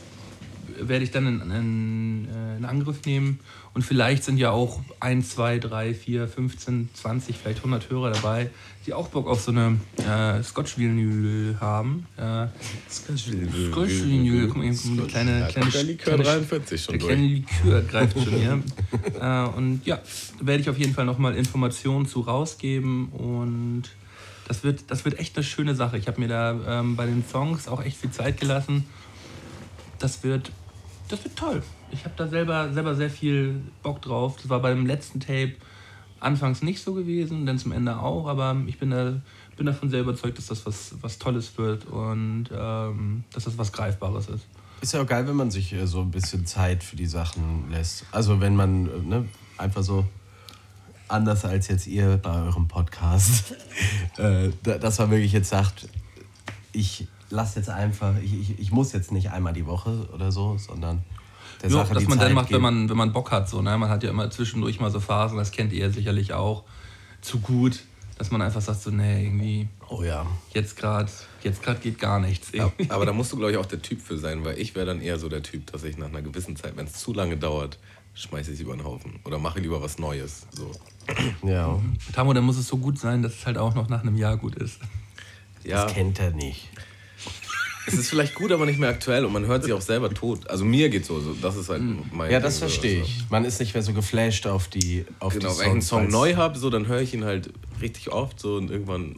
werde 0.80 1.04
ich 1.04 1.12
dann 1.12 1.28
in, 1.28 1.52
in, 1.52 2.28
äh, 2.30 2.58
in 2.58 2.65
Angriff 2.65 3.06
nehmen. 3.06 3.39
Und 3.73 3.84
vielleicht 3.84 4.23
sind 4.23 4.38
ja 4.38 4.52
auch 4.52 4.80
1, 5.00 5.30
2, 5.32 5.60
3, 5.60 5.93
4, 5.93 6.28
15, 6.28 6.89
20, 6.93 7.38
vielleicht 7.38 7.60
100 7.60 7.89
Hörer 7.89 8.12
dabei, 8.12 8.50
die 8.88 8.93
auch 8.93 9.10
Bock 9.10 9.28
auf 9.28 9.41
so 9.41 9.52
eine 9.52 9.78
äh, 9.97 10.41
Scotch-Vinyl 10.41 11.58
haben. 11.60 12.08
Äh, 12.15 12.47
Scotch-Vinyl, 12.89 14.47
guck 14.47 14.58
mal, 14.58 14.71
hier, 14.71 14.91
eine 14.91 15.02
kleine, 15.08 15.47
kleine, 15.52 15.71
der 15.71 15.84
Likör 15.84 16.13
kleine 16.15 16.23
43 16.23 16.82
schon 16.82 16.93
der 16.93 17.00
durch. 17.00 17.13
kleine 17.13 17.28
Likör 17.28 17.82
greift 17.82 18.13
schon 18.13 18.34
hier. 18.34 18.63
äh, 19.21 19.58
und 19.58 19.82
ja, 19.86 20.00
werde 20.39 20.62
ich 20.62 20.69
auf 20.69 20.78
jeden 20.78 20.93
Fall 20.93 21.06
nochmal 21.06 21.36
Informationen 21.36 22.08
zu 22.08 22.21
rausgeben 22.21 23.10
und 23.10 23.84
das 24.47 24.63
wird, 24.63 24.86
das 24.88 25.04
wird 25.04 25.19
echt 25.19 25.36
eine 25.36 25.43
schöne 25.43 25.76
Sache. 25.76 25.97
Ich 25.97 26.08
habe 26.08 26.21
mir 26.21 26.30
da 26.30 26.80
ähm, 26.80 26.95
bei 26.95 27.06
den 27.06 27.26
Songs 27.30 27.67
auch 27.67 27.84
echt 27.84 27.97
viel 27.97 28.12
Zeit 28.12 28.39
gelassen. 28.39 28.86
Das 30.00 30.23
wird, 30.23 30.52
das 31.10 31.26
wird 31.26 31.36
toll. 31.36 31.62
Ich 31.91 32.06
habe 32.06 32.13
da 32.15 32.28
selber, 32.28 32.71
selber 32.71 32.95
sehr 32.95 33.10
viel 33.10 33.60
Bock 33.84 34.02
drauf. 34.02 34.38
Das 34.38 34.50
war 34.50 34.62
beim 34.62 34.86
letzten 34.86 35.19
Tape 35.19 35.56
anfangs 36.19 36.62
nicht 36.62 36.82
so 36.84 36.93
gewesen, 36.93 37.45
dann 37.45 37.58
zum 37.60 37.71
Ende 37.71 37.99
auch, 37.99 38.27
aber 38.27 38.56
ich 38.67 38.80
bin, 38.80 38.91
da, 38.91 39.21
bin 39.56 39.65
davon 39.65 39.89
sehr 39.89 40.01
überzeugt, 40.01 40.38
dass 40.38 40.47
das 40.47 40.65
was, 40.65 40.95
was 41.01 41.17
Tolles 41.19 41.58
wird 41.58 41.86
und 41.86 42.45
ähm, 42.56 43.23
dass 43.34 43.43
das 43.45 43.58
was 43.58 43.71
Greifbares 43.71 44.27
ist. 44.30 44.45
Ist 44.82 44.93
ja 44.93 45.01
auch 45.01 45.08
geil, 45.08 45.27
wenn 45.27 45.36
man 45.36 45.49
sich 45.51 45.73
äh, 45.73 45.88
so 45.88 46.01
ein 46.01 46.12
bisschen 46.12 46.45
Zeit 46.45 46.84
für 46.84 46.95
die 46.95 47.08
Sachen 47.08 47.69
lässt. 47.71 48.06
Also 48.12 48.39
wenn 48.41 48.56
man 48.56 48.86
äh, 48.88 48.99
ne, 49.08 49.25
einfach 49.58 49.84
so 49.84 50.06
anders 51.08 51.45
als 51.45 51.67
jetzt 51.67 51.88
ihr 51.88 52.17
bei 52.17 52.34
eurem 52.43 52.67
Podcast, 52.67 53.56
äh, 54.17 54.49
da- 54.63 54.77
dass 54.77 54.99
man 54.99 55.10
wirklich 55.12 55.32
jetzt 55.34 55.49
sagt, 55.49 55.88
ich 56.73 57.08
lasse 57.30 57.60
jetzt 57.60 57.69
einfach, 57.69 58.13
ich, 58.23 58.34
ich, 58.34 58.60
ich 58.60 58.71
muss 58.71 58.91
jetzt 58.93 59.12
nicht 59.12 59.32
einmal 59.32 59.53
die 59.53 59.65
Woche 59.65 60.08
oder 60.13 60.32
so, 60.32 60.58
sondern 60.58 61.03
der 61.62 61.69
Ja, 61.69 61.77
Sache 61.77 61.93
dass 61.93 62.03
die 62.03 62.10
man 62.10 62.17
Zeit 62.19 62.27
dann 62.27 62.33
macht, 62.36 62.51
wenn 62.51 62.62
man, 62.62 62.89
wenn 62.89 62.97
man 62.97 63.13
Bock 63.13 63.31
hat. 63.31 63.49
So, 63.49 63.62
ne? 63.62 63.77
Man 63.77 63.89
hat 63.89 64.03
ja 64.03 64.10
immer 64.10 64.29
zwischendurch 64.29 64.79
mal 64.79 64.91
so 64.91 64.99
Phasen, 64.99 65.38
das 65.38 65.51
kennt 65.51 65.73
ihr 65.73 65.91
sicherlich 65.91 66.33
auch, 66.33 66.63
zu 67.21 67.39
gut, 67.39 67.83
dass 68.17 68.31
man 68.31 68.41
einfach 68.41 68.62
sagt, 68.62 68.81
so, 68.81 68.89
nee, 68.89 69.25
irgendwie, 69.25 69.67
Oh 69.89 70.03
ja. 70.03 70.25
jetzt 70.53 70.75
gerade 70.75 71.10
jetzt 71.43 71.63
grad 71.63 71.81
geht 71.81 71.99
gar 71.99 72.19
nichts. 72.19 72.51
Ja, 72.53 72.71
aber 72.89 73.05
da 73.05 73.13
musst 73.13 73.31
du, 73.31 73.38
glaube 73.38 73.51
ich, 73.51 73.57
auch 73.57 73.65
der 73.65 73.81
Typ 73.81 74.01
für 74.01 74.17
sein, 74.17 74.43
weil 74.43 74.60
ich 74.60 74.75
wäre 74.75 74.86
dann 74.86 75.01
eher 75.01 75.19
so 75.19 75.29
der 75.29 75.43
Typ, 75.43 75.71
dass 75.71 75.83
ich 75.83 75.97
nach 75.97 76.07
einer 76.07 76.21
gewissen 76.21 76.55
Zeit, 76.55 76.75
wenn 76.75 76.86
es 76.88 76.93
zu 76.93 77.13
lange 77.13 77.38
dauert, 77.38 77.77
schmeiße 78.13 78.51
ich 78.51 78.55
es 78.55 78.62
über 78.62 78.75
den 78.75 78.83
Haufen. 78.83 79.19
Oder 79.23 79.38
mache 79.38 79.60
lieber 79.60 79.81
was 79.81 79.99
Neues. 79.99 80.47
So. 80.51 80.71
Ja, 81.43 81.79
Tamo, 82.13 82.33
dann 82.33 82.43
muss 82.43 82.57
es 82.57 82.67
so 82.67 82.77
gut 82.77 82.99
sein, 82.99 83.21
dass 83.23 83.33
es 83.36 83.45
halt 83.45 83.57
auch 83.57 83.75
noch 83.75 83.88
nach 83.88 84.01
einem 84.01 84.17
Jahr 84.17 84.36
gut 84.36 84.55
ist. 84.55 84.79
Ja, 85.63 85.86
das 85.86 85.93
kennt 85.93 86.19
er 86.19 86.31
nicht. 86.31 86.67
Es 87.88 87.93
ist 87.93 88.10
vielleicht 88.10 88.36
gut, 88.36 88.52
aber 88.52 88.65
nicht 88.65 88.80
mehr 88.80 88.89
aktuell 88.89 89.23
und 89.26 89.32
man 89.32 89.45
hört 89.45 89.63
sich 89.63 89.73
auch 89.73 89.82
selber 89.82 90.13
tot. 90.13 90.50
Also 90.50 90.65
mir 90.65 90.89
geht's 90.89 91.08
so, 91.08 91.19
so 91.19 91.34
das 91.41 91.56
ist 91.56 91.69
halt 91.69 91.82
mein 92.12 92.30
Ja, 92.30 92.39
das 92.39 92.56
Ding, 92.56 92.67
verstehe 92.67 93.02
ich. 93.02 93.23
Man 93.30 93.45
ist 93.45 93.60
nicht 93.60 93.73
mehr 93.73 93.84
so 93.84 93.93
geflasht 93.93 94.45
auf 94.45 94.67
die 94.67 95.06
auf 95.19 95.34
Genau, 95.34 95.54
die 95.54 95.60
wenn 95.60 95.65
ich 95.65 95.71
einen 95.71 95.82
Song 95.82 96.10
neu 96.10 96.36
habe, 96.36 96.60
so, 96.60 96.69
dann 96.69 96.88
höre 96.88 97.02
ich 97.02 97.13
ihn 97.13 97.23
halt 97.23 97.52
richtig 97.82 98.12
oft 98.12 98.39
so 98.39 98.56
und 98.56 98.69
irgendwann 98.69 99.15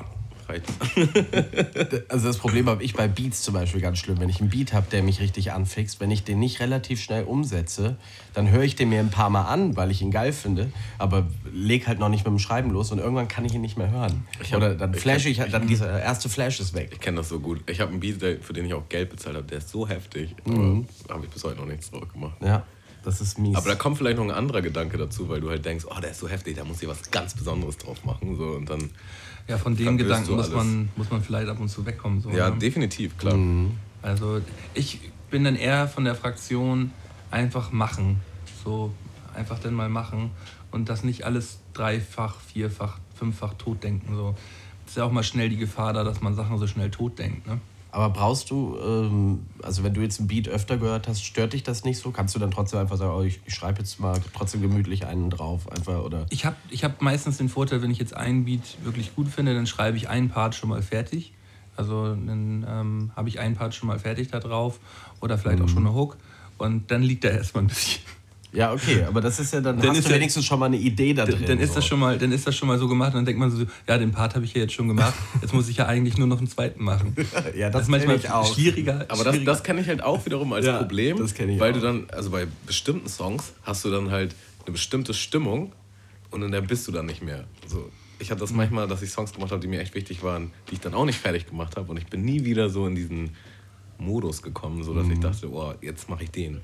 reicht 0.50 0.66
Also 2.10 2.28
das 2.28 2.38
Problem 2.38 2.68
habe 2.70 2.84
ich 2.84 2.94
bei 2.94 3.08
Beats 3.08 3.42
zum 3.42 3.54
Beispiel 3.54 3.82
ganz 3.82 4.00
schlimm. 4.00 4.20
Wenn 4.20 4.30
ich 4.30 4.42
einen 4.42 4.50
Beat 4.50 4.74
habe, 4.74 4.88
der 4.92 5.04
mich 5.04 5.20
richtig 5.20 5.52
anfixt, 5.52 6.00
wenn 6.00 6.12
ich 6.12 6.24
den 6.24 6.40
nicht 6.40 6.60
relativ 6.60 7.02
schnell 7.02 7.24
umsetze, 7.24 7.98
dann 8.34 8.50
höre 8.50 8.64
ich 8.64 8.76
den 8.76 8.90
mir 8.90 9.00
ein 9.00 9.10
paar 9.12 9.30
Mal 9.30 9.44
an, 9.44 9.76
weil 9.78 9.92
ich 9.92 10.02
ihn 10.02 10.12
geil 10.12 10.34
finde, 10.34 10.72
aber 10.98 11.28
leg 11.54 11.88
halt 11.88 12.00
noch 12.00 12.10
nicht 12.10 12.26
mit 12.26 12.32
dem 12.34 12.40
Schreiben 12.40 12.72
los 12.72 12.92
und 12.92 13.00
irgendwann 13.00 13.28
kann 13.28 13.46
ich 13.46 13.54
ihn 13.54 13.62
nicht 13.62 13.78
mehr 13.78 13.92
hören. 13.92 14.26
Ich 14.42 14.52
hab- 14.54 14.58
Oder 14.58 14.76
dann 14.76 14.94
ich 14.94 15.00
flash 15.00 15.24
hab- 15.24 15.32
ich, 15.32 15.40
halt, 15.40 15.54
dann 15.54 15.68
dieser 15.68 16.02
erste 16.02 16.30
Flash 16.30 16.60
ist 16.60 16.74
weg. 16.74 16.90
Ich 16.94 17.00
kenne 17.00 17.18
das 17.18 17.30
so 17.30 17.40
gut. 17.40 17.62
Ich 17.70 17.80
habe 17.80 17.92
einen 17.92 18.00
Beat, 18.00 18.22
für 18.42 18.54
den 18.54 18.66
ich 18.66 18.74
auch 18.74 18.88
Geld 18.90 19.10
bezahlt 19.10 19.36
habe, 19.36 19.46
der 19.48 19.60
ist 19.60 19.70
so 19.70 19.88
heftig. 19.88 20.36
Mhm. 20.46 20.86
Aber 21.06 21.16
habe 21.16 21.26
ich 21.26 21.32
bis 21.32 21.44
heute 21.44 21.58
noch 21.60 21.66
nichts 21.66 21.90
drauf 21.92 22.12
gemacht. 22.12 22.36
Ja. 22.42 22.64
Das 23.04 23.22
ist 23.22 23.40
mies. 23.40 23.56
Aber 23.56 23.70
da 23.70 23.76
kommt 23.76 23.98
vielleicht 23.98 24.18
noch 24.18 24.26
ein 24.26 24.32
anderer 24.32 24.62
Gedanke 24.62 24.98
dazu, 24.98 25.30
weil 25.30 25.40
du 25.40 25.50
halt 25.50 25.64
denkst, 25.64 25.86
oh, 25.90 26.00
der 26.02 26.12
ist 26.12 26.20
so 26.20 26.28
heftig, 26.28 26.58
da 26.58 26.66
muss 26.66 26.82
ich 26.82 26.88
was 26.90 27.10
ganz 27.12 27.34
Besonderes 27.34 27.78
drauf 27.78 28.04
machen. 28.04 28.36
So, 28.36 28.44
und 28.50 28.70
dann, 28.70 28.90
Ja, 29.50 29.58
von 29.58 29.76
dem 29.76 29.98
Gedanken 29.98 30.36
muss 30.36 30.52
man, 30.52 30.90
muss 30.96 31.10
man 31.10 31.24
vielleicht 31.24 31.50
ab 31.50 31.60
und 31.60 31.70
zu 31.70 31.86
wegkommen. 31.86 32.22
So, 32.22 32.30
ja, 32.30 32.52
ne? 32.52 32.60
definitiv, 32.60 33.18
klar. 33.18 33.36
Also 34.04 34.42
ich 34.76 35.00
bin 35.32 35.44
dann 35.44 35.56
eher 35.56 35.88
von 35.88 36.06
der 36.06 36.14
Fraktion 36.14 36.92
einfach 37.32 37.72
machen. 37.72 38.22
So 38.64 38.94
einfach 39.34 39.58
dann 39.60 39.74
mal 39.74 39.90
machen 39.90 40.32
und 40.72 40.90
das 40.90 41.04
nicht 41.04 41.24
alles 41.26 41.60
dreifach, 41.74 42.40
vierfach, 42.42 43.00
fünffach 43.16 43.56
totdenken. 43.56 44.16
So. 44.16 44.36
Ist 44.86 44.98
ja 44.98 45.04
auch 45.04 45.12
mal 45.12 45.24
schnell 45.24 45.50
die 45.50 45.58
Gefahr 45.58 45.94
da, 45.94 46.04
dass 46.04 46.22
man 46.22 46.36
Sachen 46.36 46.58
so 46.60 46.68
schnell 46.68 46.92
totdenkt. 46.92 47.48
Ne? 47.48 47.60
Aber 47.91 48.10
brauchst 48.12 48.52
du, 48.52 48.78
ähm, 48.84 49.45
also 49.63 49.84
wenn 49.84 49.93
du 49.93 50.02
jetzt 50.02 50.19
ein 50.19 50.28
Beat 50.28 50.47
öfter 50.47 50.78
gehört 50.78 51.08
hast, 51.08 51.23
stört 51.23 51.54
dich 51.54 51.63
das 51.63 51.84
nicht 51.84 51.97
so? 51.97 52.12
Kannst 52.12 52.36
du 52.36 52.39
dann 52.39 52.52
trotzdem 52.52 52.80
einfach 52.80 52.97
sagen, 52.97 53.13
oh, 53.15 53.23
ich, 53.23 53.39
ich 53.45 53.54
schreibe 53.56 53.80
jetzt 53.80 53.99
mal 53.99 54.19
trotzdem 54.34 54.62
gemütlich 54.62 55.06
einen 55.06 55.30
drauf, 55.30 55.71
einfach 55.71 56.04
oder? 56.04 56.25
Ich 56.30 56.45
habe 56.45 56.56
ich 56.69 56.84
hab 56.84 57.02
meistens 57.02 57.38
den 57.38 57.49
Vorteil, 57.49 57.82
wenn 57.82 57.89
ich 57.89 57.97
jetzt 57.97 58.15
einen 58.15 58.45
Beat 58.45 58.78
wirklich 58.84 59.15
gut 59.15 59.28
finde, 59.28 59.56
dann 59.56 59.65
schreibe 59.65 59.97
ich 59.97 60.08
einen 60.08 60.30
Part 60.30 60.54
schon 60.54 60.69
mal 60.69 60.82
fertig. 60.82 61.34
Also 61.75 62.10
dann 62.10 62.65
ähm, 62.67 63.12
habe 63.15 63.30
ich 63.30 63.39
einen 63.39 63.56
Part 63.56 63.73
schon 63.73 63.88
mal 63.88 63.99
fertig 63.99 64.30
da 64.30 64.39
drauf 64.39 64.80
oder 65.21 65.38
vielleicht 65.38 65.62
auch 65.62 65.69
schon 65.69 65.86
eine 65.86 65.95
Hook 65.95 66.17
und 66.58 66.91
dann 66.91 67.02
liegt 67.02 67.23
er 67.25 67.32
erstmal 67.32 67.63
ein 67.63 67.67
bisschen. 67.67 68.02
Ja, 68.52 68.74
okay, 68.74 69.04
aber 69.04 69.22
das 69.22 69.40
ist 69.40 69.54
ja 69.54 69.62
dann, 69.62 69.78
Dann 69.80 69.90
hast 69.92 70.00
ist 70.00 70.08
du 70.08 70.10
ja- 70.12 70.16
wenigstens 70.18 70.44
schon 70.46 70.58
mal 70.60 70.66
eine 70.66 70.78
Idee 70.78 71.14
da 71.14 71.24
drin. 71.26 71.44
dann 71.46 71.60
ist 71.60 71.70
so. 71.70 71.76
das 71.76 71.86
schon 71.86 72.00
mal, 72.00 72.18
dann 72.18 72.32
ist 72.32 72.48
das 72.48 72.56
schon 72.56 72.68
mal 72.68 72.80
so 72.80 72.88
gemacht 72.88 73.10
und 73.10 73.18
dann 73.18 73.26
denkt 73.26 73.40
man 73.40 73.52
so, 73.52 73.64
ja, 73.88 73.98
den 74.00 74.12
Part 74.12 74.34
habe 74.34 74.44
ich 74.46 74.54
ja 74.56 74.62
jetzt 74.62 74.74
schon 74.74 74.88
gemacht, 74.88 75.14
jetzt 75.42 75.54
muss 75.54 75.70
ich 75.70 75.78
ja 75.78 75.86
eigentlich 75.86 76.18
nur 76.18 76.26
noch 76.28 76.40
einen 76.40 76.48
zweiten 76.48 76.84
machen. 76.84 77.16
Ja, 77.56 77.68
Das 77.70 77.74
das 77.74 77.82
ist 77.84 77.88
manchmal 77.90 78.20
auch. 78.32 78.52
schwieriger. 78.56 79.06
Aber 79.08 79.24
das, 79.24 79.34
schwieriger. 79.36 79.52
das 79.52 79.64
kenne 79.64 79.82
ich 79.82 79.88
halt 79.88 80.02
auch 80.02 80.26
wiederum 80.26 80.52
als 80.54 80.66
Ja, 80.66 80.78
Problem, 80.80 81.18
das 81.18 81.36
kenn 81.36 81.50
ich 81.50 81.60
weil 81.60 81.72
auch. 81.72 81.76
du 81.76 81.82
dann, 81.82 82.08
also 82.12 82.32
bei 82.32 82.48
bestimmten 82.66 83.08
Songs 83.08 83.54
hast 83.64 83.86
du 83.86 83.92
dann 83.92 84.10
halt 84.10 84.34
eine 84.66 84.72
bestimmte 84.74 85.14
Stimmung 85.14 85.72
und 86.32 86.42
in 86.42 86.52
der 86.52 86.62
bist 86.62 86.88
du 86.88 86.92
dann 86.92 87.06
nicht 87.06 87.22
mehr. 87.22 87.44
So, 87.68 87.88
ich 88.18 88.32
hatte 88.32 88.42
das 88.42 88.52
manchmal, 88.52 88.88
dass 88.88 89.04
ich 89.04 89.12
Songs 89.12 89.32
gemacht 89.32 89.52
habe, 89.52 89.62
die 89.62 89.68
mir 89.68 89.80
echt 89.80 89.94
wichtig 89.94 90.24
waren, 90.24 90.52
die 90.70 90.74
ich 90.74 90.80
dann 90.80 90.96
auch 90.96 91.06
nicht 91.06 91.20
fertig 91.20 91.46
gemacht 91.48 91.78
habe 91.78 91.92
und 91.92 91.98
ich 91.98 92.08
bin 92.08 92.24
nie 92.26 92.44
wieder 92.46 92.70
so 92.70 92.88
in 92.88 92.96
diesen 92.96 93.36
Modus 94.00 94.42
gekommen, 94.42 94.82
so 94.84 94.96
dass 94.96 95.08
ich 95.08 95.20
dachte, 95.20 95.52
oh, 95.52 95.74
jetzt 95.82 96.10
mache 96.10 96.24
ich 96.24 96.32
den. 96.32 96.62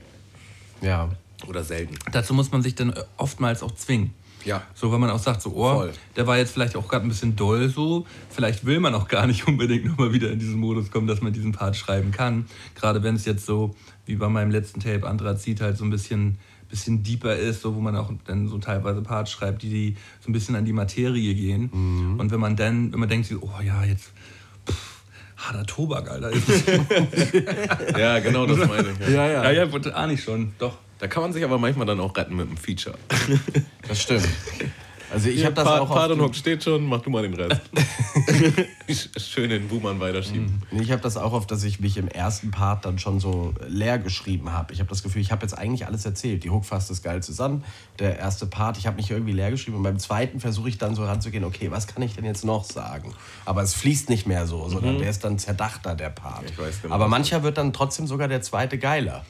Ja. 0.81 1.11
Oder 1.47 1.63
selten. 1.63 1.95
Dazu 2.11 2.33
muss 2.33 2.51
man 2.51 2.61
sich 2.61 2.75
dann 2.75 2.93
oftmals 3.17 3.61
auch 3.63 3.71
zwingen. 3.71 4.13
Ja. 4.45 4.63
So, 4.75 4.91
weil 4.91 4.99
man 4.99 5.09
auch 5.09 5.19
sagt, 5.19 5.41
so, 5.41 5.51
oh, 5.55 5.73
Voll. 5.73 5.93
der 6.15 6.27
war 6.27 6.37
jetzt 6.37 6.53
vielleicht 6.53 6.75
auch 6.75 6.87
gerade 6.87 7.05
ein 7.05 7.09
bisschen 7.09 7.35
doll 7.35 7.67
so. 7.67 8.05
Vielleicht 8.29 8.65
will 8.65 8.79
man 8.79 8.93
auch 8.93 9.07
gar 9.07 9.27
nicht 9.27 9.47
unbedingt 9.47 9.85
nochmal 9.85 10.13
wieder 10.13 10.31
in 10.31 10.39
diesen 10.39 10.59
Modus 10.59 10.91
kommen, 10.91 11.07
dass 11.07 11.21
man 11.21 11.33
diesen 11.33 11.51
Part 11.51 11.75
schreiben 11.75 12.11
kann. 12.11 12.45
Gerade 12.75 13.03
wenn 13.03 13.15
es 13.15 13.25
jetzt 13.25 13.45
so, 13.45 13.75
wie 14.05 14.15
bei 14.15 14.29
meinem 14.29 14.51
letzten 14.51 14.79
Tape, 14.79 15.07
Anthrazit 15.07 15.61
halt 15.61 15.77
so 15.77 15.83
ein 15.83 15.89
bisschen, 15.89 16.37
bisschen 16.69 17.03
deeper 17.03 17.35
ist, 17.35 17.61
so, 17.61 17.75
wo 17.75 17.79
man 17.79 17.95
auch 17.95 18.11
dann 18.25 18.47
so 18.47 18.59
teilweise 18.59 19.01
Parts 19.01 19.31
schreibt, 19.31 19.63
die, 19.63 19.69
die 19.69 19.97
so 20.21 20.29
ein 20.29 20.33
bisschen 20.33 20.55
an 20.55 20.65
die 20.65 20.73
Materie 20.73 21.33
gehen. 21.33 21.69
Mhm. 21.73 22.19
Und 22.19 22.31
wenn 22.31 22.39
man 22.39 22.55
dann, 22.55 22.93
wenn 22.93 22.99
man 22.99 23.09
denkt, 23.09 23.27
so, 23.27 23.39
oh 23.41 23.61
ja, 23.63 23.83
jetzt, 23.83 24.11
pff, 24.69 25.01
harter 25.37 25.65
Tobak, 25.65 26.09
Alter. 26.09 26.31
Ja, 27.97 28.19
genau 28.19 28.45
das 28.45 28.57
meine 28.59 28.89
ich. 28.91 29.07
Ja. 29.07 29.27
ja, 29.27 29.51
ja, 29.51 29.65
ja, 29.65 29.91
ahne 29.93 30.13
ich 30.13 30.23
schon, 30.23 30.53
doch. 30.59 30.77
Da 30.99 31.07
kann 31.07 31.23
man 31.23 31.33
sich 31.33 31.43
aber 31.43 31.57
manchmal 31.57 31.85
dann 31.85 31.99
auch 31.99 32.15
retten 32.15 32.35
mit 32.35 32.47
einem 32.47 32.57
Feature. 32.57 32.97
Das 33.87 34.01
stimmt. 34.01 34.27
Also 35.11 35.29
ich 35.29 35.35
Hier, 35.35 35.45
habe 35.45 35.55
das 35.55 35.65
Part, 35.65 35.81
auch 35.81 36.19
Hook 36.19 36.35
steht 36.35 36.63
schon, 36.63 36.85
mach 36.87 37.01
du 37.01 37.09
mal 37.09 37.21
den 37.21 37.35
Rest. 37.35 37.61
Schön 39.17 39.49
den 39.49 39.67
Buhmann 39.67 39.99
weiterschieben. 39.99 40.63
Nee, 40.71 40.81
ich 40.81 40.91
habe 40.91 41.01
das 41.01 41.15
auch 41.17 41.31
oft, 41.31 41.49
dass 41.51 41.63
ich 41.63 41.79
mich 41.79 41.97
im 41.97 42.07
ersten 42.07 42.51
Part 42.51 42.85
dann 42.85 42.97
schon 42.97 43.19
so 43.19 43.53
leer 43.67 43.99
geschrieben 43.99 44.51
habe. 44.51 44.73
Ich 44.73 44.79
habe 44.79 44.89
das 44.89 45.03
Gefühl, 45.03 45.21
ich 45.21 45.31
habe 45.31 45.43
jetzt 45.43 45.57
eigentlich 45.57 45.85
alles 45.85 46.05
erzählt. 46.05 46.43
Die 46.43 46.49
Hook 46.49 46.65
fasst 46.65 46.89
das 46.89 47.03
geil 47.03 47.21
zusammen. 47.21 47.63
Der 47.99 48.17
erste 48.17 48.45
Part, 48.45 48.77
ich 48.77 48.87
habe 48.87 48.97
mich 48.97 49.11
irgendwie 49.11 49.33
leer 49.33 49.51
geschrieben. 49.51 49.77
Und 49.77 49.83
beim 49.83 49.99
zweiten 49.99 50.39
versuche 50.39 50.69
ich 50.69 50.77
dann 50.77 50.95
so 50.95 51.05
ranzugehen, 51.05 51.43
okay, 51.43 51.69
was 51.71 51.87
kann 51.87 52.01
ich 52.01 52.15
denn 52.15 52.25
jetzt 52.25 52.43
noch 52.43 52.63
sagen? 52.63 53.13
Aber 53.45 53.61
es 53.61 53.73
fließt 53.73 54.09
nicht 54.09 54.25
mehr 54.25 54.47
so, 54.47 54.67
sondern 54.69 54.97
der 54.97 55.09
ist 55.09 55.23
dann 55.23 55.37
zerdachter, 55.37 55.95
der 55.95 56.09
Part. 56.09 56.49
Ich 56.49 56.57
weiß 56.57 56.81
genau, 56.81 56.95
Aber 56.95 57.07
mancher 57.07 57.43
wird 57.43 57.57
dann 57.57 57.73
trotzdem 57.73 58.07
sogar 58.07 58.27
der 58.27 58.41
zweite 58.41 58.77
geiler. 58.77 59.23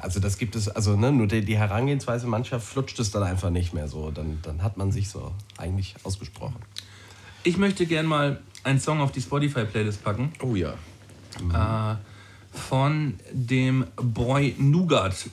Also 0.00 0.18
das 0.18 0.38
gibt 0.38 0.56
es, 0.56 0.68
also 0.68 0.96
ne, 0.96 1.12
nur 1.12 1.26
die, 1.26 1.44
die 1.44 1.58
Herangehensweise, 1.58 2.26
mancher 2.26 2.58
flutscht 2.58 2.98
es 3.00 3.10
dann 3.10 3.22
einfach 3.22 3.50
nicht 3.50 3.74
mehr 3.74 3.86
so. 3.86 4.10
Dann, 4.10 4.38
dann 4.42 4.62
hat 4.62 4.76
man 4.76 4.92
sich 4.92 5.08
so 5.08 5.32
eigentlich 5.58 5.94
ausgesprochen. 6.04 6.56
Ich 7.42 7.56
möchte 7.58 7.86
gern 7.86 8.06
mal 8.06 8.40
einen 8.64 8.80
Song 8.80 9.00
auf 9.00 9.12
die 9.12 9.20
Spotify-Playlist 9.20 10.02
packen. 10.02 10.32
Oh 10.42 10.54
ja. 10.54 10.74
äh, 11.38 11.96
von 12.52 13.18
dem 13.32 13.86
Boy 13.96 14.54
Nougat. 14.58 15.28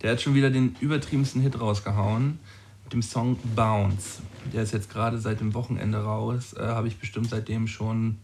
Der 0.00 0.12
hat 0.12 0.20
schon 0.20 0.34
wieder 0.34 0.50
den 0.50 0.76
übertriebensten 0.80 1.42
Hit 1.42 1.60
rausgehauen 1.60 2.38
mit 2.84 2.92
dem 2.92 3.02
Song 3.02 3.36
Bounce. 3.54 4.22
Der 4.52 4.62
ist 4.62 4.72
jetzt 4.72 4.90
gerade 4.90 5.18
seit 5.18 5.40
dem 5.40 5.54
Wochenende 5.54 6.02
raus. 6.02 6.54
Äh, 6.54 6.66
Habe 6.66 6.88
ich 6.88 6.98
bestimmt 6.98 7.30
seitdem 7.30 7.66
schon 7.66 8.18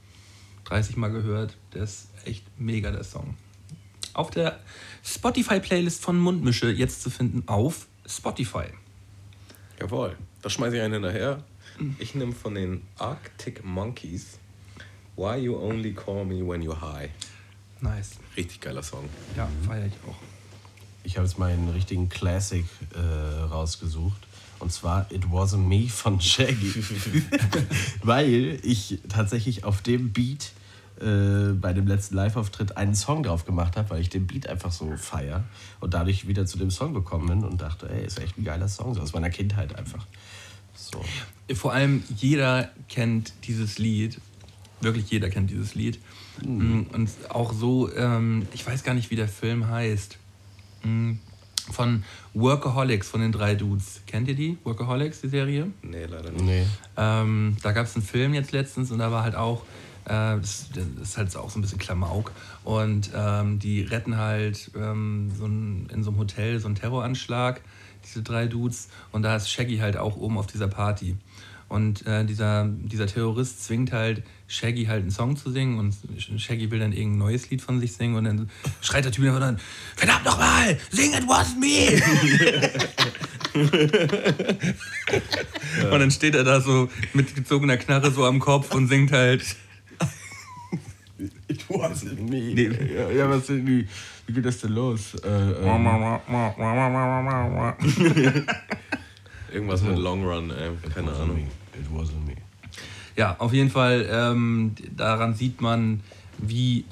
30 0.65 0.97
Mal 0.97 1.11
gehört. 1.11 1.57
Der 1.75 1.83
ist 1.85 2.09
echt 2.25 2.45
mega, 2.59 2.91
der 2.91 3.05
Song. 3.05 3.37
Auf 4.19 4.33
der 4.33 4.59
Spotify-Playlist 5.05 6.03
von 6.03 6.19
Mundmische 6.19 6.73
jetzt 6.73 7.03
zu 7.03 7.09
finden 7.09 7.45
auf 7.47 7.87
Spotify. 8.05 8.65
Jawohl. 9.79 10.17
Da 10.43 10.51
schmeiße 10.51 10.75
ich 10.75 10.83
einen 10.83 10.95
hinterher. 10.95 11.45
Ich 12.01 12.17
nehme 12.17 12.33
von 12.33 12.57
den 12.57 12.83
Arctic 12.99 13.65
Monkeys 13.65 14.41
Why 15.15 15.37
You 15.37 15.57
Only 15.57 15.95
Call 15.95 16.25
Me 16.25 16.45
When 16.45 16.63
You're 16.63 16.81
High. 16.81 17.11
Nice. 17.81 18.17
Richtig 18.37 18.61
geiler 18.61 18.83
Song. 18.83 19.09
Ja, 19.37 19.49
feiere 19.65 19.87
ich 19.87 19.93
auch. 20.09 20.17
Ich 21.05 21.17
habe 21.17 21.25
jetzt 21.25 21.39
mal 21.39 21.53
einen 21.53 21.69
richtigen 21.69 22.09
Classic 22.09 22.65
äh, 22.95 22.99
rausgesucht. 23.45 24.27
Und 24.59 24.73
zwar 24.73 25.07
It 25.13 25.27
Wasn't 25.27 25.59
Me 25.59 25.89
von 25.89 26.21
Shaggy. 26.21 26.75
Weil 28.03 28.59
ich 28.65 28.99
tatsächlich 29.09 29.63
auf 29.63 29.81
dem 29.81 30.13
Beat 30.13 30.51
äh, 31.01 31.53
bei 31.55 31.73
dem 31.73 31.87
letzten 31.87 32.17
Live-Auftritt 32.17 32.77
einen 32.77 32.95
Song 32.95 33.23
drauf 33.23 33.45
gemacht 33.45 33.77
habe, 33.77 33.91
weil 33.91 34.01
ich 34.01 34.09
den 34.09 34.27
Beat 34.27 34.49
einfach 34.49 34.73
so 34.73 34.97
feier 34.97 35.45
und 35.81 35.95
dadurch 35.95 36.27
wieder 36.29 36.47
zu 36.47 36.59
dem 36.59 36.71
Song 36.71 36.95
gekommen 36.95 37.29
bin 37.29 37.45
und 37.45 37.61
dachte, 37.61 37.89
ey, 37.91 38.05
ist 38.07 38.19
echt 38.21 38.39
ein 38.39 38.45
geiler 38.45 38.69
Song, 38.69 38.95
so 38.95 39.01
aus 39.01 39.13
meiner 39.13 39.31
Kindheit 39.31 39.77
einfach. 39.77 40.07
So. 40.75 41.05
Vor 41.55 41.73
allem 41.73 42.03
jeder 42.17 42.71
kennt 42.89 43.33
dieses 43.45 43.79
Lied. 43.79 44.21
Wirklich 44.81 45.11
jeder 45.11 45.29
kennt 45.29 45.51
dieses 45.51 45.75
Lied. 45.75 45.99
Mm, 46.45 46.83
Und 46.93 47.11
auch 47.31 47.53
so, 47.53 47.93
ähm, 47.97 48.47
ich 48.55 48.65
weiß 48.65 48.85
gar 48.85 48.95
nicht, 48.95 49.11
wie 49.11 49.17
der 49.17 49.27
Film 49.29 49.69
heißt. 49.69 50.19
Mm, 50.85 51.15
Von 51.73 52.05
Workaholics, 52.33 53.09
von 53.09 53.21
den 53.21 53.33
drei 53.33 53.55
Dudes. 53.57 54.01
Kennt 54.07 54.29
ihr 54.29 54.35
die? 54.37 54.57
Workaholics, 54.65 55.21
die 55.21 55.29
Serie? 55.29 55.71
Nee, 55.83 56.05
leider 56.07 56.31
nicht. 56.31 56.45
Nee. 56.45 56.65
Ähm, 56.97 57.57
da 57.63 57.73
gab 57.73 57.87
es 57.87 57.95
einen 57.97 58.05
Film 58.05 58.33
jetzt 58.35 58.53
letztens 58.53 58.91
und 58.91 58.99
da 59.01 59.11
war 59.11 59.23
halt 59.25 59.35
auch, 59.35 59.63
das, 60.09 60.71
das 60.73 60.85
ist 61.03 61.17
halt 61.17 61.37
auch 61.37 61.51
so 61.51 61.59
ein 61.59 61.63
bisschen 61.63 61.79
Klamauk. 61.79 62.33
Und 62.65 63.11
ähm, 63.15 63.59
die 63.59 63.83
retten 63.83 64.17
halt 64.17 64.71
ähm, 64.77 65.31
so 65.37 65.47
ein, 65.47 65.89
in 65.93 66.03
so 66.03 66.11
einem 66.11 66.19
Hotel 66.19 66.59
so 66.59 66.67
einen 66.67 66.75
Terroranschlag, 66.75 67.61
diese 68.05 68.23
drei 68.23 68.47
Dudes. 68.47 68.89
Und 69.13 69.23
da 69.23 69.37
ist 69.37 69.51
Shaggy 69.51 69.79
halt 69.79 69.97
auch 69.97 70.17
oben 70.17 70.39
auf 70.39 70.47
dieser 70.47 70.69
Party. 70.69 71.17
Und 71.69 72.07
äh, 72.07 72.25
dieser, 72.25 72.67
dieser 72.67 73.07
Terrorist 73.07 73.65
zwingt 73.65 73.93
halt 73.93 74.23
Shaggy 74.47 74.87
halt 74.87 75.03
einen 75.03 75.11
Song 75.11 75.37
zu 75.37 75.51
singen 75.51 75.79
und 75.79 75.95
Shaggy 76.41 76.71
will 76.71 76.79
dann 76.79 76.95
irgendein 76.95 77.19
neues 77.19 77.51
Lied 77.51 77.61
von 77.61 77.79
sich 77.79 77.93
singen 77.93 78.17
und 78.17 78.25
dann 78.25 78.49
schreit 78.81 79.05
der 79.05 79.13
Typ 79.13 79.27
einfach 79.27 79.41
dann, 79.41 79.61
verdammt 79.95 80.25
nochmal, 80.25 80.79
sing 80.91 81.13
it 81.13 81.25
wasn't 81.25 81.61
me! 81.61 82.01
Und 85.91 86.01
dann 86.01 86.11
steht 86.11 86.35
er 86.35 86.45
da 86.45 86.61
so 86.61 86.89
mit 87.13 87.35
gezogener 87.35 87.77
Knarre 87.77 88.11
so 88.11 88.25
am 88.25 88.41
Kopf 88.41 88.75
und 88.75 88.89
singt 88.89 89.13
halt. 89.13 89.45
It 91.49 91.69
wasn't 91.69 92.21
me. 92.21 92.55
Nee. 92.55 92.95
Ja, 92.95 93.11
ja, 93.11 93.29
was 93.29 93.47
denn, 93.47 93.67
wie, 93.67 93.89
wie 94.27 94.33
geht 94.33 94.45
das 94.45 94.61
denn 94.61 94.73
los? 94.73 95.15
Äh, 95.17 95.29
ähm, 95.29 95.87
Irgendwas 99.53 99.83
mit 99.83 99.99
Long 99.99 100.25
Run, 100.25 100.51
ey. 100.51 100.71
Keine 100.95 101.11
wasn't 101.11 101.23
Ahnung. 101.23 101.37
me. 101.37 101.43
It 101.79 101.91
wasn't 101.93 102.27
me. 102.27 102.35
Ja, 103.17 103.35
auf 103.39 103.53
jeden 103.53 103.71
Fall, 103.71 104.07
ähm, 104.11 104.75
daran 104.97 105.35
sieht 105.35 105.61
man, 105.61 106.01
wie 106.39 106.85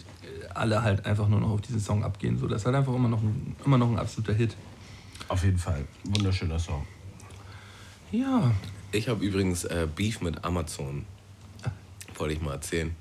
alle 0.55 0.83
halt 0.83 1.07
einfach 1.07 1.29
nur 1.29 1.41
noch 1.41 1.51
auf 1.51 1.61
diesen 1.61 1.81
Song 1.81 2.03
abgehen. 2.03 2.39
So, 2.39 2.49
das 2.49 2.63
ist 2.63 2.67
halt 2.67 2.75
einfach 2.77 2.95
immer 2.95 3.09
noch 3.09 3.23
ein, 3.23 3.55
immer 3.65 3.79
noch 3.79 3.91
ein 3.91 3.99
absoluter 3.99 4.35
Hit. 4.35 4.57
Auf 5.29 5.45
jeden 5.45 5.59
Fall. 5.59 5.85
Wunderschöner 6.05 6.59
Song. 6.59 6.87
Ja. 8.11 8.53
Ich 8.93 9.09
habe 9.09 9.25
übrigens 9.25 9.65
äh, 9.65 9.87
Beef 9.95 10.21
mit 10.21 10.45
Amazon. 10.45 11.05
Wollte 12.17 12.35
ich 12.35 12.41
mal 12.41 12.53
erzählen. 12.53 12.95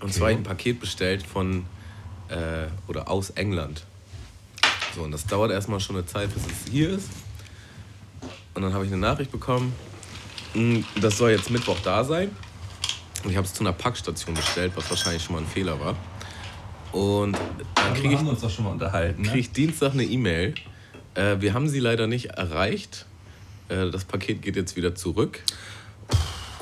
Und 0.00 0.12
zwar 0.12 0.28
hab 0.28 0.32
ich 0.32 0.38
ein 0.38 0.42
Paket 0.42 0.80
bestellt 0.80 1.24
von 1.26 1.64
äh, 2.28 2.66
oder 2.88 3.08
aus 3.08 3.30
England. 3.30 3.84
So, 4.94 5.02
und 5.02 5.12
das 5.12 5.26
dauert 5.26 5.50
erstmal 5.50 5.80
schon 5.80 5.96
eine 5.96 6.06
Zeit, 6.06 6.32
bis 6.34 6.42
es 6.44 6.70
hier 6.70 6.90
ist. 6.90 7.08
Und 8.54 8.62
dann 8.62 8.74
habe 8.74 8.84
ich 8.84 8.92
eine 8.92 9.00
Nachricht 9.00 9.32
bekommen, 9.32 9.72
mh, 10.54 10.84
das 11.00 11.16
soll 11.16 11.30
jetzt 11.30 11.50
Mittwoch 11.50 11.78
da 11.82 12.04
sein. 12.04 12.30
Und 13.24 13.30
ich 13.30 13.36
habe 13.36 13.46
es 13.46 13.54
zu 13.54 13.62
einer 13.62 13.72
Packstation 13.72 14.34
bestellt, 14.34 14.72
was 14.74 14.90
wahrscheinlich 14.90 15.22
schon 15.22 15.36
mal 15.36 15.42
ein 15.42 15.48
Fehler 15.48 15.78
war. 15.78 15.96
Und 16.92 17.38
dann 17.74 17.94
kriege 17.94 18.14
ich 18.14 18.20
uns 18.20 18.40
doch 18.40 18.50
schon 18.50 18.64
mal 18.64 18.72
unterhalten. 18.72 19.22
kriege 19.22 19.38
ich 19.38 19.52
Dienstag 19.52 19.92
eine 19.92 20.04
E-Mail 20.04 20.54
Äh, 21.14 21.40
wir 21.40 21.52
haben 21.54 21.68
sie 21.68 21.78
leider 21.78 22.06
nicht 22.06 22.26
erreicht. 22.30 23.06
Äh, 23.68 23.90
das 23.90 24.04
Paket 24.04 24.42
geht 24.42 24.56
jetzt 24.56 24.76
wieder 24.76 24.94
zurück. 24.94 25.40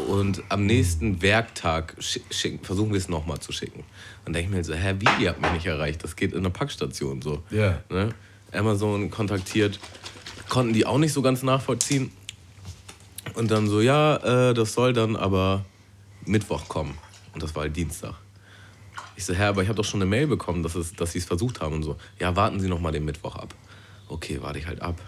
Und 0.09 0.43
am 0.49 0.67
nächsten 0.67 1.23
Werktag 1.23 1.97
schicken, 2.01 2.65
versuchen 2.65 2.91
wir 2.91 2.99
es 2.99 3.09
nochmal 3.09 3.39
zu 3.41 3.53
schicken. 3.53 3.85
Dann 4.25 4.33
denke 4.33 4.51
ich 4.51 4.57
mir 4.57 4.65
so, 4.65 4.75
hä, 4.75 4.95
wie, 4.99 5.23
ihr 5.23 5.31
habt 5.31 5.41
mich 5.41 5.53
nicht 5.53 5.67
erreicht? 5.67 6.03
Das 6.03 6.17
geht 6.17 6.33
in 6.33 6.43
der 6.43 6.51
Packstation 6.51 7.23
so. 7.23 7.43
Ja. 7.51 7.83
Ne? 7.89 8.15
Amazon 8.53 9.11
kontaktiert, 9.11 9.79
konnten 10.49 10.73
die 10.73 10.87
auch 10.87 10.99
nicht 10.99 11.13
so 11.13 11.23
ganz 11.23 11.43
nachvollziehen. 11.43 12.11
Und 13.35 13.51
dann 13.51 13.69
so, 13.69 13.81
ja, 13.81 14.51
äh, 14.51 14.55
das 14.55 14.75
soll 14.75 14.93
dann 14.93 15.17
aber 15.17 15.65
Mittwoch 16.25 16.69
kommen. 16.69 16.97
Und 17.33 17.43
das 17.43 17.55
war 17.55 17.63
halt 17.63 17.77
Dienstag. 17.77 18.15
Ich 19.17 19.25
so, 19.25 19.35
Herr, 19.35 19.49
aber 19.49 19.63
ich 19.63 19.69
habe 19.69 19.77
doch 19.77 19.85
schon 19.85 20.01
eine 20.01 20.09
Mail 20.09 20.27
bekommen, 20.27 20.63
dass, 20.63 20.75
es, 20.75 20.95
dass 20.95 21.13
sie 21.13 21.19
es 21.19 21.27
versucht 21.27 21.61
haben 21.61 21.75
und 21.75 21.83
so. 21.83 21.97
Ja, 22.19 22.35
warten 22.37 22.59
Sie 22.59 22.69
noch 22.69 22.81
mal 22.81 22.93
den 22.93 23.05
Mittwoch 23.05 23.37
ab. 23.37 23.55
Okay, 24.09 24.39
warte 24.41 24.59
ich 24.59 24.67
halt 24.67 24.81
ab. 24.83 25.01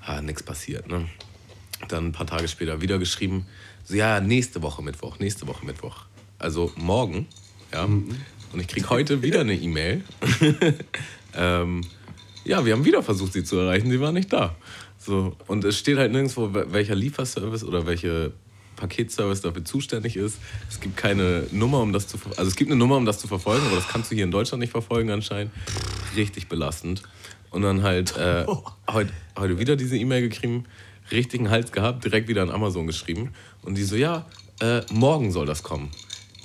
Ah, 0.00 0.22
nichts 0.22 0.42
passiert, 0.42 0.88
ne? 0.88 1.08
Dann 1.88 2.06
ein 2.06 2.12
paar 2.12 2.26
Tage 2.26 2.48
später 2.48 2.80
wieder 2.80 2.98
geschrieben, 2.98 3.46
ja, 3.92 4.20
nächste 4.20 4.62
Woche 4.62 4.82
Mittwoch, 4.82 5.18
nächste 5.18 5.46
Woche 5.46 5.64
Mittwoch. 5.66 6.04
Also 6.38 6.72
morgen, 6.76 7.26
ja. 7.72 7.84
Und 7.84 8.58
ich 8.58 8.66
krieg 8.66 8.88
heute 8.90 9.22
wieder 9.22 9.40
eine 9.40 9.54
E-Mail. 9.54 10.02
ähm, 11.34 11.82
ja, 12.44 12.64
wir 12.64 12.72
haben 12.72 12.84
wieder 12.84 13.02
versucht, 13.02 13.32
sie 13.32 13.44
zu 13.44 13.58
erreichen, 13.58 13.90
sie 13.90 14.00
war 14.00 14.12
nicht 14.12 14.32
da. 14.32 14.54
So, 14.98 15.36
und 15.46 15.64
es 15.64 15.78
steht 15.78 15.98
halt 15.98 16.12
nirgendwo, 16.12 16.46
wel- 16.46 16.72
welcher 16.72 16.94
Lieferservice 16.94 17.64
oder 17.64 17.86
welche 17.86 18.32
Paketservice 18.76 19.42
dafür 19.42 19.64
zuständig 19.64 20.16
ist. 20.16 20.38
Es 20.68 20.80
gibt 20.80 20.96
keine 20.96 21.46
Nummer, 21.52 21.80
um 21.80 21.92
das 21.92 22.08
zu 22.08 22.18
ver- 22.18 22.30
also 22.38 22.48
es 22.48 22.56
gibt 22.56 22.70
eine 22.70 22.78
Nummer, 22.78 22.96
um 22.96 23.04
das 23.06 23.18
zu 23.18 23.28
verfolgen, 23.28 23.64
aber 23.66 23.76
das 23.76 23.88
kannst 23.88 24.10
du 24.10 24.14
hier 24.14 24.24
in 24.24 24.30
Deutschland 24.30 24.60
nicht 24.60 24.70
verfolgen 24.70 25.10
anscheinend. 25.10 25.52
Richtig 26.16 26.48
belastend. 26.48 27.02
Und 27.50 27.62
dann 27.62 27.82
halt 27.82 28.16
äh, 28.16 28.46
heute, 28.90 29.12
heute 29.38 29.58
wieder 29.58 29.76
diese 29.76 29.96
E-Mail 29.96 30.28
geschrieben, 30.28 30.64
richtigen 31.10 31.50
Hals 31.50 31.72
gehabt, 31.72 32.04
direkt 32.04 32.28
wieder 32.28 32.42
an 32.42 32.50
Amazon 32.50 32.86
geschrieben. 32.86 33.32
Und 33.62 33.76
die 33.76 33.84
so, 33.84 33.96
ja, 33.96 34.26
äh, 34.60 34.82
morgen 34.92 35.32
soll 35.32 35.46
das 35.46 35.62
kommen. 35.62 35.90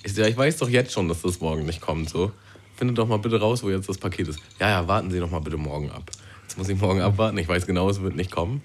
Ich 0.04 0.14
so, 0.14 0.22
ja, 0.22 0.28
ich 0.28 0.38
weiß 0.38 0.58
doch 0.58 0.70
jetzt 0.70 0.92
schon, 0.92 1.08
dass 1.08 1.22
das 1.22 1.40
morgen 1.40 1.66
nicht 1.66 1.82
kommt. 1.82 2.10
So. 2.10 2.32
Findet 2.76 2.98
doch 2.98 3.08
mal 3.08 3.18
bitte 3.18 3.40
raus, 3.40 3.64
wo 3.64 3.70
jetzt 3.70 3.88
das 3.88 3.98
Paket 3.98 4.28
ist. 4.28 4.40
Ja, 4.60 4.70
ja, 4.70 4.88
warten 4.88 5.10
Sie 5.12 5.20
doch 5.20 5.32
mal 5.32 5.40
bitte 5.40 5.58
morgen 5.58 5.90
ab. 5.92 6.12
Jetzt 6.44 6.58
muss 6.58 6.70
ich 6.70 6.80
morgen 6.80 7.02
abwarten. 7.02 7.38
Ich 7.38 7.48
weiß 7.48 7.66
genau, 7.66 7.90
es 7.90 8.02
wird 8.02 8.16
nicht 8.16 8.32
kommen. 8.32 8.62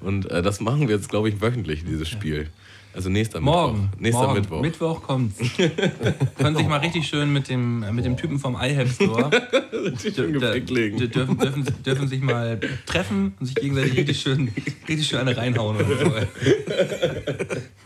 Und 0.00 0.30
äh, 0.30 0.42
das 0.42 0.60
machen 0.60 0.88
wir 0.88 0.96
jetzt, 0.96 1.10
glaube 1.10 1.28
ich, 1.28 1.40
wöchentlich, 1.40 1.84
dieses 1.84 2.08
Spiel. 2.08 2.50
Also 2.92 3.08
nächster 3.08 3.40
Morgen. 3.40 3.82
Mittwoch. 3.82 4.00
Nächster 4.00 4.22
morgen. 4.22 4.40
Mittwoch. 4.40 4.60
Mittwoch 4.62 5.02
kommt's. 5.02 5.38
Können 6.38 6.56
sich 6.56 6.66
mal 6.66 6.78
richtig 6.78 7.06
schön 7.06 7.32
mit 7.32 7.48
dem, 7.48 7.84
äh, 7.84 7.92
mit 7.92 8.04
dem 8.04 8.16
Typen 8.16 8.38
vom 8.40 8.56
iHelp 8.56 8.88
Store 8.88 9.30
dürfen, 9.70 11.38
dürfen, 11.38 11.66
dürfen 11.86 12.08
sich 12.08 12.20
mal 12.20 12.58
treffen 12.86 13.34
und 13.38 13.46
sich 13.46 13.54
gegenseitig 13.54 13.96
richtig 13.96 14.20
schön, 14.20 14.52
richtig 14.88 15.06
schön 15.06 15.20
eine 15.20 15.36
reinhauen 15.36 15.76
oder 15.76 15.98
so. 15.98 16.12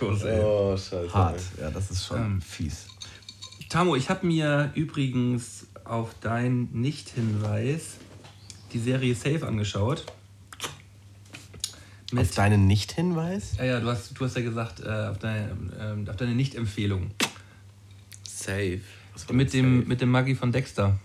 ey. 0.00 0.06
Spackos, 0.08 0.22
ey. 0.24 0.40
Oh, 0.42 0.76
scheiße. 0.76 1.12
Hart. 1.14 1.40
Ja, 1.60 1.70
das 1.70 1.90
ist 1.90 2.06
schon 2.06 2.18
Ähm. 2.18 2.40
fies. 2.40 2.86
Tamo, 3.68 3.96
ich 3.96 4.08
habe 4.08 4.26
mir 4.26 4.70
übrigens 4.74 5.66
auf 5.84 6.14
deinen 6.20 6.68
Nicht-Hinweis 6.72 7.96
die 8.72 8.78
Serie 8.78 9.14
Safe 9.14 9.46
angeschaut. 9.46 10.04
Mit, 12.12 12.22
Auf 12.22 12.34
deinen 12.36 12.66
Nicht-Hinweis? 12.68 13.56
ja, 13.58 13.64
ja, 13.64 13.80
du 13.80 13.88
hast, 13.88 14.16
du 14.16 14.24
hast 14.24 14.36
ja 14.36 14.42
gesagt, 14.42 14.80
äh, 14.80 14.88
auf, 15.10 15.18
deine, 15.18 15.56
ähm, 15.80 16.08
auf 16.08 16.14
deine 16.16 16.34
Nicht-Empfehlung. 16.36 17.10
Safe. 18.22 18.80
Mit 19.32 19.52
dem, 19.52 19.78
safe? 19.78 19.88
mit 19.88 20.00
dem 20.00 20.10
Maggi 20.10 20.36
von 20.36 20.52
Dexter. 20.52 20.96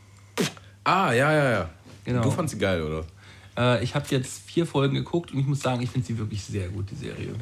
Ah, 0.83 1.11
ja, 1.11 1.33
ja, 1.33 1.51
ja. 1.51 1.69
Genau. 2.05 2.21
Du 2.21 2.29
fandst 2.31 2.53
sie 2.53 2.59
geil, 2.59 2.81
oder? 2.83 3.05
Äh, 3.57 3.83
ich 3.83 3.95
habe 3.95 4.05
jetzt 4.09 4.43
vier 4.45 4.65
Folgen 4.67 4.93
geguckt 4.95 5.31
und 5.31 5.39
ich 5.39 5.45
muss 5.47 5.61
sagen, 5.61 5.81
ich 5.81 5.89
finde 5.89 6.05
sie 6.07 6.17
wirklich 6.17 6.43
sehr 6.43 6.69
gut, 6.69 6.91
die 6.91 6.95
Serie. 6.95 7.33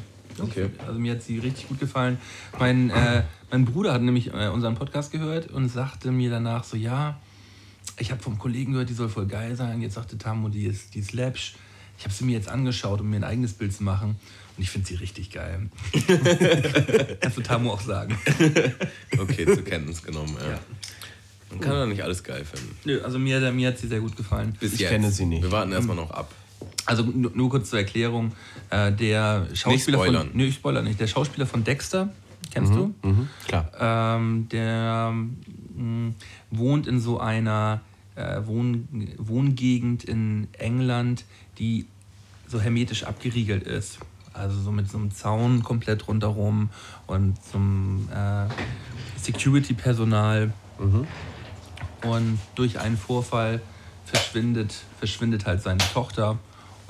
Okay. 0.42 0.70
Also 0.86 0.98
mir 0.98 1.12
hat 1.12 1.22
sie 1.22 1.38
richtig 1.38 1.68
gut 1.68 1.80
gefallen. 1.80 2.18
Mein, 2.58 2.90
äh, 2.90 3.22
mein 3.50 3.64
Bruder 3.64 3.92
hat 3.92 4.02
nämlich 4.02 4.32
äh, 4.32 4.48
unseren 4.48 4.74
Podcast 4.74 5.12
gehört 5.12 5.48
und 5.50 5.68
sagte 5.68 6.10
mir 6.10 6.30
danach 6.30 6.64
so, 6.64 6.76
ja, 6.76 7.18
ich 7.98 8.10
habe 8.10 8.22
vom 8.22 8.38
Kollegen 8.38 8.72
gehört, 8.72 8.88
die 8.88 8.94
soll 8.94 9.08
voll 9.08 9.26
geil 9.26 9.56
sein. 9.56 9.82
Jetzt 9.82 9.94
sagte 9.94 10.16
Tammo, 10.18 10.48
die 10.48 10.64
ist, 10.64 10.94
die 10.94 11.00
ist 11.00 11.12
läppsch. 11.12 11.54
Ich 11.98 12.04
habe 12.04 12.14
sie 12.14 12.24
mir 12.24 12.32
jetzt 12.32 12.48
angeschaut, 12.48 13.00
um 13.00 13.10
mir 13.10 13.16
ein 13.16 13.24
eigenes 13.24 13.52
Bild 13.52 13.74
zu 13.74 13.82
machen. 13.82 14.16
Und 14.56 14.62
ich 14.62 14.70
finde 14.70 14.88
sie 14.88 14.94
richtig 14.94 15.30
geil. 15.30 15.68
Kannst 17.20 17.36
du 17.36 17.42
Tammo 17.42 17.72
auch 17.72 17.80
sagen. 17.80 18.16
Okay, 19.18 19.44
zur 19.46 19.64
Kenntnis 19.64 20.02
genommen, 20.02 20.34
ja. 20.40 20.52
Ja. 20.52 20.60
Man 21.50 21.60
kann 21.60 21.72
doch 21.72 21.86
nicht 21.86 22.02
alles 22.02 22.22
geil 22.22 22.44
finden. 22.44 22.76
Nö, 22.84 23.02
also 23.02 23.18
mir, 23.18 23.52
mir 23.52 23.68
hat 23.68 23.78
sie 23.78 23.88
sehr 23.88 24.00
gut 24.00 24.16
gefallen. 24.16 24.56
Bis 24.60 24.74
Ich 24.74 24.80
jetzt. 24.80 24.90
kenne 24.90 25.10
sie 25.10 25.26
nicht. 25.26 25.42
Wir 25.42 25.50
warten 25.50 25.72
erstmal 25.72 25.96
noch 25.96 26.10
ab. 26.10 26.32
Also 26.86 27.02
nur, 27.02 27.50
kurz 27.50 27.70
zur 27.70 27.78
Erklärung. 27.78 28.32
Äh, 28.70 28.92
der 28.92 29.46
Schauspieler 29.54 29.98
spoilern. 29.98 30.28
von. 30.28 30.36
Nö, 30.36 30.44
ich 30.44 30.54
spoiler 30.54 30.82
nicht. 30.82 30.98
Der 31.00 31.06
Schauspieler 31.06 31.46
von 31.46 31.64
Dexter, 31.64 32.08
kennst 32.50 32.74
du? 32.74 32.94
Mhm, 33.02 33.28
klar. 33.46 33.70
Ähm, 33.78 34.48
der 34.50 35.12
mh, 35.12 36.12
wohnt 36.50 36.86
in 36.86 37.00
so 37.00 37.20
einer 37.20 37.80
äh, 38.16 38.40
Wohn 38.46 38.88
Wohngegend 39.18 40.04
in 40.04 40.48
England, 40.58 41.24
die 41.58 41.86
so 42.48 42.60
hermetisch 42.60 43.04
abgeriegelt 43.04 43.62
ist. 43.64 43.98
Also 44.32 44.60
so 44.60 44.70
mit 44.70 44.90
so 44.90 44.96
einem 44.98 45.10
Zaun 45.10 45.62
komplett 45.62 46.06
rundherum 46.08 46.70
und 47.06 47.36
so 47.44 47.58
einem 47.58 48.08
äh, 48.14 48.46
Security-Personal. 49.20 50.52
Und 52.06 52.38
durch 52.54 52.78
einen 52.78 52.96
Vorfall 52.96 53.60
verschwindet, 54.04 54.74
verschwindet 54.98 55.46
halt 55.46 55.62
seine 55.62 55.82
Tochter 55.92 56.38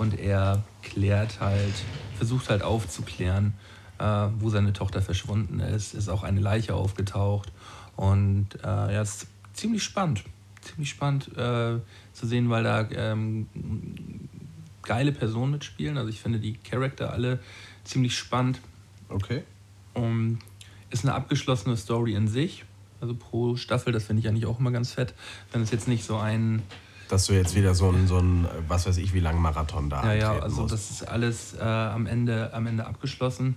und 0.01 0.19
er 0.19 0.65
klärt 0.83 1.41
halt, 1.41 1.75
versucht 2.17 2.49
halt 2.49 2.63
aufzuklären, 2.63 3.53
äh, 3.99 4.29
wo 4.39 4.49
seine 4.49 4.73
Tochter 4.73 5.03
verschwunden 5.03 5.61
ist. 5.61 5.93
Ist 5.93 6.09
auch 6.09 6.23
eine 6.23 6.41
Leiche 6.41 6.75
aufgetaucht. 6.75 7.53
Und 7.97 8.49
äh, 8.65 8.67
ja, 8.67 9.03
es 9.03 9.17
ist 9.17 9.27
ziemlich 9.53 9.83
spannend. 9.83 10.25
Ziemlich 10.63 10.89
spannend 10.89 11.29
äh, 11.37 11.81
zu 12.15 12.27
sehen, 12.27 12.49
weil 12.49 12.65
da 12.65 12.89
ähm, 12.93 13.47
geile 14.81 15.13
Personen 15.13 15.53
mitspielen. 15.53 15.99
Also 15.99 16.09
ich 16.09 16.19
finde 16.19 16.39
die 16.39 16.55
Charakter 16.55 17.13
alle 17.13 17.39
ziemlich 17.85 18.17
spannend. 18.17 18.59
Okay. 19.11 19.43
Um, 19.93 20.39
ist 20.89 21.05
eine 21.05 21.13
abgeschlossene 21.13 21.77
Story 21.77 22.15
in 22.15 22.27
sich. 22.27 22.65
Also 23.03 23.15
pro 23.15 23.57
Staffel, 23.57 23.93
das 23.93 24.05
finde 24.05 24.21
ich 24.21 24.29
eigentlich 24.29 24.47
auch 24.47 24.61
immer 24.61 24.71
ganz 24.71 24.95
fett. 24.95 25.13
Wenn 25.53 25.61
es 25.61 25.71
jetzt 25.71 25.89
nicht 25.89 26.05
so 26.05 26.17
ein. 26.17 26.63
Dass 27.11 27.27
du 27.27 27.33
jetzt 27.35 27.55
wieder 27.57 27.75
so 27.75 27.91
ein, 27.91 28.07
so 28.07 28.19
ein 28.19 28.47
was 28.69 28.87
weiß 28.87 28.97
ich, 28.99 29.13
wie 29.13 29.21
lange 29.21 29.41
Marathon 29.41 29.91
da 29.91 30.05
Ja, 30.05 30.13
ja, 30.15 30.27
antreten 30.29 30.45
also 30.45 30.61
musst. 30.63 30.73
das 30.75 30.91
ist 30.91 31.09
alles 31.09 31.55
äh, 31.55 31.63
am, 31.63 32.07
Ende, 32.07 32.53
am 32.55 32.67
Ende 32.67 32.87
abgeschlossen. 32.87 33.57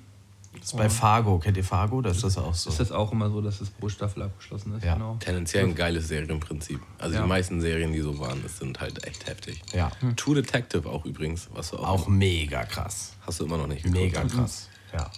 Das 0.55 0.65
ist 0.65 0.77
bei 0.77 0.89
Fargo. 0.89 1.39
Kennt 1.39 1.57
ihr 1.57 1.63
Fargo? 1.63 2.01
Das 2.01 2.17
ist 2.17 2.23
das 2.25 2.37
auch 2.37 2.53
so. 2.53 2.69
Ist 2.69 2.79
das 2.79 2.91
auch 2.91 3.11
immer 3.11 3.29
so, 3.29 3.41
dass 3.41 3.59
es 3.61 3.69
pro 3.71 3.89
Staffel 3.89 4.21
abgeschlossen 4.23 4.75
ist? 4.75 4.83
Ja. 4.83 4.93
Genau. 4.93 5.17
Tendenziell 5.19 5.65
ein 5.65 5.73
geiles 5.75 6.07
Serienprinzip. 6.09 6.79
Also 6.99 7.15
Ja. 7.15 7.21
die 7.23 7.27
meisten 7.27 7.59
Serien, 7.61 7.91
die 7.93 8.01
so 8.01 8.19
waren, 8.19 8.41
das 8.43 8.57
sind 8.59 8.79
halt 8.79 9.03
echt 9.05 9.27
heftig. 9.27 9.61
ja. 9.73 9.91
True 10.15 10.35
Detective 10.35 10.87
auch 10.89 11.05
übrigens, 11.05 11.49
was 11.53 11.71
du 11.71 11.77
auch, 11.77 11.87
Auch 11.87 12.07
mega 12.07 12.63
krass. 12.65 13.13
hast 13.25 13.39
du 13.39 13.45
immer 13.45 13.57
noch 13.57 13.67
nicht 13.67 13.83
geguckt. 13.83 14.01
Mega 14.01 14.23
krass. 14.25 14.67
Ja. 14.93 15.09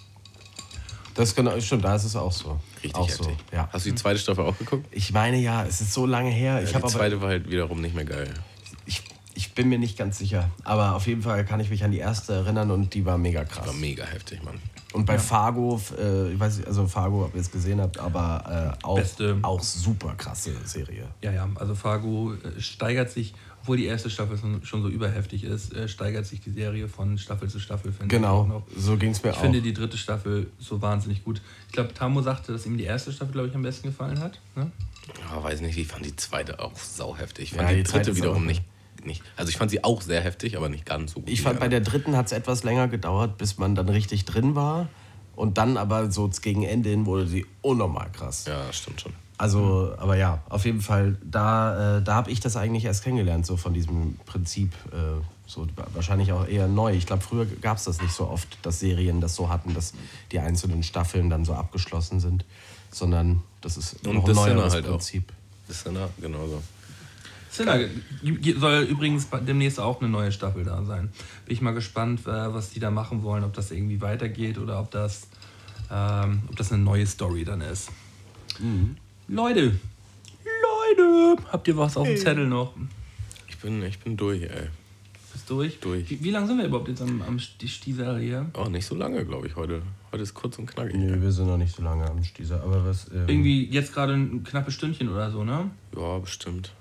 Das 1.14 1.30
ist 1.30 1.36
genau, 1.36 1.58
stimmt, 1.60 1.84
da 1.84 1.94
ist 1.96 2.04
es 2.04 2.16
auch 2.16 2.32
so. 2.32 2.58
Richtig 2.86 3.02
auch 3.02 3.08
heftig. 3.08 3.26
so. 3.50 3.56
Ja. 3.56 3.68
Hast 3.72 3.86
du 3.86 3.90
die 3.90 3.96
zweite 3.96 4.18
Staffel 4.18 4.44
auch 4.44 4.58
geguckt? 4.58 4.86
Ich 4.90 5.12
meine 5.12 5.38
ja, 5.38 5.64
es 5.64 5.80
ist 5.80 5.92
so 5.92 6.06
lange 6.06 6.30
her. 6.30 6.62
Ich 6.62 6.70
die 6.70 6.74
habe 6.74 6.84
aber 6.84 6.92
zweite 6.92 7.20
war 7.20 7.28
halt 7.28 7.50
wiederum 7.50 7.80
nicht 7.80 7.94
mehr 7.94 8.04
geil. 8.04 8.32
ich, 8.86 9.02
ich 9.34 9.52
bin 9.52 9.68
mir 9.68 9.78
nicht 9.78 9.98
ganz 9.98 10.18
sicher, 10.18 10.50
aber 10.64 10.94
auf 10.94 11.06
jeden 11.06 11.22
Fall 11.22 11.44
kann 11.44 11.60
ich 11.60 11.70
mich 11.70 11.84
an 11.84 11.90
die 11.90 11.98
erste 11.98 12.32
erinnern 12.34 12.70
und 12.70 12.94
die 12.94 13.04
war 13.04 13.18
mega 13.18 13.44
krass. 13.44 13.66
War 13.66 13.74
mega 13.74 14.04
heftig, 14.04 14.42
Mann. 14.42 14.58
Und 14.92 15.04
bei 15.04 15.18
Fargo, 15.18 15.78
äh, 15.98 16.32
ich 16.32 16.40
weiß 16.40 16.56
nicht, 16.56 16.68
also 16.68 16.86
Fargo, 16.86 17.26
ob 17.26 17.34
ihr 17.34 17.40
es 17.42 17.50
gesehen 17.50 17.80
habt, 17.82 17.98
aber 17.98 18.76
äh, 18.80 18.86
auch, 18.86 18.96
Beste. 18.96 19.38
auch 19.42 19.60
super 19.60 20.14
krasse 20.16 20.52
Serie. 20.64 21.08
Ja, 21.20 21.32
ja, 21.32 21.48
also 21.56 21.74
Fargo 21.74 22.32
äh, 22.32 22.60
steigert 22.60 23.10
sich, 23.10 23.34
obwohl 23.66 23.78
die 23.78 23.86
erste 23.86 24.10
Staffel 24.10 24.38
schon, 24.62 24.82
so 24.82 24.88
überheftig 24.88 25.42
ist, 25.42 25.74
äh, 25.74 25.88
steigert 25.88 26.24
sich 26.24 26.40
die 26.40 26.52
Serie 26.52 26.86
von 26.86 27.18
Staffel 27.18 27.50
zu 27.50 27.58
Staffel, 27.58 27.90
finde 27.90 28.14
ich. 28.14 28.24
auch 28.24 28.44
Genau, 28.44 28.62
so 28.76 28.96
ging 28.96 29.10
es 29.10 29.24
mir 29.24 29.30
Ich 29.30 29.36
auch. 29.36 29.40
finde 29.40 29.60
die 29.60 29.74
dritte 29.74 29.98
Staffel 29.98 30.46
so 30.60 30.80
wahnsinnig 30.80 31.24
gut. 31.24 31.42
Ich 31.66 31.72
glaube, 31.72 31.92
Tamo 31.92 32.22
sagte, 32.22 32.52
dass 32.52 32.64
ihm 32.64 32.78
die 32.78 32.84
erste 32.84 33.10
Staffel, 33.10 33.32
glaube 33.32 33.48
ich, 33.48 33.54
am 33.56 33.62
besten 33.62 33.88
gefallen 33.88 34.20
hat. 34.20 34.40
Ne? 34.54 34.70
Ja, 35.28 35.42
weiß 35.42 35.62
nicht, 35.62 35.76
ich 35.76 35.88
fand 35.88 36.06
die 36.06 36.14
zweite 36.14 36.60
auch 36.60 36.76
sauheftig. 36.78 37.46
Ich 37.46 37.50
Ja, 37.52 37.58
fand 37.58 37.70
die, 37.70 37.76
die 37.78 37.82
zweite 37.82 38.04
dritte 38.10 38.16
wiederum 38.18 38.42
auch- 38.44 38.46
nicht, 38.46 38.62
nicht. 39.04 39.22
Also 39.36 39.50
ich 39.50 39.56
fand 39.56 39.72
sie 39.72 39.82
auch 39.82 40.00
sehr 40.00 40.20
heftig, 40.20 40.56
aber 40.56 40.68
nicht 40.68 40.86
ganz 40.86 41.12
so 41.14 41.20
gut. 41.20 41.28
ich 41.28 41.42
fand, 41.42 41.56
die 41.56 41.60
bei 41.60 41.68
der 41.68 41.80
dritten 41.80 42.16
hat 42.16 42.26
es 42.26 42.32
etwas 42.32 42.62
länger 42.62 42.86
gedauert, 42.86 43.36
bis 43.36 43.58
man 43.58 43.74
dann 43.74 43.88
richtig 43.88 44.26
drin 44.26 44.54
war. 44.54 44.88
Und 45.34 45.58
dann 45.58 45.76
aber 45.76 46.12
so 46.12 46.30
gegen 46.40 46.62
Ende 46.62 46.88
hin 46.90 47.04
wurde 47.04 47.26
sie 47.26 47.44
unnormal 47.62 48.10
krass. 48.12 48.44
Ja, 48.46 48.72
stimmt 48.72 49.00
schon. 49.00 49.12
Also, 49.38 49.94
aber 49.98 50.16
ja, 50.16 50.42
auf 50.48 50.64
jeden 50.64 50.80
Fall, 50.80 51.18
da, 51.22 51.98
äh, 51.98 52.02
da 52.02 52.14
habe 52.14 52.30
ich 52.30 52.40
das 52.40 52.56
eigentlich 52.56 52.84
erst 52.84 53.04
kennengelernt, 53.04 53.44
so 53.44 53.56
von 53.56 53.74
diesem 53.74 54.16
Prinzip. 54.24 54.72
Äh, 54.92 55.22
so 55.46 55.66
wahrscheinlich 55.94 56.32
auch 56.32 56.46
eher 56.46 56.66
neu. 56.66 56.92
Ich 56.92 57.06
glaube, 57.06 57.22
früher 57.22 57.46
gab 57.46 57.76
es 57.76 57.84
das 57.84 58.02
nicht 58.02 58.12
so 58.12 58.28
oft, 58.28 58.58
dass 58.62 58.80
Serien 58.80 59.20
das 59.20 59.36
so 59.36 59.48
hatten, 59.48 59.74
dass 59.74 59.92
die 60.32 60.40
einzelnen 60.40 60.82
Staffeln 60.82 61.30
dann 61.30 61.44
so 61.44 61.54
abgeschlossen 61.54 62.18
sind, 62.18 62.44
sondern 62.90 63.42
das 63.60 63.76
ist 63.76 64.04
Und 64.06 64.16
noch 64.16 64.28
ein 64.28 64.34
neueres 64.34 64.74
halt 64.74 64.86
auch. 64.86 64.90
Prinzip. 64.92 65.32
Das 65.68 65.78
ist 65.78 65.86
ja 65.86 66.08
genauso. 66.20 66.62
Zinner 67.50 67.78
soll 68.58 68.82
übrigens 68.82 69.28
demnächst 69.46 69.80
auch 69.80 70.00
eine 70.00 70.10
neue 70.10 70.30
Staffel 70.30 70.64
da 70.64 70.84
sein. 70.84 71.10
Bin 71.46 71.54
ich 71.54 71.62
mal 71.62 71.72
gespannt, 71.72 72.26
äh, 72.26 72.52
was 72.52 72.70
die 72.70 72.80
da 72.80 72.90
machen 72.90 73.22
wollen, 73.22 73.44
ob 73.44 73.54
das 73.54 73.70
irgendwie 73.70 74.00
weitergeht 74.00 74.58
oder 74.58 74.80
ob 74.80 74.90
das, 74.90 75.28
ähm, 75.90 76.42
ob 76.48 76.56
das 76.56 76.72
eine 76.72 76.82
neue 76.82 77.06
Story 77.06 77.44
dann 77.44 77.60
ist. 77.60 77.90
Mhm. 78.58 78.96
Leute, 79.28 79.74
Leute, 80.44 81.42
habt 81.50 81.66
ihr 81.66 81.76
was 81.76 81.96
auf 81.96 82.06
dem 82.06 82.16
Zettel 82.16 82.46
noch? 82.46 82.74
Ich 83.48 83.58
bin, 83.58 83.82
ich 83.82 83.98
bin 83.98 84.16
durch, 84.16 84.42
ey. 84.42 84.68
Bist 85.32 85.50
durch? 85.50 85.80
Durch. 85.80 86.08
Wie, 86.08 86.22
wie 86.22 86.30
lange 86.30 86.46
sind 86.46 86.58
wir 86.58 86.66
überhaupt 86.66 86.86
jetzt 86.88 87.02
am, 87.02 87.20
am 87.22 87.36
Stieser 87.40 88.18
hier? 88.18 88.46
Oh, 88.54 88.68
nicht 88.68 88.86
so 88.86 88.94
lange, 88.94 89.24
glaube 89.24 89.48
ich, 89.48 89.56
heute. 89.56 89.82
Heute 90.12 90.22
ist 90.22 90.32
kurz 90.32 90.58
und 90.60 90.66
knackig. 90.66 90.94
Nee, 90.94 91.20
wir 91.20 91.32
sind 91.32 91.48
noch 91.48 91.56
nicht 91.56 91.74
so 91.74 91.82
lange 91.82 92.08
am 92.08 92.22
Stieser, 92.22 92.62
aber 92.62 92.86
was. 92.86 93.10
Ähm, 93.12 93.24
Irgendwie 93.26 93.64
jetzt 93.68 93.92
gerade 93.92 94.12
ein 94.12 94.44
knappes 94.44 94.74
Stündchen 94.74 95.08
oder 95.08 95.28
so, 95.32 95.42
ne? 95.42 95.70
Ja, 95.96 96.18
bestimmt. 96.18 96.72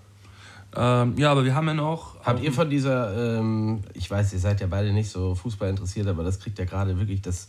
Ähm, 0.75 1.17
ja, 1.17 1.31
aber 1.31 1.45
wir 1.45 1.55
haben 1.55 1.67
ja 1.67 1.73
noch. 1.73 2.23
Habt 2.23 2.43
ihr 2.43 2.51
von 2.51 2.69
dieser, 2.69 3.39
ähm, 3.39 3.79
ich 3.95 4.11
weiß, 4.11 4.33
ihr 4.33 4.39
seid 4.39 4.61
ja 4.61 4.67
beide 4.67 4.93
nicht 4.93 5.09
so 5.09 5.33
Fußball 5.33 5.69
interessiert, 5.69 6.05
aber 6.05 6.23
das 6.23 6.39
kriegt 6.39 6.59
ja 6.59 6.65
gerade 6.65 6.99
wirklich, 6.99 7.23
das 7.23 7.47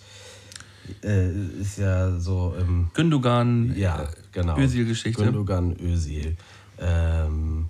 äh, 1.03 1.31
ist 1.61 1.79
ja 1.79 2.19
so. 2.19 2.55
Ähm, 2.59 2.91
Gündogan, 2.95 3.75
ja, 3.77 4.09
genau. 4.33 4.59
Özil-Geschichte. 4.59 5.25
Gündogan, 5.25 5.77
Özil. 5.81 6.37
Ähm, 6.79 7.69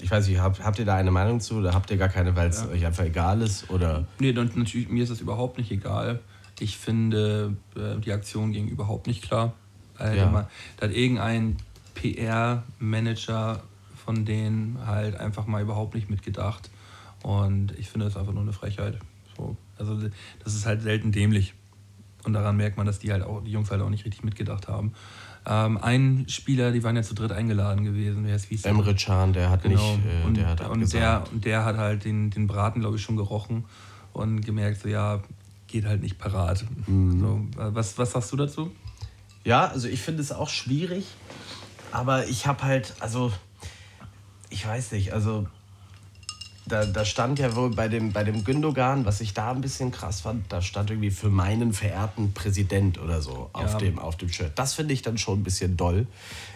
ich 0.00 0.10
weiß 0.10 0.28
nicht, 0.28 0.38
habt, 0.38 0.62
habt 0.62 0.78
ihr 0.78 0.84
da 0.84 0.96
eine 0.96 1.10
Meinung 1.10 1.40
zu 1.40 1.56
oder 1.56 1.72
habt 1.74 1.90
ihr 1.90 1.96
gar 1.96 2.08
keine, 2.08 2.36
weil 2.36 2.48
es 2.50 2.60
Ja. 2.62 2.68
euch 2.68 2.86
einfach 2.86 3.04
egal 3.04 3.42
ist? 3.42 3.70
Oder? 3.70 4.06
Nee, 4.18 4.32
natürlich, 4.32 4.88
mir 4.88 5.02
ist 5.02 5.10
das 5.10 5.20
überhaupt 5.20 5.58
nicht 5.58 5.70
egal. 5.70 6.20
Ich 6.60 6.76
finde, 6.76 7.56
äh, 7.76 7.98
die 8.00 8.12
Aktion 8.12 8.52
ging 8.52 8.68
überhaupt 8.68 9.06
nicht 9.06 9.22
klar. 9.22 9.54
Äh, 9.98 10.16
Ja. 10.16 10.30
da, 10.30 10.48
da 10.78 10.86
hat 10.88 10.94
irgendein 10.94 11.56
PR-Manager 11.94 13.62
von 14.04 14.24
denen 14.24 14.78
halt 14.86 15.16
einfach 15.18 15.46
mal 15.46 15.62
überhaupt 15.62 15.94
nicht 15.94 16.08
mitgedacht. 16.10 16.70
Und 17.22 17.72
ich 17.78 17.88
finde 17.90 18.06
das 18.06 18.16
einfach 18.16 18.32
nur 18.32 18.42
eine 18.42 18.52
Frechheit. 18.52 18.98
So, 19.36 19.56
also 19.78 19.98
das 20.44 20.54
ist 20.54 20.64
halt 20.66 20.82
selten 20.82 21.10
dämlich. 21.12 21.54
Und 22.26 22.32
daran 22.32 22.56
merkt 22.56 22.76
man, 22.76 22.86
dass 22.86 22.98
die 22.98 23.12
halt 23.12 23.22
auch, 23.22 23.40
die 23.44 23.52
Jungs 23.52 23.70
halt 23.70 23.80
auch 23.80 23.88
nicht 23.88 24.04
richtig 24.04 24.24
mitgedacht 24.24 24.66
haben. 24.66 24.92
Ähm, 25.46 25.78
ein 25.80 26.26
Spieler, 26.28 26.72
die 26.72 26.82
waren 26.82 26.96
ja 26.96 27.02
zu 27.02 27.14
dritt 27.14 27.30
eingeladen 27.30 27.84
gewesen. 27.84 28.24
Wer 28.26 28.34
ist 28.34 28.50
wie? 28.50 28.58
Emre 28.64 28.96
Can, 28.96 29.32
der 29.32 29.48
hat 29.48 29.62
Genau. 29.62 29.94
nicht, 29.94 30.04
äh, 30.04 30.26
und, 30.26 30.36
der 30.36 30.48
hat 30.48 30.60
und, 30.68 30.92
der, 30.92 31.22
und 31.30 31.44
der 31.44 31.64
hat 31.64 31.76
halt 31.76 32.04
den, 32.04 32.30
den 32.30 32.48
Braten, 32.48 32.80
glaube 32.80 32.96
ich, 32.96 33.02
schon 33.02 33.16
gerochen 33.16 33.64
und 34.12 34.44
gemerkt, 34.44 34.80
so 34.80 34.88
ja, 34.88 35.22
geht 35.68 35.86
halt 35.86 36.02
nicht 36.02 36.18
parat. 36.18 36.64
Mhm. 36.88 37.20
So, 37.20 37.62
äh, 37.62 37.74
was, 37.74 37.96
was 37.96 38.10
sagst 38.10 38.32
du 38.32 38.36
dazu? 38.36 38.72
Ja, 39.44 39.68
also 39.68 39.86
ich 39.86 40.00
finde 40.00 40.20
es 40.20 40.32
auch 40.32 40.48
schwierig, 40.48 41.06
aber 41.92 42.26
ich 42.26 42.48
habe 42.48 42.64
halt, 42.64 42.94
also 42.98 43.32
ich 44.50 44.66
weiß 44.66 44.90
nicht, 44.90 45.12
also 45.12 45.46
da, 46.66 46.84
da 46.84 47.04
stand 47.04 47.38
ja 47.38 47.54
wohl 47.54 47.70
bei 47.70 47.88
dem, 47.88 48.12
bei 48.12 48.24
dem 48.24 48.42
Gündogan, 48.44 49.04
was 49.06 49.20
ich 49.20 49.34
da 49.34 49.52
ein 49.52 49.60
bisschen 49.60 49.92
krass 49.92 50.20
fand, 50.22 50.50
da 50.52 50.60
stand 50.60 50.90
irgendwie 50.90 51.10
für 51.10 51.28
meinen 51.28 51.72
verehrten 51.72 52.32
Präsident 52.34 52.98
oder 52.98 53.22
so 53.22 53.50
auf, 53.52 53.72
Ja. 53.72 53.78
dem, 53.78 53.98
auf 53.98 54.16
dem 54.16 54.28
Shirt. 54.30 54.52
Das 54.56 54.74
finde 54.74 54.92
ich 54.94 55.02
dann 55.02 55.16
schon 55.18 55.40
ein 55.40 55.44
bisschen 55.44 55.76
doll. 55.76 56.06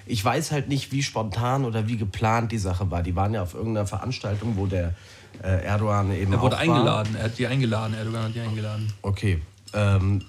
Ich 0.06 0.24
weiß 0.24 0.50
halt 0.50 0.68
nicht, 0.68 0.90
wie 0.92 1.02
spontan 1.02 1.64
oder 1.64 1.86
wie 1.86 1.96
geplant 1.96 2.50
die 2.50 2.58
Sache 2.58 2.90
war. 2.90 3.02
Die 3.02 3.14
waren 3.14 3.32
ja 3.34 3.42
auf 3.42 3.54
irgendeiner 3.54 3.86
Veranstaltung, 3.86 4.56
wo 4.56 4.66
der 4.66 4.94
äh, 5.42 5.64
Erdogan 5.64 6.10
eben 6.12 6.32
Er 6.32 6.40
wurde 6.40 6.56
auch 6.56 6.66
war. 6.66 6.74
eingeladen, 6.74 7.14
er 7.16 7.24
hat 7.24 7.38
die 7.38 7.46
eingeladen, 7.46 7.94
Erdogan 7.94 8.24
hat 8.24 8.34
die 8.34 8.40
eingeladen. 8.40 8.92
Okay. 9.02 9.40
Ähm, 9.72 10.24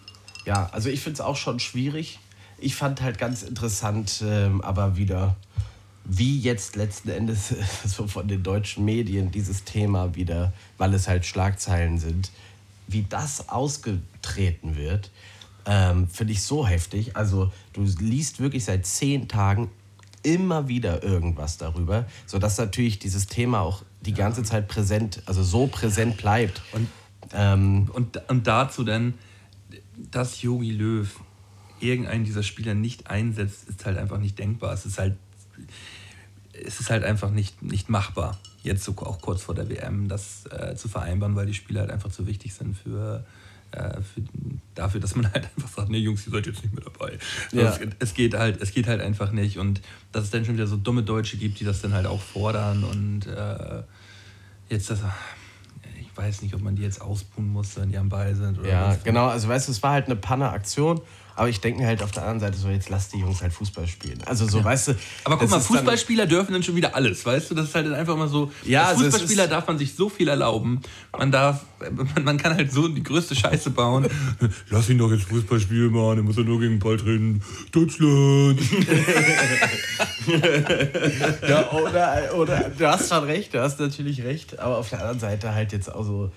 ja, 0.46 0.70
also 0.72 0.90
ich 0.90 1.02
finde 1.02 1.16
es 1.16 1.22
auch 1.22 1.36
schon 1.38 1.60
schwierig. 1.60 2.20
Ich 2.60 2.76
fand 2.76 3.02
halt 3.02 3.18
ganz 3.18 3.42
interessant, 3.42 4.24
ähm, 4.24 4.62
aber 4.62 4.96
wieder, 4.96 5.36
wie 6.04 6.40
jetzt 6.40 6.76
letzten 6.76 7.10
Endes 7.10 7.54
so 7.86 8.08
von 8.08 8.28
den 8.28 8.44
deutschen 8.44 8.86
Medien 8.86 9.32
dieses 9.32 9.64
Thema 9.64 10.16
wieder, 10.16 10.54
weil 10.78 10.94
es 10.94 11.08
halt 11.08 11.26
Schlagzeilen 11.26 11.98
sind, 11.98 12.32
wie 12.88 13.06
das 13.08 13.50
ausgetreten 13.50 14.76
wird, 14.76 15.12
ähm, 15.66 16.08
finde 16.08 16.34
ich 16.34 16.42
so 16.42 16.68
heftig. 16.68 17.16
Also 17.16 17.52
du 17.74 17.84
liest 17.84 18.40
wirklich 18.40 18.66
seit 18.66 18.86
zehn 18.86 19.28
Tagen 19.28 19.70
immer 20.24 20.68
wieder 20.68 21.04
irgendwas 21.04 21.58
darüber, 21.58 22.06
sodass 22.26 22.58
natürlich 22.58 23.00
dieses 23.00 23.28
Thema 23.28 23.62
auch 23.62 23.84
die 24.02 24.14
ganze 24.14 24.44
Zeit 24.44 24.68
präsent, 24.68 25.22
also 25.26 25.44
so 25.44 25.68
präsent 25.68 26.18
bleibt. 26.18 26.62
Und, 26.74 26.88
Ähm, 27.34 27.90
und, 27.94 28.18
und 28.30 28.48
dazu 28.48 28.84
dann, 28.84 29.14
dass 30.12 30.42
Yogi 30.42 30.72
Löw 30.72 31.08
irgendeinen 31.80 32.26
dieser 32.26 32.44
Spieler 32.44 32.74
nicht 32.74 33.08
einsetzt, 33.08 33.70
ist 33.70 33.86
halt 33.86 33.98
einfach 33.98 34.18
nicht 34.18 34.38
denkbar. 34.38 34.74
Es 34.74 34.86
ist 34.86 34.98
halt, 34.98 35.16
es 36.66 36.80
ist 36.80 36.90
halt 36.90 37.04
einfach 37.04 37.32
nicht, 37.32 37.62
nicht 37.62 37.90
machbar, 37.90 38.38
jetzt 38.64 38.84
so 38.84 38.92
auch 38.98 39.22
kurz 39.22 39.42
vor 39.42 39.56
der 39.56 39.70
WM 39.70 40.08
das 40.08 40.46
äh, 40.52 40.76
zu 40.76 40.88
vereinbaren, 40.90 41.36
weil 41.36 41.46
die 41.46 41.54
Spieler 41.54 41.82
halt 41.82 41.92
einfach 41.92 42.12
zu 42.12 42.28
wichtig 42.28 42.54
sind 42.54 42.78
für, 42.78 43.24
äh, 43.72 44.02
für 44.02 44.22
dafür, 44.76 45.00
dass 45.00 45.16
man 45.16 45.26
halt 45.34 45.46
einfach 45.56 45.70
sagt, 45.70 45.90
nee 45.90 45.98
Jungs, 45.98 46.26
ihr 46.28 46.32
seid 46.32 46.46
jetzt 46.46 46.64
nicht 46.64 46.74
mehr 46.74 46.84
dabei. 46.84 47.18
Ja. 47.52 47.68
Also 47.68 47.84
es, 47.84 47.90
es, 48.00 48.14
geht 48.14 48.36
halt, 48.36 48.62
es 48.62 48.72
geht 48.72 48.88
halt 48.88 49.02
einfach 49.02 49.32
nicht. 49.32 49.58
Und 49.58 49.82
dass 50.12 50.26
es 50.26 50.30
dann 50.30 50.46
schon 50.46 50.56
wieder 50.56 50.68
so 50.68 50.78
dumme 50.78 51.04
Deutsche 51.04 51.38
gibt, 51.38 51.60
die 51.60 51.64
das 51.64 51.82
dann 51.82 51.94
halt 51.94 52.06
auch 52.06 52.22
fordern 52.22 52.84
und 52.84 53.28
äh, 53.28 53.84
jetzt 54.70 54.90
das. 54.90 55.00
Ich 56.00 56.18
weiß 56.18 56.42
nicht, 56.42 56.54
ob 56.54 56.62
man 56.62 56.76
die 56.76 56.82
jetzt 56.82 57.02
ausbuhen 57.02 57.48
muss, 57.48 57.78
wenn 57.78 57.90
die 57.90 57.98
am 57.98 58.10
Ball 58.10 58.36
sind. 58.36 58.60
Oder 58.60 58.70
Ja, 58.70 58.88
was. 58.90 59.04
genau. 59.04 59.28
Also, 59.28 59.48
weißt 59.48 59.70
du, 59.70 59.72
es 59.72 59.82
war 59.82 59.94
halt 59.94 60.08
eine 60.08 60.18
Panne-Aktion. 60.18 61.00
Aber 61.36 61.50
ich 61.50 61.60
denke 61.62 61.82
mir 61.82 61.88
halt 61.88 62.04
auf 62.04 62.12
der 62.12 62.24
anderen 62.24 62.40
Seite 62.40 62.58
so, 62.58 62.68
jetzt 62.70 62.90
lass 62.90 63.10
die 63.10 63.20
Jungs 63.20 63.42
halt 63.42 63.54
Fußball 63.54 63.88
spielen. 63.88 64.20
Also, 64.26 64.48
so, 64.48 64.64
weißt 64.64 64.90
du. 64.90 64.96
Aber 65.24 65.38
guck 65.38 65.50
mal, 65.50 65.60
Fußballspieler 65.60 66.28
dürfen 66.28 66.54
dann 66.54 66.62
schon 66.64 66.76
wieder 66.76 66.96
alles, 66.96 67.26
weißt 67.26 67.50
du? 67.52 67.56
Das 67.56 67.70
ist 67.70 67.76
halt 67.76 67.86
dann 67.88 67.94
einfach 67.94 68.14
immer 68.14 68.28
so. 68.28 68.52
Ja, 68.64 68.82
als 68.84 68.90
also 68.98 69.04
Fußballspieler 69.06 69.44
ist- 69.46 69.52
darf 69.52 69.68
man 69.68 69.78
sich 69.78 69.96
so 69.96 70.10
viel 70.10 70.28
erlauben. 70.28 70.82
Man 71.18 71.32
darf, 71.32 71.62
man, 71.80 72.24
man 72.24 72.38
kann 72.38 72.56
halt 72.56 72.72
so 72.72 72.88
die 72.88 73.02
größte 73.04 73.36
Scheiße 73.36 73.70
bauen. 73.72 74.08
Lass 74.70 74.90
ihn 74.90 74.98
doch 74.98 75.12
jetzt 75.12 75.24
Fußball 75.24 75.60
spielen, 75.60 75.92
Mann. 75.92 76.18
Er 76.18 76.24
muss 76.24 76.36
ja 76.38 76.44
nur 76.44 76.60
gegen 76.60 76.74
den 76.74 76.80
Ball 76.80 76.98
treten. 76.98 77.42
Deutschland. 77.72 78.60
Ja, 81.48 81.72
oder, 81.72 82.36
oder 82.36 82.70
du 82.78 82.88
hast 82.88 83.10
schon 83.10 83.24
recht, 83.24 83.54
du 83.54 83.62
hast 83.62 83.80
natürlich 83.80 84.24
recht. 84.24 84.60
Aber 84.60 84.78
auf 84.78 84.90
der 84.90 85.00
anderen 85.00 85.20
Seite 85.20 85.54
halt 85.54 85.72
jetzt 85.74 85.94
auch 85.94 86.04
so. 86.04 86.32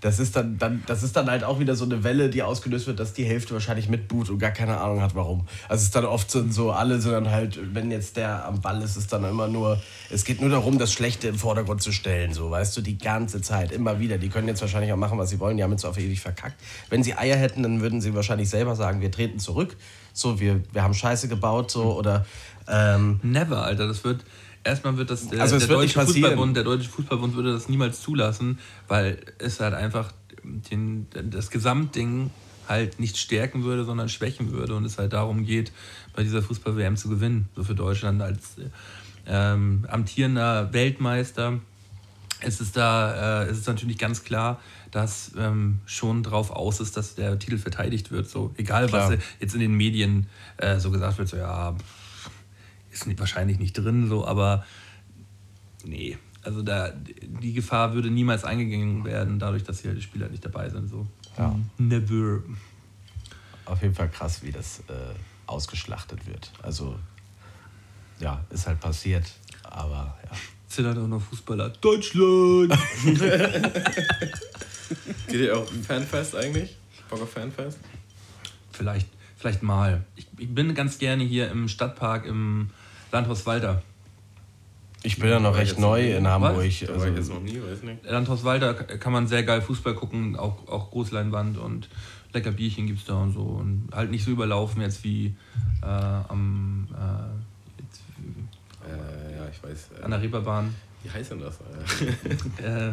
Das 0.00 0.18
ist 0.18 0.34
dann, 0.36 0.58
dann, 0.58 0.82
das 0.86 1.02
ist 1.02 1.16
dann 1.16 1.30
halt 1.30 1.44
auch 1.44 1.58
wieder 1.58 1.74
so 1.74 1.84
eine 1.84 2.02
Welle, 2.02 2.30
die 2.30 2.42
ausgelöst 2.42 2.86
wird, 2.86 2.98
dass 3.00 3.12
die 3.12 3.24
Hälfte 3.24 3.52
wahrscheinlich 3.52 3.88
mitboot 3.88 4.30
und 4.30 4.38
gar 4.38 4.50
keine 4.50 4.78
Ahnung 4.78 5.02
hat, 5.02 5.14
warum. 5.14 5.46
Also 5.68 5.80
es 5.80 5.84
ist 5.84 5.96
dann 5.96 6.06
oft 6.06 6.30
so, 6.30 6.72
alle, 6.72 7.00
sondern 7.00 7.30
halt, 7.30 7.58
wenn 7.74 7.90
jetzt 7.90 8.16
der 8.16 8.46
am 8.46 8.60
Ball 8.60 8.80
ist, 8.82 8.96
ist 8.96 9.12
dann 9.12 9.24
immer 9.24 9.48
nur, 9.48 9.80
es 10.10 10.24
geht 10.24 10.40
nur 10.40 10.50
darum, 10.50 10.78
das 10.78 10.92
Schlechte 10.92 11.28
im 11.28 11.36
Vordergrund 11.36 11.82
zu 11.82 11.92
stellen, 11.92 12.32
so, 12.32 12.50
weißt 12.50 12.76
du, 12.76 12.80
die 12.80 12.98
ganze 12.98 13.42
Zeit, 13.42 13.72
immer 13.72 14.00
wieder. 14.00 14.18
Die 14.18 14.28
können 14.28 14.48
jetzt 14.48 14.62
wahrscheinlich 14.62 14.92
auch 14.92 14.96
machen, 14.96 15.18
was 15.18 15.30
sie 15.30 15.38
wollen, 15.38 15.56
die 15.56 15.62
haben 15.62 15.72
jetzt 15.72 15.84
auf 15.84 15.98
ewig 15.98 16.20
verkackt. 16.20 16.60
Wenn 16.88 17.02
sie 17.02 17.14
Eier 17.14 17.36
hätten, 17.36 17.62
dann 17.62 17.80
würden 17.80 18.00
sie 18.00 18.14
wahrscheinlich 18.14 18.48
selber 18.48 18.76
sagen, 18.76 19.00
wir 19.00 19.10
treten 19.10 19.38
zurück, 19.38 19.76
so, 20.12 20.40
wir, 20.40 20.60
wir 20.72 20.82
haben 20.82 20.94
Scheiße 20.94 21.28
gebaut, 21.28 21.70
so, 21.70 21.96
oder, 21.96 22.24
ähm, 22.70 23.20
Never, 23.22 23.64
Alter. 23.64 23.88
Das 23.88 24.04
wird. 24.04 24.24
Erstmal 24.62 24.96
wird 24.96 25.10
das 25.10 25.28
der, 25.28 25.40
Also 25.40 25.58
der 25.58 25.68
deutsche. 25.68 26.00
Fußballbund, 26.00 26.56
der 26.56 26.64
deutsche 26.64 26.88
Fußballbund 26.88 27.34
würde 27.34 27.52
das 27.52 27.68
niemals 27.68 28.02
zulassen, 28.02 28.58
weil 28.88 29.18
es 29.38 29.60
halt 29.60 29.74
einfach 29.74 30.12
den, 30.42 31.06
das 31.12 31.50
Gesamtding 31.50 32.30
halt 32.68 33.00
nicht 33.00 33.16
stärken 33.16 33.64
würde, 33.64 33.84
sondern 33.84 34.08
schwächen 34.08 34.52
würde 34.52 34.76
und 34.76 34.84
es 34.84 34.98
halt 34.98 35.12
darum 35.12 35.44
geht, 35.44 35.72
bei 36.14 36.22
dieser 36.22 36.42
Fußball-WM 36.42 36.96
zu 36.96 37.08
gewinnen. 37.08 37.48
So 37.56 37.64
für 37.64 37.74
Deutschland 37.74 38.22
als 38.22 38.56
ähm, 39.26 39.86
amtierender 39.90 40.72
Weltmeister 40.72 41.60
ist 42.42 42.60
es 42.60 42.72
da 42.72 43.42
äh, 43.42 43.50
ist 43.50 43.58
es 43.58 43.66
natürlich 43.66 43.98
ganz 43.98 44.24
klar, 44.24 44.60
dass 44.90 45.32
ähm, 45.38 45.80
schon 45.84 46.22
drauf 46.22 46.50
aus 46.50 46.80
ist, 46.80 46.96
dass 46.96 47.14
der 47.14 47.38
Titel 47.38 47.58
verteidigt 47.58 48.10
wird. 48.10 48.28
So 48.28 48.52
egal 48.56 48.86
Klar. 48.86 49.10
was 49.10 49.18
jetzt 49.40 49.54
in 49.54 49.60
den 49.60 49.74
Medien 49.74 50.26
äh, 50.56 50.78
so 50.78 50.90
gesagt 50.90 51.18
wird, 51.18 51.28
so 51.28 51.36
ja 51.36 51.74
ist 52.90 53.06
nicht, 53.06 53.18
wahrscheinlich 53.20 53.58
nicht 53.58 53.72
drin, 53.74 54.08
so, 54.08 54.26
aber 54.26 54.64
nee. 55.84 56.18
Also 56.42 56.62
da, 56.62 56.90
die 56.90 57.52
Gefahr 57.52 57.92
würde 57.92 58.10
niemals 58.10 58.44
eingegangen 58.44 59.04
werden, 59.04 59.38
dadurch, 59.38 59.62
dass 59.62 59.80
hier 59.80 59.92
die 59.92 60.00
Spieler 60.00 60.28
nicht 60.28 60.44
dabei 60.44 60.70
sind. 60.70 60.88
So. 60.88 61.06
Ja. 61.36 61.54
Never. 61.76 62.42
auf 63.66 63.82
jeden 63.82 63.94
Fall 63.94 64.08
krass, 64.08 64.42
wie 64.42 64.50
das 64.50 64.80
äh, 64.88 65.14
ausgeschlachtet 65.46 66.26
wird. 66.26 66.50
Also, 66.62 66.98
ja, 68.20 68.42
ist 68.50 68.66
halt 68.66 68.80
passiert, 68.80 69.30
aber 69.64 70.18
ja. 70.24 70.30
Sind 70.66 70.86
halt 70.86 70.98
auch 70.98 71.08
noch 71.08 71.20
Fußballer. 71.20 71.70
Deutschland! 71.80 72.72
Geht 75.26 75.40
ihr 75.40 75.58
auch 75.58 75.66
Fanfest 75.86 76.36
eigentlich? 76.36 76.76
Bock 77.08 77.22
auf 77.22 77.32
Fanfest? 77.32 77.78
vielleicht, 78.80 79.08
vielleicht 79.36 79.62
mal. 79.62 80.04
Ich, 80.16 80.26
ich 80.38 80.54
bin 80.54 80.74
ganz 80.74 80.98
gerne 80.98 81.22
hier 81.22 81.50
im 81.50 81.68
Stadtpark 81.68 82.24
im 82.24 82.70
Landhaus 83.12 83.46
Walter. 83.46 83.82
Ich 85.02 85.18
bin 85.18 85.30
ja 85.30 85.40
noch 85.40 85.56
recht 85.56 85.78
neu 85.78 86.14
in 86.16 86.26
Hamburg. 86.28 86.52
Da 86.52 86.56
war 86.58 86.64
ich 86.64 86.80
jetzt 86.82 86.90
Also, 86.90 87.34
noch 87.34 87.40
nie, 87.40 87.60
weiß 87.60 87.82
nicht. 87.84 88.04
Landhaus 88.04 88.44
Walter 88.44 88.74
kann 88.74 89.12
man 89.12 89.26
sehr 89.26 89.42
geil 89.44 89.62
Fußball 89.62 89.94
gucken, 89.94 90.36
auch, 90.36 90.68
auch 90.68 90.90
Großleinwand 90.90 91.56
und 91.56 91.88
lecker 92.34 92.50
Bierchen 92.52 92.86
gibt 92.86 93.00
es 93.00 93.04
da 93.06 93.14
und 93.14 93.32
so. 93.32 93.40
Und 93.40 93.88
halt 93.92 94.10
nicht 94.10 94.24
so 94.24 94.30
überlaufen 94.30 94.82
jetzt 94.82 95.02
wie 95.02 95.34
äh, 95.82 95.86
am, 95.86 96.86
äh, 96.92 97.82
jetzt, 97.82 98.02
Äh, 98.86 99.36
ja, 99.36 99.48
ich 99.50 99.62
weiß. 99.62 99.88
Äh, 100.00 100.04
an 100.04 100.10
der 100.10 100.20
Reeperbahn. 100.22 100.74
Wie 101.02 101.10
heißt 101.10 101.30
denn 101.30 101.40
das? 101.40 101.58
Äh, 102.62 102.92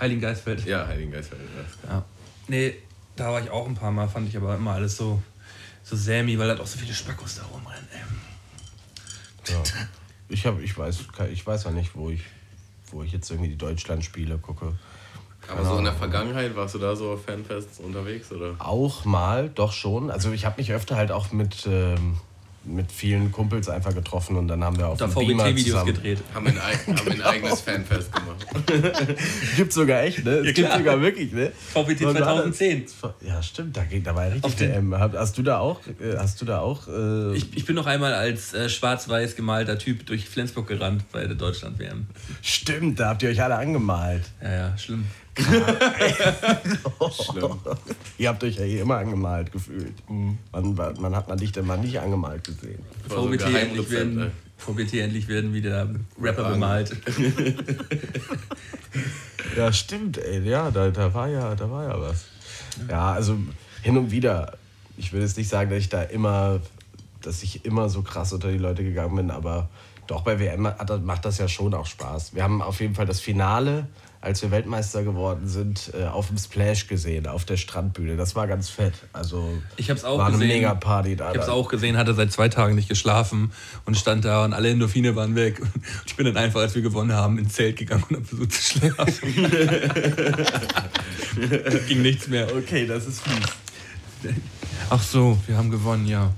Heiligen 0.00 0.22
Geistfeld. 0.22 0.64
ja, 0.64 0.86
Heiligen 0.86 1.12
Geistfeld. 1.12 1.42
Ja. 1.84 1.90
Ja. 1.90 2.04
Nee, 2.48 2.74
da 3.16 3.30
war 3.32 3.42
ich 3.42 3.50
auch 3.50 3.66
ein 3.68 3.74
paar 3.74 3.90
Mal, 3.92 4.08
fand 4.08 4.28
ich 4.30 4.36
aber 4.38 4.56
immer 4.56 4.72
alles 4.72 4.96
so, 4.96 5.22
so 5.82 5.94
sämig, 5.94 6.38
weil 6.38 6.48
da 6.48 6.60
auch 6.62 6.66
so 6.66 6.78
viele 6.78 6.94
Spackos 6.94 7.36
da 7.36 7.42
rumrennen. 7.42 7.84
Ja. 9.48 9.62
Ich, 10.26 10.46
hab, 10.46 10.58
ich, 10.58 10.76
weiß, 10.76 11.00
ich 11.30 11.46
weiß 11.46 11.64
ja 11.64 11.70
nicht, 11.70 11.94
wo 11.94 12.08
ich, 12.08 12.22
wo 12.90 13.02
ich 13.02 13.12
jetzt 13.12 13.30
irgendwie 13.30 13.50
die 13.50 13.58
Deutschland-Spiele 13.58 14.38
gucke. 14.38 14.72
Aber 15.48 15.64
so 15.64 15.76
in 15.76 15.84
der 15.84 15.92
Vergangenheit 15.92 16.56
warst 16.56 16.74
du 16.74 16.78
da 16.78 16.96
so 16.96 17.12
auf 17.12 17.26
Fanfests 17.26 17.78
unterwegs, 17.78 18.32
oder? 18.32 18.56
Auch 18.58 19.04
mal, 19.04 19.50
doch 19.50 19.72
schon. 19.72 20.10
Also 20.10 20.32
ich 20.32 20.46
habe 20.46 20.56
mich 20.56 20.72
öfter 20.72 20.96
halt 20.96 21.12
auch 21.12 21.30
mit, 21.30 21.66
ähm, 21.66 22.16
mit 22.66 22.90
vielen 22.90 23.30
Kumpels 23.32 23.68
einfach 23.68 23.94
getroffen 23.94 24.36
und 24.36 24.48
dann 24.48 24.64
haben 24.64 24.78
wir 24.78 24.88
auf 24.88 24.98
dem 24.98 25.12
Beamer 25.14 25.54
zusammen- 25.56 25.86
gedreht. 25.86 26.18
Haben 26.34 26.46
wir 26.46 26.52
ein, 26.52 26.96
haben 26.96 27.10
ein 27.12 27.22
eigenes 27.22 27.60
Fanfest 27.60 28.10
gemacht. 28.12 28.46
Gibt's 29.56 29.74
sogar 29.74 30.02
echt, 30.02 30.24
ne? 30.24 30.30
Es 30.38 30.54
gibt 30.54 30.72
sogar 30.72 31.00
wirklich, 31.00 31.32
ne? 31.32 31.52
VBT 31.72 32.06
Und 32.06 32.14
da- 32.18 32.24
2010. 32.24 32.86
Ja, 33.26 33.42
stimmt, 33.42 33.76
da, 33.76 33.84
ging- 33.84 34.02
da 34.02 34.14
war 34.14 34.24
ja 34.24 34.28
richtig 34.32 34.44
Auf 34.44 34.56
den- 34.56 34.70
WM. 34.72 34.94
Hab- 34.98 35.14
Hast 35.14 35.36
du 35.38 35.42
da 35.42 35.58
auch, 35.58 35.80
äh, 35.86 36.16
hast 36.18 36.40
du 36.40 36.44
da 36.44 36.60
auch, 36.60 36.88
äh, 36.88 37.34
Ich, 37.36 37.56
ich 37.56 37.64
bin 37.64 37.76
noch 37.76 37.86
einmal 37.86 38.14
als 38.14 38.54
äh, 38.54 38.68
schwarz-weiß 38.68 39.36
gemalter 39.36 39.78
Typ 39.78 40.06
durch 40.06 40.28
Flensburg 40.28 40.66
gerannt 40.66 41.04
bei 41.12 41.26
der 41.26 41.34
Deutschland-WM. 41.36 42.06
stimmt, 42.42 42.98
da 43.00 43.08
habt 43.10 43.22
ihr 43.22 43.28
euch 43.30 43.42
alle 43.42 43.56
angemalt. 43.56 44.22
Ja, 44.42 44.52
ja, 44.52 44.78
schlimm. 44.78 45.04
Schlimm. 47.10 47.58
Ihr 48.16 48.28
habt 48.28 48.44
euch 48.44 48.56
ja 48.56 48.64
eh 48.64 48.80
immer 48.80 48.98
angemalt 48.98 49.50
gefühlt. 49.52 49.94
Mhm. 50.08 50.38
Man, 50.52 50.74
man 50.74 51.16
hat 51.16 51.28
man 51.28 51.38
dich 51.38 51.52
denn 51.52 51.66
mal 51.66 51.78
nicht 51.78 51.98
angemalt 51.98 52.44
gesehen. 52.44 52.78
so 53.08 53.26
VBT, 53.26 53.54
endlich 53.54 53.90
werden. 53.90 54.30
VBT 54.56 54.94
endlich 54.94 55.28
werden 55.28 55.52
wieder 55.52 55.88
Rapper 56.20 56.50
bemalt. 56.50 56.96
Ja, 59.56 59.72
stimmt, 59.72 60.18
ey. 60.18 60.40
Ja, 60.48 60.70
da, 60.70 60.90
da, 60.90 61.14
war, 61.14 61.28
ja, 61.28 61.54
da 61.54 61.70
war 61.70 61.84
ja 61.84 62.00
was. 62.00 62.24
Ja, 62.88 63.12
also 63.12 63.36
hin 63.82 63.96
und 63.96 64.10
wieder. 64.10 64.56
Ich 64.96 65.12
will 65.12 65.20
jetzt 65.20 65.36
nicht 65.36 65.48
sagen, 65.48 65.70
dass 65.70 65.78
ich 65.78 65.88
da 65.88 66.02
immer, 66.02 66.60
dass 67.22 67.42
ich 67.42 67.64
immer 67.64 67.88
so 67.88 68.02
krass 68.02 68.32
unter 68.32 68.50
die 68.50 68.58
Leute 68.58 68.82
gegangen 68.82 69.14
bin, 69.16 69.30
aber 69.30 69.68
doch 70.06 70.22
bei 70.22 70.38
WM 70.38 70.68
macht 71.04 71.24
das 71.24 71.38
ja 71.38 71.48
schon 71.48 71.74
auch 71.74 71.86
Spaß. 71.86 72.34
Wir 72.34 72.42
haben 72.42 72.62
auf 72.62 72.80
jeden 72.80 72.94
Fall 72.94 73.06
das 73.06 73.20
Finale, 73.20 73.86
als 74.24 74.40
wir 74.42 74.50
Weltmeister 74.50 75.02
geworden 75.04 75.46
sind, 75.48 75.92
äh, 75.98 76.04
auf 76.04 76.28
dem 76.28 76.38
Splash 76.38 76.86
gesehen, 76.88 77.26
auf 77.26 77.44
der 77.44 77.58
Strandbühne. 77.58 78.16
Das 78.16 78.34
war 78.34 78.46
ganz 78.46 78.70
fett. 78.70 78.94
Also 79.12 79.52
Ich 79.76 79.90
hab's 79.90 80.02
auch 80.04 80.16
war 80.18 80.26
eine 80.28 80.36
gesehen. 80.38 80.48
mega 80.48 80.74
Party 80.74 81.14
da. 81.14 81.30
Ich 81.30 81.36
hab's 81.38 81.48
auch 81.50 81.68
gesehen, 81.68 81.98
hatte 81.98 82.14
seit 82.14 82.32
zwei 82.32 82.48
Tagen 82.48 82.74
nicht 82.74 82.88
geschlafen 82.88 83.52
und 83.84 83.96
stand 83.98 84.24
da 84.24 84.42
und 84.44 84.54
alle 84.54 84.70
Endorphine 84.70 85.14
waren 85.14 85.34
weg. 85.34 85.60
Und 85.60 85.70
ich 86.06 86.16
bin 86.16 86.24
dann 86.26 86.36
einfach, 86.38 86.60
als 86.60 86.74
wir 86.74 86.80
gewonnen 86.82 87.12
haben, 87.12 87.38
ins 87.38 87.52
Zelt 87.52 87.76
gegangen 87.76 88.04
und 88.08 88.16
hab 88.16 88.26
versucht 88.26 88.52
zu 88.52 88.62
schlafen. 88.78 89.34
Ging 91.88 92.02
nichts 92.02 92.28
mehr. 92.28 92.46
Okay, 92.56 92.86
das 92.86 93.06
ist 93.06 93.20
fies. 93.20 94.32
Ach 94.88 95.02
so, 95.02 95.38
wir 95.46 95.56
haben 95.56 95.70
gewonnen, 95.70 96.06
ja. 96.06 96.32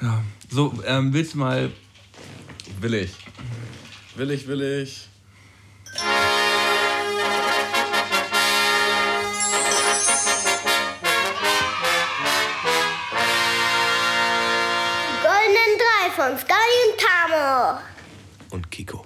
ja. 0.00 0.22
So, 0.48 0.72
ähm, 0.86 1.12
willst 1.12 1.34
du 1.34 1.38
mal. 1.38 1.70
Will 2.80 2.94
ich. 2.94 3.10
Will 4.16 4.30
ich, 4.30 4.48
will 4.48 4.62
ich. 4.62 5.08
Goldenen 15.22 15.72
Drei 15.76 16.10
von 16.14 16.38
Sky 16.38 16.54
und 16.82 16.98
Tamo. 16.98 17.78
Und 18.48 18.70
Kiko. 18.70 19.04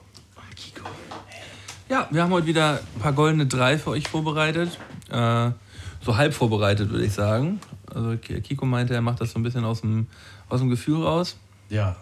Ja, 1.89 2.07
wir 2.13 2.23
haben 2.23 2.31
heute 2.31 2.47
wieder 2.47 2.79
ein 2.95 3.01
paar 3.01 3.13
goldene 3.13 3.47
Drei 3.47 3.79
für 3.79 3.91
euch 3.91 4.07
vorbereitet. 4.07 4.79
Äh, 5.11 5.51
so 6.03 6.17
halb 6.17 6.35
vorbereitet, 6.35 6.91
würde 6.91 7.05
ich 7.05 7.13
sagen. 7.15 7.61
Also 7.93 8.17
Kiko 8.17 8.65
meinte, 8.65 8.95
er 8.95 9.01
macht 9.01 9.21
das 9.21 9.33
so 9.33 9.41
ein 9.41 9.43
bisschen 9.43 9.65
aus 9.65 9.81
dem, 9.81 10.07
aus 10.49 10.61
dem 10.61 10.71
Gefühl 10.71 11.03
raus. 11.03 11.37
Ja. 11.69 11.97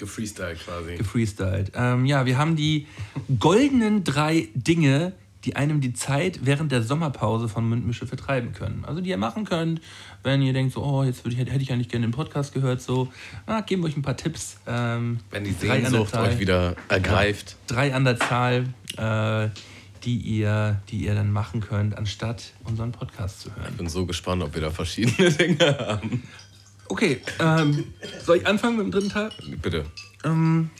Gefreestyle 0.00 0.56
quasi. 0.56 0.96
Gefreestylt. 0.96 1.72
Ähm, 1.74 2.06
ja, 2.06 2.26
wir 2.26 2.38
haben 2.38 2.56
die 2.56 2.86
goldenen 3.38 4.02
drei 4.02 4.48
Dinge, 4.54 5.12
die 5.44 5.56
einem 5.56 5.80
die 5.80 5.92
Zeit 5.92 6.40
während 6.42 6.72
der 6.72 6.82
Sommerpause 6.82 7.48
von 7.48 7.68
Mundmische 7.68 8.06
vertreiben 8.06 8.52
können. 8.52 8.84
Also 8.86 9.00
die 9.00 9.10
ihr 9.10 9.16
machen 9.16 9.44
könnt, 9.44 9.80
wenn 10.22 10.42
ihr 10.42 10.52
denkt, 10.52 10.74
so, 10.74 10.82
oh, 10.82 11.04
jetzt 11.04 11.26
ich, 11.26 11.38
hätte 11.38 11.56
ich 11.56 11.72
eigentlich 11.72 11.88
gerne 11.88 12.06
den 12.06 12.12
Podcast 12.12 12.52
gehört, 12.52 12.82
so, 12.82 13.12
ah, 13.46 13.60
geben 13.60 13.82
wir 13.82 13.88
euch 13.88 13.96
ein 13.96 14.02
paar 14.02 14.16
Tipps. 14.16 14.58
Ähm, 14.66 15.20
Wenn 15.30 15.44
die 15.44 15.52
Sehnsucht 15.52 16.12
Zahl. 16.12 16.28
euch 16.28 16.38
wieder 16.38 16.76
ergreift. 16.88 17.56
Drei 17.66 17.94
an 17.94 18.04
der 18.04 18.18
Zahl, 18.18 18.66
äh, 18.96 19.48
die, 20.04 20.16
ihr, 20.16 20.80
die 20.90 21.04
ihr 21.04 21.14
dann 21.14 21.32
machen 21.32 21.60
könnt, 21.60 21.96
anstatt 21.96 22.52
unseren 22.64 22.92
Podcast 22.92 23.40
zu 23.40 23.54
hören. 23.54 23.68
Ich 23.70 23.76
bin 23.76 23.88
so 23.88 24.06
gespannt, 24.06 24.42
ob 24.42 24.54
wir 24.54 24.62
da 24.62 24.70
verschiedene 24.70 25.30
Dinge 25.32 25.78
haben. 25.78 26.22
Okay, 26.90 27.20
ähm, 27.38 27.84
soll 28.24 28.38
ich 28.38 28.46
anfangen 28.48 28.76
mit 28.76 28.86
dem 28.86 28.90
dritten 28.90 29.10
Teil? 29.10 29.30
Bitte. 29.62 29.84
Ähm, 30.24 30.70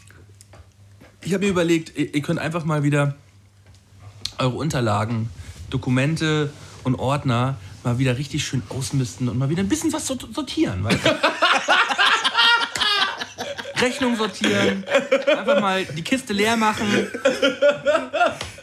ich 1.22 1.32
habe 1.32 1.44
mir 1.44 1.50
überlegt, 1.50 1.96
ihr, 1.96 2.12
ihr 2.14 2.20
könnt 2.22 2.40
einfach 2.40 2.64
mal 2.64 2.82
wieder 2.82 3.14
eure 4.38 4.56
Unterlagen, 4.56 5.28
Dokumente 5.70 6.52
und 6.82 6.96
Ordner 6.96 7.56
mal 7.84 7.98
wieder 7.98 8.18
richtig 8.18 8.44
schön 8.44 8.62
ausmisten 8.70 9.28
und 9.28 9.38
mal 9.38 9.48
wieder 9.50 9.62
ein 9.62 9.68
bisschen 9.68 9.92
was 9.92 10.06
sort- 10.06 10.26
sortieren. 10.34 10.82
Weißt 10.82 10.98
du? 11.04 11.10
Rechnung 13.80 14.16
sortieren, 14.16 14.84
einfach 15.38 15.60
mal 15.60 15.84
die 15.86 16.02
Kiste 16.02 16.32
leer 16.34 16.56
machen, 16.56 16.86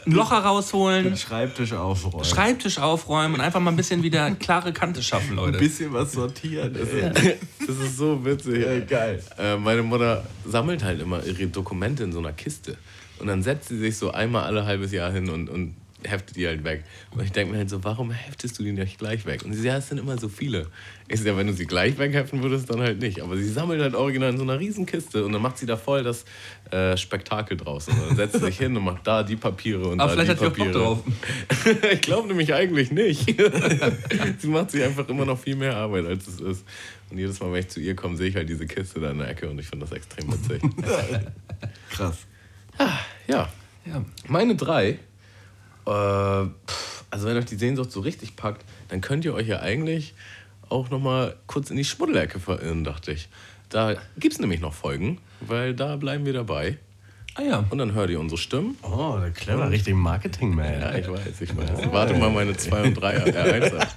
ein 0.08 0.12
Loch 0.12 0.30
herausholen, 0.30 1.16
Schreibtisch 1.16 1.72
aufräumen. 1.72 2.24
Schreibtisch 2.24 2.78
aufräumen 2.78 3.34
und 3.34 3.40
einfach 3.40 3.60
mal 3.60 3.70
ein 3.70 3.76
bisschen 3.76 4.02
wieder 4.02 4.30
klare 4.32 4.72
Kante 4.72 5.02
schaffen, 5.02 5.30
Ein 5.30 5.36
Leute. 5.36 5.58
bisschen 5.58 5.92
was 5.92 6.12
sortieren. 6.12 6.74
ey. 6.76 7.36
Das 7.66 7.76
ist 7.76 7.96
so 7.96 8.24
witzig. 8.24 8.64
Ja, 8.64 8.78
geil. 8.80 9.22
Äh, 9.38 9.56
meine 9.56 9.82
Mutter 9.82 10.24
sammelt 10.46 10.82
halt 10.82 11.00
immer 11.00 11.24
ihre 11.24 11.46
Dokumente 11.48 12.04
in 12.04 12.12
so 12.12 12.18
einer 12.18 12.32
Kiste. 12.32 12.76
Und 13.18 13.26
dann 13.26 13.42
setzt 13.42 13.68
sie 13.68 13.78
sich 13.78 13.96
so 13.96 14.10
einmal 14.12 14.44
alle 14.44 14.64
halbes 14.64 14.92
Jahr 14.92 15.10
hin 15.12 15.28
und, 15.28 15.48
und 15.48 15.74
heftet 16.04 16.36
die 16.36 16.46
halt 16.46 16.62
weg. 16.64 16.84
Und 17.10 17.22
ich 17.24 17.32
denke 17.32 17.52
mir 17.52 17.58
halt 17.58 17.70
so, 17.70 17.82
warum 17.82 18.10
heftest 18.10 18.58
du 18.58 18.62
die 18.62 18.72
nicht 18.72 18.98
gleich 18.98 19.26
weg? 19.26 19.44
Und 19.44 19.52
sie 19.52 19.58
sagt, 19.58 19.66
ja, 19.66 19.76
es 19.78 19.88
sind 19.88 19.98
immer 19.98 20.16
so 20.18 20.28
viele. 20.28 20.68
Ich 21.08 21.18
sage, 21.18 21.30
ja, 21.30 21.36
wenn 21.36 21.46
du 21.46 21.52
sie 21.52 21.66
gleich 21.66 21.98
wegheften 21.98 22.42
würdest, 22.42 22.70
dann 22.70 22.80
halt 22.80 23.00
nicht. 23.00 23.20
Aber 23.20 23.36
sie 23.36 23.48
sammelt 23.48 23.80
halt 23.80 23.94
original 23.94 24.30
in 24.30 24.36
so 24.36 24.42
einer 24.44 24.60
riesen 24.60 24.86
Kiste 24.86 25.24
und 25.24 25.32
dann 25.32 25.42
macht 25.42 25.58
sie 25.58 25.66
da 25.66 25.76
voll 25.76 26.02
das 26.04 26.24
äh, 26.70 26.96
Spektakel 26.96 27.56
draus. 27.56 27.88
Und 27.88 27.96
dann 28.00 28.16
setzt 28.16 28.34
sie 28.38 28.44
sich 28.44 28.58
hin 28.58 28.76
und 28.76 28.84
macht 28.84 29.06
da 29.06 29.22
die 29.22 29.36
Papiere 29.36 29.88
und 29.88 30.00
Aber 30.00 30.14
da 30.14 30.22
vielleicht 30.24 30.40
die 30.40 30.46
hat 30.46 30.54
sie 30.56 30.62
auch 30.62 30.66
Papiere. 30.66 30.94
Bock 30.94 31.04
drauf. 31.04 31.82
ich 31.92 32.00
glaube 32.02 32.28
nämlich 32.28 32.54
eigentlich 32.54 32.92
nicht. 32.92 33.26
sie 34.38 34.46
macht 34.48 34.70
sich 34.70 34.82
einfach 34.84 35.08
immer 35.08 35.24
noch 35.24 35.38
viel 35.38 35.56
mehr 35.56 35.76
Arbeit, 35.76 36.06
als 36.06 36.28
es 36.28 36.40
ist. 36.40 36.64
Und 37.10 37.18
jedes 37.18 37.40
Mal, 37.40 37.50
wenn 37.52 37.60
ich 37.60 37.68
zu 37.68 37.80
ihr 37.80 37.96
komme, 37.96 38.16
sehe 38.16 38.28
ich 38.28 38.36
halt 38.36 38.48
diese 38.48 38.66
Kiste 38.66 39.00
da 39.00 39.10
in 39.10 39.18
der 39.18 39.28
Ecke 39.30 39.48
und 39.48 39.58
ich 39.58 39.66
finde 39.66 39.86
das 39.86 39.96
extrem 39.96 40.30
witzig. 40.32 40.62
Krass. 41.90 42.18
ja, 43.26 43.48
Ja. 43.86 44.04
meine 44.28 44.54
drei. 44.54 44.98
Äh, 45.88 46.50
also 47.10 47.26
wenn 47.26 47.36
euch 47.36 47.46
die 47.46 47.56
Sehnsucht 47.56 47.90
so 47.90 48.00
richtig 48.00 48.36
packt, 48.36 48.64
dann 48.88 49.00
könnt 49.00 49.24
ihr 49.24 49.34
euch 49.34 49.48
ja 49.48 49.60
eigentlich 49.60 50.14
auch 50.68 50.90
noch 50.90 51.00
mal 51.00 51.36
kurz 51.46 51.70
in 51.70 51.76
die 51.76 51.84
Schmuddelecke 51.84 52.38
verirren, 52.38 52.84
dachte 52.84 53.12
ich. 53.12 53.28
Da 53.70 53.96
gibt 54.18 54.34
es 54.34 54.40
nämlich 54.40 54.60
noch 54.60 54.74
Folgen, 54.74 55.18
weil 55.40 55.74
da 55.74 55.96
bleiben 55.96 56.26
wir 56.26 56.32
dabei. 56.32 56.78
Ah 57.34 57.42
ja. 57.42 57.64
Und 57.70 57.78
dann 57.78 57.92
hört 57.92 58.10
ihr 58.10 58.18
unsere 58.18 58.38
Stimmen. 58.38 58.76
Oh, 58.82 59.16
der 59.20 59.30
clever, 59.30 59.70
richtig 59.70 59.94
Marketing-Man. 59.94 60.80
Ja, 60.80 60.94
ich 60.94 61.08
weiß, 61.08 61.40
ich 61.40 61.56
weiß. 61.56 61.70
Warte 61.92 62.14
mal 62.14 62.30
meine 62.30 62.56
2 62.56 62.82
und 62.82 62.94
3 62.94 63.24
R1 63.26 63.76
ab. 63.76 63.88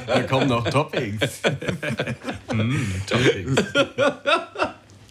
Da 0.06 0.22
kommen 0.22 0.48
noch 0.48 0.68
Toppings. 0.68 1.40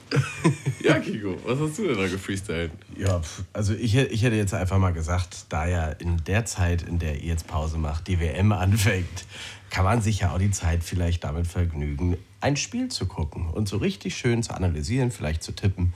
Ja, 0.89 0.99
Kiko, 0.99 1.37
was 1.45 1.59
hast 1.59 1.77
du 1.77 1.87
denn 1.87 1.97
da 1.97 2.07
gefreestylt? 2.07 2.71
Ja, 2.97 3.21
also 3.53 3.73
ich, 3.73 3.95
ich 3.95 4.23
hätte 4.23 4.35
jetzt 4.35 4.53
einfach 4.53 4.77
mal 4.77 4.91
gesagt, 4.91 5.45
da 5.49 5.67
ja 5.67 5.87
in 5.89 6.23
der 6.25 6.45
Zeit, 6.45 6.81
in 6.81 6.99
der 6.99 7.15
ihr 7.15 7.29
jetzt 7.29 7.47
Pause 7.47 7.77
macht, 7.77 8.07
die 8.07 8.19
WM 8.19 8.51
anfängt, 8.51 9.25
kann 9.69 9.85
man 9.85 10.01
sich 10.01 10.21
ja 10.21 10.33
auch 10.33 10.39
die 10.39 10.51
Zeit 10.51 10.83
vielleicht 10.83 11.23
damit 11.23 11.47
vergnügen, 11.47 12.17
ein 12.41 12.55
Spiel 12.55 12.87
zu 12.89 13.05
gucken 13.05 13.49
und 13.49 13.67
so 13.67 13.77
richtig 13.77 14.17
schön 14.17 14.41
zu 14.41 14.53
analysieren, 14.53 15.11
vielleicht 15.11 15.43
zu 15.43 15.51
tippen 15.51 15.93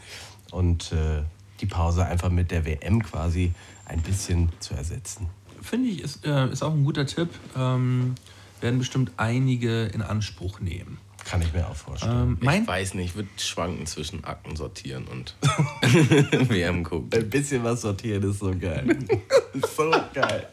und 0.51 0.91
äh, 0.91 1.23
die 1.59 1.65
Pause 1.65 2.05
einfach 2.05 2.29
mit 2.29 2.51
der 2.51 2.65
WM 2.65 3.01
quasi 3.01 3.53
ein 3.85 4.01
bisschen 4.01 4.49
zu 4.59 4.75
ersetzen. 4.75 5.27
Finde 5.61 5.89
ich, 5.89 6.01
ist, 6.01 6.25
äh, 6.25 6.51
ist 6.51 6.61
auch 6.61 6.73
ein 6.73 6.83
guter 6.83 7.05
Tipp. 7.05 7.29
Ähm, 7.57 8.15
werden 8.63 8.79
bestimmt 8.79 9.11
einige 9.17 9.85
in 9.85 10.01
Anspruch 10.01 10.59
nehmen. 10.59 10.97
Kann 11.25 11.41
ich 11.41 11.53
mir 11.53 11.67
auch 11.67 11.75
vorstellen. 11.75 12.21
Ähm, 12.21 12.37
mein, 12.41 12.63
Ich 12.63 12.67
weiß 12.67 12.93
nicht, 12.95 13.11
ich 13.11 13.15
würde 13.15 13.29
schwanken 13.37 13.85
zwischen 13.85 14.23
Akten 14.23 14.55
sortieren 14.55 15.05
und 15.05 15.35
WM 16.49 16.83
gucken. 16.83 17.09
Ein 17.13 17.29
bisschen 17.29 17.63
was 17.63 17.81
sortieren 17.81 18.29
ist 18.29 18.39
so 18.39 18.53
geil. 18.57 18.97
so 19.75 19.91
geil. 20.13 20.47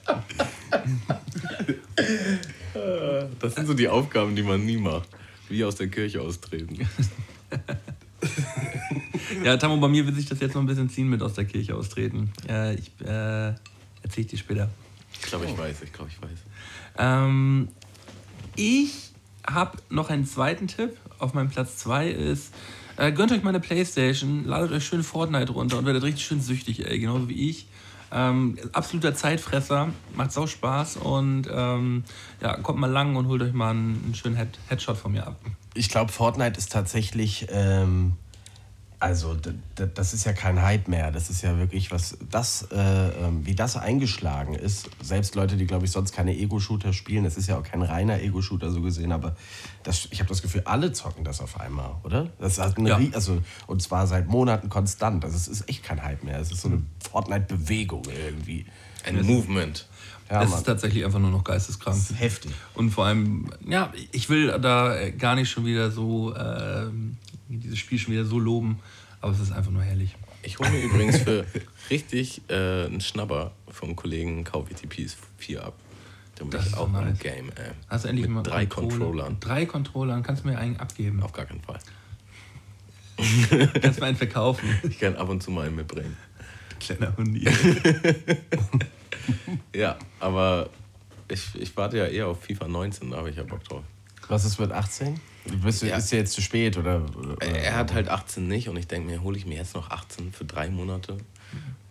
Das 3.40 3.54
sind 3.54 3.66
so 3.66 3.74
die 3.74 3.88
Aufgaben, 3.88 4.36
die 4.36 4.42
man 4.42 4.64
nie 4.64 4.76
macht. 4.76 5.08
Wie 5.48 5.64
aus 5.64 5.76
der 5.76 5.88
Kirche 5.88 6.20
austreten. 6.20 6.88
Ja, 9.44 9.56
Tammo, 9.56 9.76
bei 9.78 9.88
mir 9.88 10.06
will 10.06 10.14
sich 10.14 10.26
das 10.26 10.40
jetzt 10.40 10.54
noch 10.54 10.60
ein 10.60 10.66
bisschen 10.66 10.90
ziehen 10.90 11.08
mit 11.08 11.22
aus 11.22 11.34
der 11.34 11.44
Kirche 11.44 11.74
austreten. 11.74 12.32
Äh, 12.48 12.74
ich 12.74 12.90
äh, 13.00 13.06
erzähle 13.54 13.56
ich 14.16 14.26
dir 14.26 14.38
später. 14.38 14.68
Ich 15.12 15.22
glaube, 15.22 15.46
ich 15.46 15.56
weiß, 15.56 15.82
ich 15.82 15.92
glaube, 15.92 16.10
ich 16.10 16.20
weiß. 16.20 16.38
Ähm, 16.98 17.68
ich 18.56 19.09
habe 19.46 19.78
noch 19.88 20.10
einen 20.10 20.26
zweiten 20.26 20.68
Tipp. 20.68 20.96
Auf 21.18 21.34
meinem 21.34 21.50
Platz 21.50 21.76
2 21.78 22.08
ist, 22.08 22.52
äh, 22.96 23.12
gönnt 23.12 23.32
euch 23.32 23.42
mal 23.42 23.50
eine 23.50 23.60
Playstation, 23.60 24.44
ladet 24.44 24.72
euch 24.72 24.84
schön 24.84 25.02
Fortnite 25.02 25.52
runter 25.52 25.78
und 25.78 25.86
werdet 25.86 26.02
richtig 26.02 26.24
schön 26.24 26.40
süchtig, 26.40 26.86
ey, 26.86 26.98
genauso 26.98 27.28
wie 27.28 27.50
ich. 27.50 27.66
Ähm, 28.12 28.58
absoluter 28.72 29.14
Zeitfresser, 29.14 29.90
macht 30.14 30.32
sau 30.32 30.46
Spaß 30.46 30.96
und 30.96 31.48
ähm, 31.52 32.04
ja, 32.40 32.56
kommt 32.56 32.80
mal 32.80 32.90
lang 32.90 33.14
und 33.16 33.28
holt 33.28 33.40
euch 33.42 33.52
mal 33.52 33.70
einen, 33.70 34.02
einen 34.04 34.14
schönen 34.14 34.36
Head 34.36 34.58
Headshot 34.68 34.96
von 34.96 35.12
mir 35.12 35.26
ab. 35.26 35.36
Ich 35.74 35.88
glaube, 35.88 36.10
Fortnite 36.10 36.58
ist 36.58 36.72
tatsächlich, 36.72 37.46
ähm, 37.50 38.14
also 39.00 39.34
das 39.74 40.12
ist 40.12 40.26
ja 40.26 40.34
kein 40.34 40.60
Hype 40.60 40.86
mehr. 40.86 41.10
Das 41.10 41.30
ist 41.30 41.40
ja 41.40 41.56
wirklich 41.56 41.90
was, 41.90 42.18
das, 42.30 42.68
äh, 42.70 42.76
ähm, 42.76 43.46
wie 43.46 43.54
das 43.54 43.78
eingeschlagen 43.78 44.54
ist. 44.54 44.90
Selbst 45.02 45.34
Leute, 45.34 45.56
die, 45.56 45.66
glaube 45.66 45.86
ich, 45.86 45.90
sonst 45.90 46.12
keine 46.12 46.36
Ego-Shooter 46.36 46.92
spielen, 46.92 47.24
es 47.24 47.38
ist 47.38 47.48
ja 47.48 47.58
auch 47.58 47.62
kein 47.62 47.80
reiner 47.80 48.20
Ego-Shooter 48.20 48.70
so 48.70 48.82
gesehen, 48.82 49.12
aber 49.12 49.36
das, 49.84 50.08
ich 50.10 50.20
habe 50.20 50.28
das 50.28 50.42
Gefühl, 50.42 50.62
alle 50.66 50.92
zocken 50.92 51.24
das 51.24 51.40
auf 51.40 51.58
einmal, 51.58 51.94
oder? 52.04 52.28
Das 52.38 52.58
hat 52.58 52.76
eine, 52.76 52.90
Ja. 52.90 53.00
Also, 53.12 53.42
und 53.66 53.80
zwar 53.80 54.06
seit 54.06 54.28
Monaten 54.28 54.68
konstant. 54.68 55.24
Also 55.24 55.36
es 55.36 55.48
ist 55.48 55.68
echt 55.68 55.82
kein 55.82 56.02
Hype 56.02 56.22
mehr. 56.22 56.38
Es 56.38 56.52
ist 56.52 56.60
so 56.60 56.68
eine 56.68 56.82
Fortnite-Bewegung 57.10 58.02
irgendwie. 58.04 58.66
Ein 59.06 59.24
Movement. 59.24 59.86
Ja, 60.30 60.44
es 60.44 60.54
ist 60.54 60.62
tatsächlich 60.64 61.04
einfach 61.04 61.18
nur 61.18 61.30
noch 61.30 61.42
geisteskrank. 61.42 61.96
Das 61.96 62.10
ist 62.10 62.20
heftig. 62.20 62.52
Und 62.74 62.90
vor 62.90 63.06
allem, 63.06 63.50
ja, 63.66 63.92
ich 64.12 64.28
will 64.28 64.56
da 64.60 64.96
äh, 64.96 65.10
gar 65.10 65.34
nicht 65.34 65.50
schon 65.50 65.64
wieder 65.64 65.90
so, 65.90 66.36
ähm, 66.36 67.16
dieses 67.58 67.78
Spiel 67.78 67.98
schon 67.98 68.12
wieder 68.14 68.24
so 68.24 68.38
loben, 68.38 68.78
aber 69.20 69.32
es 69.32 69.40
ist 69.40 69.52
einfach 69.52 69.70
nur 69.70 69.82
herrlich. 69.82 70.14
Ich 70.42 70.58
hole 70.58 70.70
mir 70.70 70.80
übrigens 70.82 71.18
für 71.18 71.44
richtig 71.90 72.40
äh, 72.48 72.86
einen 72.86 73.00
Schnabber 73.00 73.52
vom 73.68 73.94
Kollegen 73.96 74.44
die 74.44 74.86
PS4 74.86 75.58
ab. 75.58 75.74
Da 76.36 76.44
bin 76.44 76.50
Das 76.52 76.62
ich 76.66 76.72
ist 76.72 76.78
auch 76.78 76.88
nice. 76.90 77.18
Game, 77.18 77.50
ey. 77.56 77.72
Hast 77.88 78.04
du 78.04 78.08
endlich 78.08 78.26
Mit 78.26 78.36
mal 78.36 78.42
drei 78.42 78.64
Controller- 78.64 78.88
Controllern. 78.98 79.36
Drei 79.40 79.66
Controllern, 79.66 80.22
kannst 80.22 80.44
du 80.44 80.48
mir 80.48 80.56
einen 80.58 80.76
abgeben. 80.78 81.22
Auf 81.22 81.32
gar 81.32 81.44
keinen 81.44 81.60
Fall. 81.60 81.78
Kannst 83.82 83.98
du 83.98 84.00
mir 84.00 84.06
einen 84.06 84.16
verkaufen. 84.16 84.66
Ich 84.88 84.98
kann 84.98 85.14
ab 85.16 85.28
und 85.28 85.42
zu 85.42 85.50
mal 85.50 85.66
einen 85.66 85.76
mitbringen. 85.76 86.16
Kleiner 86.78 87.14
Hundi. 87.18 87.46
Ja, 89.74 89.96
aber 90.18 90.70
ich, 91.28 91.54
ich 91.54 91.76
warte 91.76 91.98
ja 91.98 92.06
eher 92.06 92.26
auf 92.28 92.42
FIFA 92.42 92.66
19, 92.68 93.10
da 93.10 93.18
habe 93.18 93.30
ich 93.30 93.36
ja 93.36 93.42
Bock 93.44 93.62
drauf. 93.64 93.84
Was 94.28 94.44
ist 94.44 94.58
mit 94.58 94.72
18? 94.72 95.20
Bist 95.62 95.82
du, 95.82 95.86
Ja. 95.86 95.96
Ist 95.96 96.12
ja 96.12 96.18
jetzt 96.18 96.32
zu 96.32 96.42
spät, 96.42 96.76
oder? 96.76 97.02
oder 97.16 97.40
Er 97.42 97.76
hat 97.76 97.92
halt 97.94 98.08
18 98.08 98.46
nicht 98.46 98.68
und 98.68 98.76
ich 98.76 98.86
denke 98.86 99.10
mir, 99.10 99.22
hole 99.22 99.36
ich 99.38 99.46
mir 99.46 99.56
jetzt 99.56 99.74
noch 99.74 99.90
18 99.90 100.32
für 100.32 100.44
drei 100.44 100.68
Monate. 100.70 101.16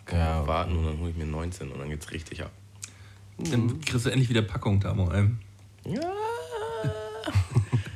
Kann 0.06 0.20
Ja. 0.20 0.48
warten 0.48 0.78
und 0.78 0.86
dann 0.86 1.00
hole 1.00 1.10
ich 1.12 1.16
mir 1.18 1.26
19 1.26 1.72
und 1.72 1.80
dann 1.80 1.90
geht's 1.90 2.12
richtig 2.12 2.44
ab. 2.44 2.52
Dann 3.38 3.80
kriegst 3.82 4.06
du 4.06 4.10
endlich 4.10 4.30
wieder 4.30 4.42
Packung, 4.42 4.80
Tamo. 4.82 5.12
ey. 5.12 5.30
Ja. 5.86 6.02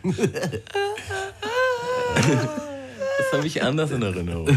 das 3.18 3.34
habe 3.34 3.48
ich 3.48 3.62
anders 3.64 3.92
in 3.92 4.02
Erinnerung. 4.02 4.50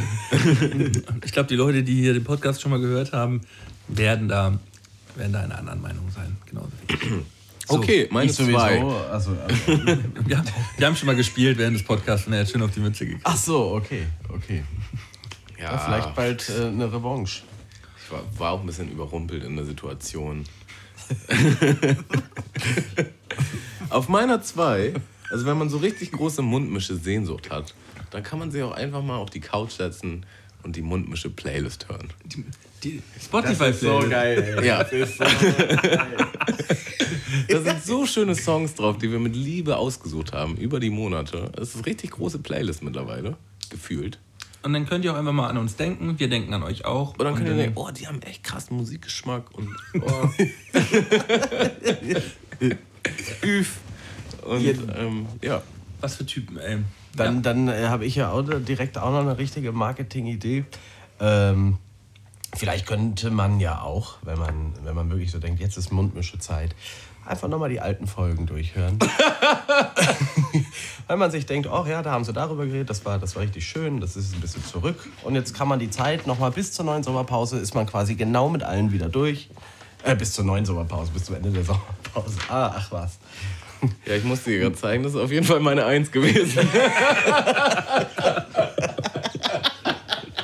Ich 1.24 1.32
glaube, 1.32 1.48
die 1.48 1.56
Leute, 1.56 1.82
die 1.82 1.94
hier 2.00 2.14
den 2.14 2.24
Podcast 2.24 2.60
schon 2.60 2.70
mal 2.70 2.80
gehört 2.80 3.12
haben, 3.12 3.40
werden 3.88 4.28
da, 4.28 4.58
werden 5.14 5.32
da 5.32 5.40
einer 5.40 5.58
anderen 5.58 5.80
Meinung 5.80 6.10
sein. 6.10 6.36
Genauso 6.46 6.70
wie 6.88 6.94
ich. 6.94 7.00
So, 7.68 7.74
Okay, 7.78 8.06
meine 8.10 8.30
Ich 8.30 8.36
sowieso. 8.36 8.58
zwei. 8.58 8.80
Also, 9.10 9.36
also, 9.36 9.72
Ja, 10.28 10.42
wir 10.78 10.86
haben 10.86 10.94
schon 10.96 11.06
mal 11.06 11.16
gespielt 11.16 11.58
während 11.58 11.76
des 11.76 11.82
Podcasts 11.84 12.26
und 12.26 12.32
er 12.32 12.40
hat 12.40 12.48
schön 12.50 12.62
auf 12.62 12.70
die 12.70 12.80
Mütze 12.80 13.04
gekriegt. 13.04 13.26
ach 13.26 13.36
so, 13.36 13.74
okay, 13.74 14.06
okay. 14.28 14.62
Ja, 15.58 15.72
Ja, 15.72 15.78
vielleicht 15.78 16.14
bald 16.14 16.48
äh, 16.48 16.66
eine 16.66 16.92
Revanche. 16.92 17.42
Ich 18.04 18.12
war, 18.12 18.22
war 18.38 18.52
auch 18.52 18.60
ein 18.60 18.66
bisschen 18.66 18.90
überrumpelt 18.92 19.42
in 19.42 19.56
der 19.56 19.64
Situation. 19.64 20.44
Auf 23.90 24.08
meiner 24.08 24.42
zwei, 24.42 24.94
also 25.30 25.46
wenn 25.46 25.58
man 25.58 25.68
so 25.68 25.78
richtig 25.78 26.12
große 26.12 26.42
Mundmische 26.42 26.96
Sehnsucht 26.96 27.50
hat, 27.50 27.74
dann 28.10 28.22
kann 28.22 28.38
man 28.38 28.50
sich 28.50 28.62
auch 28.62 28.72
einfach 28.72 29.02
mal 29.02 29.16
auf 29.16 29.30
die 29.30 29.40
Couch 29.40 29.72
setzen 29.72 30.24
und 30.62 30.76
die 30.76 30.82
Mundmische 30.82 31.30
Playlist 31.30 31.88
hören. 31.88 32.08
Die, 32.24 32.44
die 32.90 33.02
Spotify-Playlist. 33.22 34.10
geil, 34.10 34.62
Ja. 34.64 34.84
Da 37.48 37.60
sind 37.60 37.84
so 37.84 38.06
schöne 38.06 38.34
Songs 38.34 38.74
drauf, 38.74 38.98
die 38.98 39.10
wir 39.10 39.18
mit 39.18 39.34
Liebe 39.36 39.76
ausgesucht 39.76 40.32
haben 40.32 40.56
über 40.56 40.80
die 40.80 40.90
Monate. 40.90 41.50
Es 41.56 41.70
ist 41.70 41.76
eine 41.76 41.86
richtig 41.86 42.12
große 42.12 42.38
Playlist 42.38 42.82
mittlerweile, 42.82 43.36
gefühlt. 43.70 44.18
Und 44.62 44.72
dann 44.72 44.86
könnt 44.86 45.04
ihr 45.04 45.12
auch 45.12 45.16
einfach 45.16 45.32
mal 45.32 45.48
an 45.48 45.58
uns 45.58 45.76
denken. 45.76 46.18
Wir 46.18 46.28
denken 46.28 46.52
an 46.54 46.62
euch 46.64 46.84
auch. 46.84 47.12
Und 47.12 47.20
dann 47.24 47.34
könnt 47.34 47.46
ihr 47.46 47.50
dann- 47.50 47.58
denken, 47.58 47.78
oh, 47.78 47.90
die 47.90 48.06
haben 48.08 48.20
echt 48.22 48.42
krassen 48.42 48.76
Musikgeschmack 48.76 49.44
und 49.52 49.68
oh. 50.00 50.28
Üf. 53.44 53.76
Und 54.44 54.66
ähm, 54.96 55.26
ja. 55.42 55.62
Was 56.00 56.16
für 56.16 56.26
Typen, 56.26 56.58
ey. 56.58 56.78
Dann, 57.14 57.42
dann 57.42 57.68
äh, 57.68 57.86
habe 57.88 58.04
ich 58.04 58.16
ja 58.16 58.30
auch 58.30 58.42
direkt 58.42 58.98
auch 58.98 59.10
noch 59.10 59.20
eine 59.20 59.38
richtige 59.38 59.72
Marketing-Idee. 59.72 60.64
Ähm, 61.20 61.78
vielleicht 62.54 62.86
könnte 62.86 63.30
man 63.30 63.60
ja 63.60 63.80
auch, 63.80 64.16
wenn 64.22 64.38
man, 64.38 64.74
wenn 64.84 64.94
man 64.94 65.10
wirklich 65.10 65.30
so 65.30 65.38
denkt, 65.38 65.60
jetzt 65.60 65.76
ist 65.76 65.92
Mundmische-Zeit, 65.92 66.74
einfach 67.24 67.48
nochmal 67.48 67.70
die 67.70 67.80
alten 67.80 68.06
Folgen 68.06 68.46
durchhören. 68.46 68.98
Weil 71.06 71.16
man 71.16 71.30
sich 71.30 71.46
denkt, 71.46 71.68
ach 71.68 71.86
ja, 71.86 72.02
da 72.02 72.12
haben 72.12 72.24
sie 72.24 72.32
darüber 72.32 72.66
geredet, 72.66 72.90
das 72.90 73.04
war, 73.04 73.18
das 73.18 73.36
war 73.36 73.42
richtig 73.42 73.66
schön, 73.66 74.00
das 74.00 74.16
ist 74.16 74.34
ein 74.34 74.40
bisschen 74.40 74.64
zurück. 74.64 75.08
Und 75.22 75.34
jetzt 75.34 75.54
kann 75.54 75.68
man 75.68 75.78
die 75.78 75.90
Zeit 75.90 76.26
nochmal 76.26 76.50
bis 76.50 76.72
zur 76.72 76.84
neuen 76.84 77.02
Sommerpause, 77.02 77.58
ist 77.58 77.74
man 77.74 77.86
quasi 77.86 78.14
genau 78.14 78.48
mit 78.48 78.62
allen 78.62 78.92
wieder 78.92 79.08
durch. 79.08 79.48
Äh, 80.04 80.14
bis 80.14 80.32
zur 80.32 80.44
neuen 80.44 80.64
Sommerpause, 80.64 81.10
bis 81.12 81.24
zum 81.24 81.36
Ende 81.36 81.50
der 81.50 81.64
Sommerpause. 81.64 82.38
Ah, 82.48 82.72
ach 82.76 82.92
was. 82.92 83.18
Ja, 84.06 84.14
ich 84.14 84.24
musste 84.24 84.50
dir 84.50 84.60
gerade 84.60 84.76
zeigen, 84.76 85.02
das 85.02 85.14
ist 85.14 85.20
auf 85.20 85.30
jeden 85.30 85.46
Fall 85.46 85.60
meine 85.60 85.84
Eins 85.84 86.10
gewesen. 86.10 86.68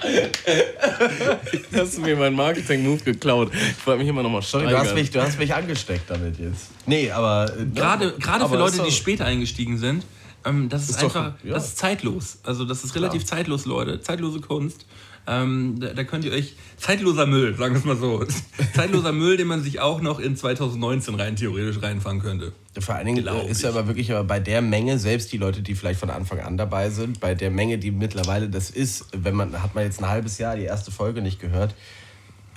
Hast 1.75 1.97
du 1.97 2.01
mir 2.03 2.17
meinen 2.17 2.37
Marketing-Move 2.37 3.03
geklaut? 3.05 3.51
Ich 3.55 3.87
wollte 3.87 4.01
mich 4.01 4.09
immer 4.09 4.23
noch 4.23 4.31
mal 4.31 4.43
steigern. 4.43 4.71
du 4.71 4.79
hast, 4.79 4.95
mich, 4.95 5.11
du 5.11 5.23
hast 5.23 5.39
mich 5.39 5.55
angesteckt 5.55 6.09
damit 6.11 6.39
jetzt. 6.39 6.69
Nee, 6.87 7.11
aber. 7.11 7.53
äh, 7.59 7.65
Gerade, 7.67 8.13
gerade 8.19 8.41
für 8.41 8.45
aber 8.47 8.59
Leute, 8.59 8.77
die 8.79 8.79
doch- 8.79 8.91
später 8.91 9.25
eingestiegen 9.25 9.79
sind, 9.79 10.05
ähm, 10.45 10.69
das 10.69 10.83
ist, 10.85 10.91
Ist 10.91 11.03
doch- 11.03 11.15
einfach, 11.17 11.33
ja. 11.45 11.55
das 11.55 11.69
ist 11.69 11.79
zeitlos. 11.79 12.39
Also 12.43 12.65
das 12.65 12.85
ist 12.85 12.95
relativ 12.95 13.25
zeitlos, 13.25 13.65
Leute. 13.67 14.01
Zeitlose 14.01 14.41
Kunst. 14.41 14.87
Ähm, 15.27 15.79
da, 15.79 15.93
da 15.95 16.03
könnt 16.05 16.25
ihr 16.25 16.33
euch, 16.33 16.57
zeitloser 16.77 17.27
Müll, 17.27 17.55
sagen 17.57 17.75
wir 17.75 17.79
es 17.79 17.85
mal 17.85 17.97
so. 17.97 18.25
zeitloser 18.75 19.13
Müll, 19.13 19.37
den 19.37 19.47
man 19.47 19.63
sich 19.63 19.81
auch 19.81 20.01
noch 20.01 20.19
in 20.19 20.37
2019 20.37 21.15
rein 21.15 21.37
theoretisch 21.37 21.81
reinfangen 21.81 22.21
könnte. 22.21 22.53
Vor 22.81 22.97
allen 22.97 23.07
Dingen 23.07 23.23
Glaub 23.23 23.45
äh, 23.45 23.51
ist 23.51 23.63
ja 23.63 23.71
ich. 23.71 23.77
aber 23.77 23.87
wirklich 23.87 24.11
aber 24.11 24.25
bei 24.25 24.41
der 24.41 24.63
Menge, 24.63 24.99
selbst 24.99 25.33
die 25.33 25.39
Leute, 25.39 25.63
die 25.63 25.75
vielleicht 25.75 26.01
von 26.01 26.11
Anfang 26.11 26.41
an 26.41 26.57
dabei 26.57 26.91
sind, 26.91 27.21
bei 27.21 27.35
der 27.35 27.51
Menge, 27.51 27.79
die 27.79 27.93
mittlerweile 27.93 28.49
das 28.49 28.71
ist, 28.71 29.07
wenn 29.13 29.35
man, 29.35 29.63
hat 29.63 29.75
man 29.75 29.85
jetzt 29.85 30.01
ein 30.01 30.09
halbes 30.09 30.39
Jahr 30.39 30.57
die 30.57 30.65
erste 30.65 30.91
Folge 30.91 31.23
nicht 31.23 31.39
gehört, 31.39 31.75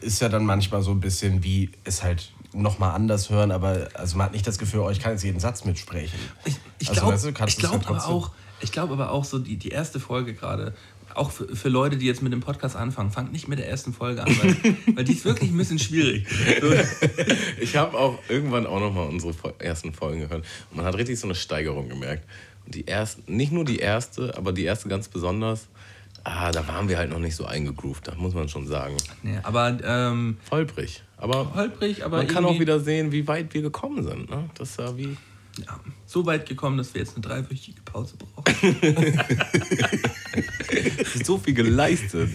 ist 0.01 0.21
ja 0.21 0.29
dann 0.29 0.45
manchmal 0.45 0.81
so 0.81 0.91
ein 0.91 0.99
bisschen 0.99 1.43
wie 1.43 1.69
es 1.83 2.03
halt 2.03 2.31
nochmal 2.53 2.95
anders 2.95 3.29
hören, 3.29 3.51
aber 3.51 3.89
also 3.93 4.17
man 4.17 4.27
hat 4.27 4.33
nicht 4.33 4.47
das 4.47 4.57
Gefühl, 4.57 4.79
oh, 4.79 4.89
ich 4.89 4.99
kann 4.99 5.11
jetzt 5.11 5.23
jeden 5.23 5.39
Satz 5.39 5.65
mitsprechen. 5.65 6.17
Ich, 6.45 6.55
ich 6.79 6.89
Also, 6.89 7.01
glaube 7.01 7.13
weißt 7.13 7.25
du, 7.25 7.33
glaub 7.33 7.89
aber 7.89 8.07
auch, 8.07 8.31
ich 8.61 8.71
glaube 8.71 8.93
aber 8.93 9.11
auch 9.11 9.25
so 9.25 9.39
die, 9.39 9.57
die 9.57 9.69
erste 9.69 9.99
Folge 9.99 10.33
gerade, 10.33 10.73
auch 11.15 11.31
für, 11.31 11.55
für 11.55 11.69
Leute, 11.69 11.97
die 11.97 12.05
jetzt 12.05 12.21
mit 12.21 12.33
dem 12.33 12.41
Podcast 12.41 12.75
anfangen, 12.75 13.11
fangt 13.11 13.31
nicht 13.31 13.47
mit 13.47 13.59
der 13.59 13.69
ersten 13.69 13.93
Folge 13.93 14.23
an, 14.23 14.37
weil, 14.37 14.75
weil 14.95 15.03
die 15.03 15.13
ist 15.13 15.25
wirklich 15.25 15.51
ein 15.51 15.57
bisschen 15.57 15.79
schwierig. 15.79 16.27
So, 16.61 16.71
Ich 17.59 17.75
habe 17.75 17.97
auch 17.97 18.19
irgendwann 18.29 18.65
auch 18.65 18.79
noch 18.79 18.93
mal 18.93 19.07
unsere 19.07 19.33
ersten 19.59 19.93
Folgen 19.93 20.21
gehört. 20.21 20.45
Und 20.71 20.77
man 20.77 20.85
hat 20.85 20.95
richtig 20.95 21.19
so 21.19 21.27
eine 21.27 21.35
Steigerung 21.35 21.89
gemerkt. 21.89 22.27
Und 22.65 22.75
die 22.75 22.85
erste, 22.85 23.21
nicht 23.31 23.51
nur 23.51 23.65
die 23.65 23.79
erste, 23.79 24.35
aber 24.37 24.51
die 24.51 24.63
erste 24.63 24.89
ganz 24.89 25.07
besonders, 25.07 25.67
ah, 26.23 26.51
da 26.51 26.67
waren 26.67 26.89
wir 26.89 26.97
halt 26.97 27.11
noch 27.11 27.19
nicht 27.19 27.35
so 27.35 27.45
eingegroovt, 27.45 28.07
das 28.07 28.17
muss 28.17 28.33
man 28.33 28.49
schon 28.49 28.67
sagen. 28.67 28.97
nee, 29.23 29.37
aber 29.43 29.77
ähm, 29.83 30.37
Holprig. 30.51 31.03
Aber 31.17 31.55
holprig, 31.55 32.03
aber 32.03 32.17
man 32.17 32.27
kann 32.27 32.45
auch 32.45 32.59
wieder 32.59 32.79
sehen, 32.79 33.11
wie 33.11 33.27
weit 33.27 33.53
wir 33.53 33.61
gekommen 33.61 34.03
sind. 34.03 34.29
Ne? 34.29 34.49
Das 34.57 34.71
ist 34.71 34.79
ja 34.79 34.97
wie. 34.97 35.15
ja, 35.65 35.79
so 36.05 36.25
weit 36.25 36.47
gekommen, 36.47 36.77
dass 36.77 36.93
wir 36.93 37.01
jetzt 37.01 37.15
eine 37.15 37.25
dreiwöchige 37.25 37.81
Pause 37.81 38.15
brauchen. 38.17 38.75
so 41.23 41.37
viel 41.37 41.53
geleistet. 41.53 42.31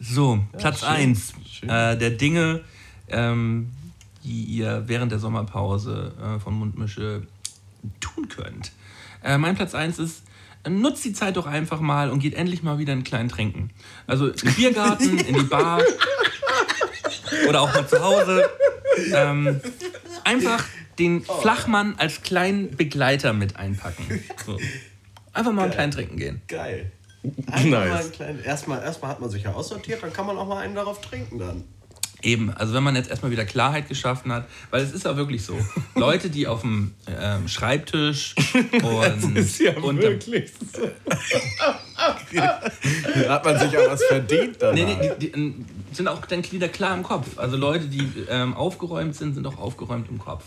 So, 0.00 0.44
Platz 0.58 0.82
1 0.82 1.32
äh, 1.62 1.96
der 1.96 2.10
Dinge, 2.10 2.62
ähm, 3.08 3.70
die 4.22 4.42
ihr 4.44 4.84
während 4.86 5.12
der 5.12 5.18
Sommerpause 5.18 6.12
äh, 6.20 6.40
von 6.40 6.54
Mundmische 6.54 7.26
tun 8.00 8.28
könnt. 8.28 8.72
Äh, 9.22 9.38
mein 9.38 9.54
Platz 9.54 9.74
1 9.74 9.98
ist, 9.98 10.24
nutzt 10.68 11.04
die 11.04 11.12
Zeit 11.12 11.36
doch 11.36 11.46
einfach 11.46 11.80
mal 11.80 12.10
und 12.10 12.18
geht 12.18 12.34
endlich 12.34 12.62
mal 12.62 12.78
wieder 12.78 12.92
einen 12.92 13.04
kleinen 13.04 13.28
Trinken. 13.28 13.70
Also 14.06 14.28
in 14.28 14.36
den 14.36 14.54
Biergarten, 14.54 15.18
in 15.26 15.34
die 15.36 15.44
Bar 15.44 15.80
oder 17.48 17.62
auch 17.62 17.72
mal 17.72 17.86
zu 17.86 18.02
Hause. 18.02 18.48
Ähm, 19.12 19.60
einfach 20.24 20.64
den 20.98 21.22
Flachmann 21.22 21.94
als 21.96 22.22
kleinen 22.22 22.76
Begleiter 22.76 23.32
mit 23.32 23.56
einpacken. 23.56 24.22
So. 24.44 24.58
Einfach 25.34 25.52
mal 25.52 25.62
einen 25.64 25.72
kleinen 25.72 25.92
Trinken 25.92 26.16
gehen. 26.16 26.42
Geil. 26.48 26.92
Einfach 27.50 27.64
mal 27.70 27.88
Nice. 27.88 28.00
einen 28.00 28.12
kleinen, 28.12 28.44
erstmal, 28.44 28.82
erstmal 28.82 29.10
hat 29.10 29.20
man 29.20 29.30
sich 29.30 29.42
ja 29.42 29.52
aussortiert, 29.52 30.02
dann 30.02 30.12
kann 30.12 30.26
man 30.26 30.36
auch 30.36 30.46
mal 30.46 30.58
einen 30.58 30.74
darauf 30.74 31.00
trinken 31.00 31.38
dann. 31.38 31.64
Eben, 32.22 32.50
also 32.54 32.72
wenn 32.72 32.82
man 32.82 32.96
jetzt 32.96 33.10
erstmal 33.10 33.30
wieder 33.30 33.44
Klarheit 33.44 33.86
geschaffen 33.86 34.32
hat, 34.32 34.46
weil 34.70 34.82
es 34.82 34.92
ist 34.92 35.04
ja 35.04 35.14
wirklich 35.14 35.44
so. 35.44 35.58
Leute, 35.94 36.30
die 36.30 36.46
auf 36.46 36.62
dem 36.62 36.94
ähm, 37.06 37.48
Schreibtisch 37.48 38.34
und, 38.72 38.82
und 38.82 40.22
so. 40.22 40.40
Da 42.32 43.28
hat 43.28 43.44
man 43.44 43.58
sich 43.58 43.72
ja 43.72 43.80
was 43.86 44.02
verdient 44.04 44.62
dann. 44.62 44.74
Nee, 44.74 44.86
nee, 44.86 45.10
die, 45.18 45.26
die 45.26 45.32
ähm, 45.34 45.66
sind 45.92 46.08
auch 46.08 46.24
dann 46.24 46.50
wieder 46.50 46.68
klar 46.68 46.96
im 46.96 47.02
Kopf. 47.02 47.38
Also 47.38 47.58
Leute, 47.58 47.88
die 47.88 48.08
ähm, 48.30 48.54
aufgeräumt 48.54 49.14
sind, 49.14 49.34
sind 49.34 49.46
auch 49.46 49.58
aufgeräumt 49.58 50.08
im 50.08 50.18
Kopf. 50.18 50.44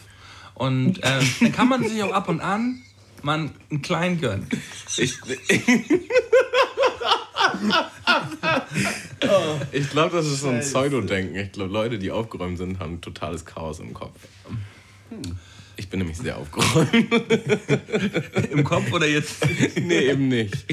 Und 0.55 0.99
ähm, 1.03 1.29
dann 1.39 1.51
kann 1.51 1.69
man 1.69 1.87
sich 1.87 2.01
auch 2.01 2.11
ab 2.11 2.27
und 2.27 2.41
an 2.41 2.81
mal 3.23 3.49
einen 3.69 3.81
kleinen 3.81 4.19
gönnen. 4.19 4.47
Ich, 4.97 5.15
ich 9.71 9.89
glaube, 9.89 10.17
das 10.17 10.25
ist 10.27 10.41
so 10.41 10.49
ein 10.49 10.59
Pseudo-Denken. 10.61 11.35
Ich 11.35 11.51
glaube, 11.51 11.71
Leute, 11.71 11.99
die 11.99 12.11
aufgeräumt 12.11 12.57
sind, 12.57 12.79
haben 12.79 13.01
totales 13.01 13.45
Chaos 13.45 13.79
im 13.79 13.93
Kopf. 13.93 14.17
Ich 15.75 15.89
bin 15.89 15.99
nämlich 15.99 16.17
sehr 16.17 16.37
aufgeräumt. 16.37 16.89
Im 18.51 18.63
Kopf 18.63 18.91
oder 18.91 19.07
jetzt? 19.07 19.45
nee, 19.79 20.09
eben 20.09 20.27
nicht. 20.27 20.65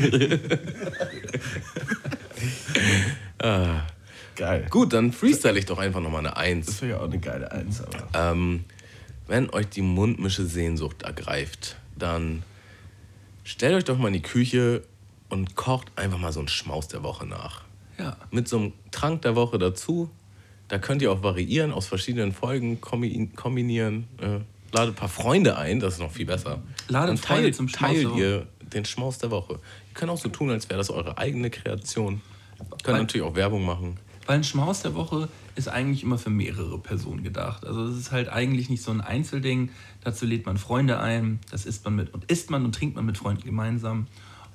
Geil. 4.36 4.66
Gut, 4.70 4.92
dann 4.92 5.12
freestyle 5.12 5.58
ich 5.58 5.66
doch 5.66 5.78
einfach 5.78 6.00
nochmal 6.00 6.20
eine 6.20 6.36
Eins. 6.36 6.66
Das 6.66 6.82
wäre 6.82 6.92
ja 6.92 6.98
auch 6.98 7.04
eine 7.04 7.18
geile 7.18 7.52
Eins, 7.52 7.80
aber. 7.82 8.08
Ähm, 8.14 8.64
wenn 9.26 9.50
euch 9.50 9.68
die 9.68 9.82
Mundmische 9.82 10.44
Sehnsucht 10.44 11.02
ergreift, 11.02 11.76
dann 11.98 12.42
stellt 13.44 13.74
euch 13.74 13.84
doch 13.84 13.98
mal 13.98 14.08
in 14.08 14.14
die 14.14 14.22
Küche 14.22 14.82
und 15.28 15.56
kocht 15.56 15.90
einfach 15.96 16.18
mal 16.18 16.32
so 16.32 16.40
einen 16.40 16.48
Schmaus 16.48 16.88
der 16.88 17.02
Woche 17.02 17.26
nach. 17.26 17.62
Ja. 17.98 18.16
Mit 18.30 18.48
so 18.48 18.58
einem 18.58 18.72
Trank 18.90 19.22
der 19.22 19.36
Woche 19.36 19.58
dazu. 19.58 20.10
Da 20.68 20.78
könnt 20.78 21.02
ihr 21.02 21.12
auch 21.12 21.22
variieren, 21.22 21.72
aus 21.72 21.86
verschiedenen 21.86 22.32
Folgen 22.32 22.80
kombi 22.80 23.30
kombinieren. 23.36 24.08
Äh, 24.20 24.40
ladet 24.72 24.94
ein 24.94 24.94
paar 24.94 25.08
Freunde 25.08 25.56
ein, 25.58 25.78
das 25.78 25.94
ist 25.94 26.00
noch 26.00 26.10
viel 26.10 26.26
besser. 26.26 26.62
Ladet 26.88 27.10
und 27.10 27.18
Freunde 27.18 27.42
teilt, 27.44 27.54
zum 27.56 27.68
Schmaus 27.68 27.90
teilt 27.90 28.16
ihr 28.16 28.46
den 28.72 28.84
Schmaus 28.84 29.18
der 29.18 29.30
Woche. 29.30 29.54
Ihr 29.54 29.94
könnt 29.94 30.10
auch 30.10 30.18
so 30.18 30.28
tun, 30.30 30.50
als 30.50 30.68
wäre 30.68 30.78
das 30.78 30.90
eure 30.90 31.18
eigene 31.18 31.50
Kreation. 31.50 32.22
Könnt 32.58 32.86
Weil- 32.86 33.00
natürlich 33.00 33.26
auch 33.26 33.36
Werbung 33.36 33.64
machen. 33.64 33.98
Weil 34.26 34.36
ein 34.36 34.44
Schmaus 34.44 34.82
der 34.82 34.94
Woche 34.94 35.28
ist 35.54 35.68
eigentlich 35.68 36.02
immer 36.02 36.18
für 36.18 36.30
mehrere 36.30 36.78
Personen 36.78 37.22
gedacht. 37.22 37.64
Also 37.66 37.84
es 37.84 37.96
ist 37.98 38.12
halt 38.12 38.28
eigentlich 38.28 38.70
nicht 38.70 38.82
so 38.82 38.90
ein 38.90 39.00
Einzelding. 39.00 39.70
Dazu 40.02 40.26
lädt 40.26 40.46
man 40.46 40.58
Freunde 40.58 40.98
ein, 40.98 41.40
das 41.50 41.66
isst 41.66 41.84
man 41.84 41.96
mit 41.96 42.12
und 42.12 42.24
isst 42.24 42.50
man 42.50 42.64
und 42.64 42.74
trinkt 42.74 42.96
man 42.96 43.06
mit 43.06 43.18
Freunden 43.18 43.44
gemeinsam. 43.44 44.06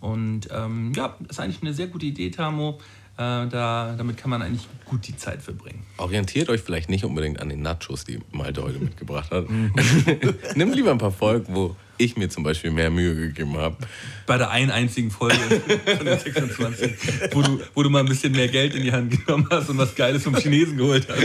Und 0.01 0.49
ähm, 0.51 0.93
ja, 0.95 1.15
ist 1.27 1.39
eigentlich 1.39 1.61
eine 1.61 1.73
sehr 1.73 1.87
gute 1.87 2.05
Idee, 2.05 2.29
Tamo. 2.29 2.79
Äh, 3.17 3.47
da, 3.47 3.95
damit 3.97 4.17
kann 4.17 4.29
man 4.29 4.41
eigentlich 4.41 4.67
gut 4.85 5.07
die 5.07 5.17
Zeit 5.17 5.41
verbringen. 5.41 5.83
Orientiert 5.97 6.49
euch 6.49 6.61
vielleicht 6.61 6.89
nicht 6.89 7.03
unbedingt 7.03 7.41
an 7.41 7.49
den 7.49 7.61
Nachos, 7.61 8.05
die 8.05 8.19
Malte 8.31 8.63
heute 8.63 8.79
mitgebracht 8.79 9.31
hat. 9.31 9.45
Nimm 10.55 10.71
lieber 10.71 10.91
ein 10.91 10.97
paar 10.99 11.11
Folgen, 11.11 11.53
wo 11.53 11.75
ich 11.99 12.17
mir 12.17 12.29
zum 12.29 12.43
Beispiel 12.43 12.71
mehr 12.71 12.89
Mühe 12.89 13.13
gegeben 13.13 13.57
habe. 13.57 13.77
Bei 14.25 14.37
der 14.37 14.49
einen 14.49 14.71
einzigen 14.71 15.11
Folge 15.11 15.35
von 15.97 16.05
den 16.05 16.17
26, 16.17 16.91
wo 17.31 17.41
du, 17.41 17.61
wo 17.75 17.83
du 17.83 17.89
mal 17.89 17.99
ein 17.99 18.05
bisschen 18.05 18.31
mehr 18.31 18.47
Geld 18.47 18.73
in 18.73 18.83
die 18.83 18.91
Hand 18.91 19.25
genommen 19.25 19.47
hast 19.51 19.69
und 19.69 19.77
was 19.77 19.93
Geiles 19.95 20.23
vom 20.23 20.35
Chinesen 20.35 20.77
geholt 20.77 21.07
hast. 21.09 21.19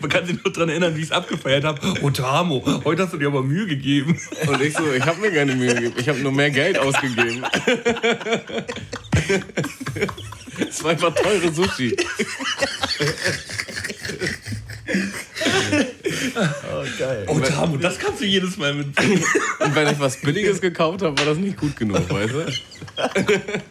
Man 0.00 0.10
kann 0.10 0.26
sich 0.26 0.42
nur 0.42 0.52
daran 0.52 0.68
erinnern, 0.68 0.94
wie 0.96 1.00
ich 1.00 1.06
es 1.06 1.12
abgefeiert 1.12 1.64
habe. 1.64 1.80
Oh, 2.02 2.10
Tamo, 2.10 2.62
heute 2.84 3.04
hast 3.04 3.12
du 3.12 3.18
dir 3.18 3.28
aber 3.28 3.42
Mühe 3.42 3.66
gegeben. 3.66 4.18
Und 4.46 4.60
ich 4.60 4.74
so, 4.74 4.92
ich 4.92 5.04
habe 5.04 5.20
mir 5.20 5.30
keine 5.32 5.54
Mühe 5.54 5.74
gegeben, 5.74 5.94
ich 5.96 6.08
habe 6.08 6.18
nur 6.18 6.32
mehr 6.32 6.50
Geld 6.50 6.78
ausgegeben. 6.78 7.44
Es 10.68 10.82
war 10.82 10.90
einfach 10.90 11.14
teure 11.14 11.52
Sushi. 11.52 11.96
Oh, 16.36 16.84
geil. 16.98 17.26
Oh, 17.28 17.38
Tamo, 17.38 17.76
das 17.76 17.98
kannst 17.98 18.20
du 18.20 18.24
jedes 18.24 18.56
Mal 18.56 18.74
mitbringen. 18.74 19.22
Und 19.60 19.74
wenn 19.74 19.88
ich 19.88 19.98
was 20.00 20.16
Billiges 20.16 20.60
gekauft 20.60 21.02
habe, 21.02 21.16
war 21.18 21.26
das 21.26 21.38
nicht 21.38 21.56
gut 21.56 21.76
genug, 21.76 22.08
weißt 22.10 22.32
du? 22.34 22.46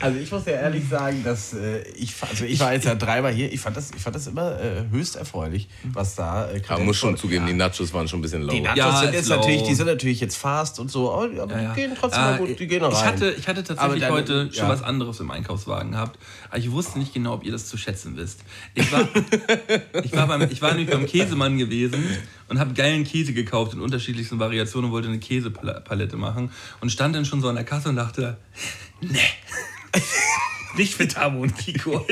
Also 0.00 0.18
ich 0.18 0.30
muss 0.32 0.46
ja 0.46 0.52
ehrlich 0.52 0.88
sagen, 0.88 1.22
dass 1.22 1.52
äh, 1.52 1.82
ich, 1.94 2.14
also 2.22 2.44
ich 2.46 2.58
war 2.58 2.72
jetzt 2.72 2.86
ja 2.86 2.94
dreimal 2.94 3.32
hier, 3.32 3.52
ich 3.52 3.60
fand 3.60 3.76
das, 3.76 3.90
ich 3.94 4.00
fand 4.02 4.16
das 4.16 4.26
immer 4.26 4.58
äh, 4.60 4.84
höchst 4.90 5.16
erfreulich, 5.16 5.68
was 5.84 6.14
da 6.14 6.50
äh, 6.50 6.62
Aber 6.68 6.82
muss 6.84 6.96
schon 6.96 7.16
zugeben, 7.18 7.46
die 7.46 7.52
Nachos 7.52 7.92
waren 7.92 8.08
schon 8.08 8.20
ein 8.20 8.22
bisschen 8.22 8.42
low. 8.42 8.52
Die 8.52 8.60
Nachos 8.62 8.78
Ja, 8.78 9.00
sind 9.00 9.12
jetzt 9.14 9.28
natürlich, 9.28 9.60
low. 9.60 9.66
die 9.68 9.74
sind 9.74 9.86
natürlich 9.86 10.20
jetzt 10.20 10.36
fast 10.36 10.80
und 10.80 10.90
so, 10.90 11.12
aber, 11.12 11.42
aber 11.42 11.52
Ja, 11.56 11.62
ja. 11.62 11.74
die 11.74 11.80
gehen 11.82 11.92
trotzdem 11.98 12.22
mal 12.22 12.34
Äh, 12.34 12.38
gut, 12.38 12.58
die 12.58 12.66
gehen 12.66 12.82
rein. 12.82 12.92
Ich 12.92 13.04
hatte, 13.04 13.30
ich 13.32 13.46
hatte 13.46 13.60
Aber 13.60 13.74
tatsächlich 13.74 14.00
dann- 14.02 14.12
heute 14.12 14.52
schon 14.52 14.64
ja. 14.66 14.68
was 14.70 14.82
anderes 14.82 15.20
im 15.20 15.30
Einkaufswagen 15.30 15.92
gehabt. 15.92 16.18
Aber 16.48 16.58
ich 16.58 16.70
wusste 16.70 16.98
nicht 16.98 17.12
genau, 17.12 17.34
ob 17.34 17.44
ihr 17.44 17.52
das 17.52 17.66
zu 17.66 17.76
schätzen 17.76 18.16
wisst. 18.16 18.40
Ich 18.74 18.90
war, 18.92 19.06
ich 20.02 20.12
war, 20.16 20.26
beim, 20.26 20.42
ich 20.50 20.62
war 20.62 20.70
nämlich 20.72 20.90
beim 20.90 21.04
Käsemann 21.06 21.58
gewesen 21.58 22.02
und 22.48 22.58
habe 22.58 22.72
geilen 22.72 23.04
Käse 23.04 23.34
gekauft 23.34 23.74
in 23.74 23.80
unterschiedlichsten 23.80 24.38
Variationen 24.38 24.86
und 24.88 24.92
wollte 24.92 25.08
eine 25.08 25.18
Käsepalette 25.18 26.16
machen. 26.16 26.50
Und 26.80 26.90
stand 26.90 27.14
dann 27.14 27.26
schon 27.26 27.40
so 27.42 27.48
an 27.48 27.54
der 27.56 27.64
Kasse 27.64 27.90
und 27.90 27.96
dachte, 27.96 28.38
nee. 29.02 29.18
Nicht 30.76 30.94
für 30.94 31.08
Tamo 31.08 31.40
und 31.42 31.56
Kiko. 31.56 32.04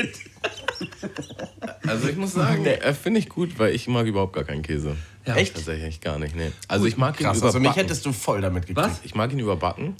Also 1.87 2.07
ich 2.09 2.15
muss 2.17 2.33
sagen, 2.33 2.65
äh, 2.65 2.93
finde 2.93 3.19
ich 3.19 3.29
gut, 3.29 3.57
weil 3.57 3.73
ich 3.73 3.87
mag 3.87 4.05
überhaupt 4.05 4.33
gar 4.33 4.43
keinen 4.43 4.61
Käse. 4.61 4.95
Ja. 5.25 5.35
Echt? 5.35 5.55
Tatsächlich 5.55 6.01
gar 6.01 6.19
nicht, 6.19 6.35
nee. 6.35 6.51
Also 6.67 6.85
ich 6.85 6.97
mag 6.97 7.19
ihn 7.19 7.25
Krass, 7.25 7.37
überbacken. 7.37 7.57
also 7.65 7.69
mich 7.69 7.75
hättest 7.77 8.05
du 8.05 8.11
voll 8.13 8.41
damit 8.41 8.67
gekriegt. 8.67 8.77
Was? 8.89 8.99
Ich 9.03 9.15
mag 9.15 9.31
ihn 9.31 9.39
überbacken. 9.39 9.95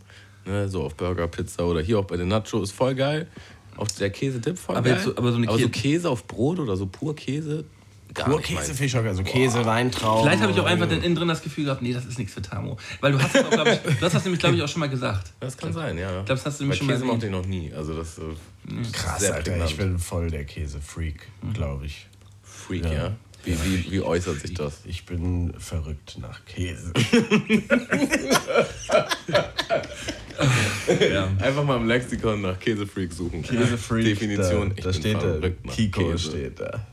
Ne, 0.45 0.67
so 0.69 0.84
auf 0.84 0.95
Burger, 0.95 1.27
Pizza 1.27 1.65
oder 1.67 1.82
hier 1.82 1.99
auch 1.99 2.05
bei 2.05 2.17
den 2.17 2.27
Nachos 2.30 2.63
ist 2.69 2.71
voll 2.71 2.95
geil. 2.95 3.27
Auch 3.77 3.88
der 3.88 4.09
Käsedip 4.09 4.57
voll 4.57 4.75
Aber 4.75 4.86
geil. 4.88 4.95
jetzt 4.97 5.05
so- 5.05 5.15
aber 5.17 5.32
so 5.32 5.38
eine 5.38 5.47
Käse- 5.47 5.69
Käse 5.69 6.09
auf 6.09 6.25
Brot 6.27 6.59
oder 6.59 6.75
so 6.75 6.86
pur 6.88 7.15
Käse, 7.15 7.65
gar 8.14 8.39
Käse 8.39 8.74
auch 8.74 9.03
geil. 9.03 9.07
Also 9.07 9.24
Käse, 9.24 9.66
Weintrauben. 9.66 10.24
Vielleicht 10.24 10.41
habe 10.41 10.51
ich 10.51 10.60
auch 10.60 10.66
einfach 10.66 10.88
dann 10.88 11.01
innen 11.01 11.16
drin 11.16 11.28
das 11.28 11.41
Gefühl 11.41 11.66
gehabt, 11.66 11.82
nee, 11.82 11.93
das 11.93 12.05
ist 12.05 12.18
nichts 12.18 12.34
für 12.34 12.41
Tamo. 12.41 12.78
Weil 13.01 13.12
du 13.12 13.22
hast 13.22 13.36
das, 13.36 13.45
auch, 13.45 13.49
glaub 13.49 13.68
ich, 13.68 13.80
du 13.80 14.05
hast 14.05 14.14
das 14.14 14.24
nämlich, 14.24 14.39
glaube 14.39 14.55
ich, 14.55 14.62
auch 14.64 14.68
schon 14.68 14.80
mal 14.80 14.89
gesagt. 14.89 15.34
Das 15.39 15.57
kann 15.57 15.74
sein, 15.74 15.97
ja. 15.97 16.20
Ich 16.20 16.26
glaub, 16.26 16.38
das 16.38 16.45
hast 16.45 16.60
du 16.60 16.64
nämlich 16.64 16.80
Bei 16.80 16.86
schon 16.86 16.88
mal 16.88 16.93
Käse 16.93 17.05
erwähnt. 17.05 17.14
mochte 17.14 17.26
ich 17.28 17.32
noch 17.32 17.45
nie. 17.45 17.74
Also 17.74 17.95
das 17.95 18.18
äh, 18.18 18.91
Krass, 18.91 19.20
sehr 19.20 19.36
Alter, 19.36 19.66
ich 19.66 19.78
bin 19.78 19.99
voll 19.99 20.30
der 20.30 20.45
Käse-Freak, 20.45 21.28
glaube 21.53 21.86
ich. 21.86 22.07
Freak, 22.43 22.86
ja. 22.86 23.16
Wie, 23.45 23.53
wie, 23.63 23.91
wie 23.91 24.01
äußert 24.01 24.41
sich 24.41 24.53
das? 24.53 24.81
Ich 24.85 25.05
bin 25.05 25.53
verrückt 25.57 26.17
nach 26.19 26.43
Käse. 26.45 26.91
Ja. 31.11 31.27
Einfach 31.41 31.63
mal 31.63 31.77
im 31.77 31.87
Lexikon 31.87 32.41
nach 32.41 32.59
Käsefreak 32.59 33.11
suchen. 33.11 33.43
Käsefreak. 33.43 34.05
Definition. 34.05 34.69
Da, 34.69 34.75
ich 34.75 34.83
da 34.83 34.91
bin 34.91 34.99
steht 34.99 35.15
da, 35.15 35.19
verrückt 35.19 35.65
nach 35.65 35.73
Kiko 35.75 36.11
Käse. 36.11 36.29
steht 36.29 36.59
da. 36.59 36.85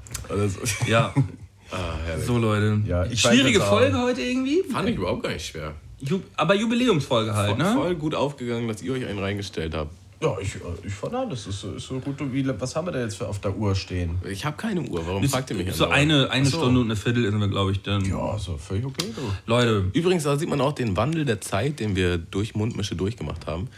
Ja. 0.86 1.14
Ah. 1.72 1.99
So, 2.24 2.38
Leute. 2.38 2.80
Ja, 2.86 3.05
Schwierige. 3.16 3.61
Folge 3.61 3.99
heute 4.01 4.22
irgendwie. 4.22 4.62
Fand 4.70 4.88
ich 4.88 4.94
überhaupt 4.94 5.24
gar 5.24 5.32
nicht 5.32 5.47
schwer. 5.47 5.74
Ju 5.99 6.20
aber 6.36 6.55
Jubiläumsfolge 6.55 7.34
halt, 7.34 7.59
ne? 7.59 7.72
Voll 7.74 7.97
gut 7.97 8.14
aufgegangen, 8.14 8.68
dass 8.68 8.82
ihr 8.82 8.92
euch 8.92 9.05
einen 9.05 9.18
reingestellt 9.18 9.74
habt. 9.74 9.92
Ja, 10.21 10.35
ich, 10.41 10.55
ich 10.83 10.93
fand 10.95 11.12
das 11.31 11.47
ist 11.47 11.61
so, 11.61 11.73
ist 11.73 11.87
so 11.89 12.01
gut. 12.01 12.17
Wie, 12.33 12.47
was 12.59 12.75
haben 12.75 12.87
wir 12.87 12.93
denn 12.93 13.03
jetzt 13.03 13.17
für 13.19 13.29
auf 13.29 13.39
der 13.41 13.55
Uhr 13.55 13.75
stehen? 13.75 14.17
Ich 14.27 14.47
habe 14.47 14.57
keine 14.57 14.81
Uhr, 14.81 15.07
warum 15.07 15.23
Ist 15.23 15.33
fragt 15.33 15.51
ihr 15.51 15.57
mich 15.57 15.71
so 15.75 15.85
andauernd? 15.85 16.11
eine, 16.11 16.31
eine 16.31 16.47
Ach 16.47 16.51
so. 16.51 16.57
Stunde 16.59 16.81
und 16.81 16.87
eine 16.87 16.97
Viertel 16.97 17.31
sind 17.31 17.39
wir, 17.39 17.49
glaube 17.49 17.73
ich, 17.73 17.83
dann. 17.83 18.03
Ja, 18.05 18.39
so 18.39 18.57
völlig 18.57 18.87
okay. 18.87 19.07
Du. 19.14 19.21
Leute, 19.45 19.91
Übrigens, 19.93 20.23
da 20.25 20.39
sieht 20.39 20.49
man 20.49 20.61
auch 20.62 20.73
den 20.73 20.97
Wandel 20.97 21.27
der 21.27 21.43
Zeit, 21.43 21.81
den 21.81 21.97
wir 21.97 22.17
durch 22.17 22.55
Mundmische 22.55 22.97
durchgemacht 22.97 23.47
haben. 23.47 23.69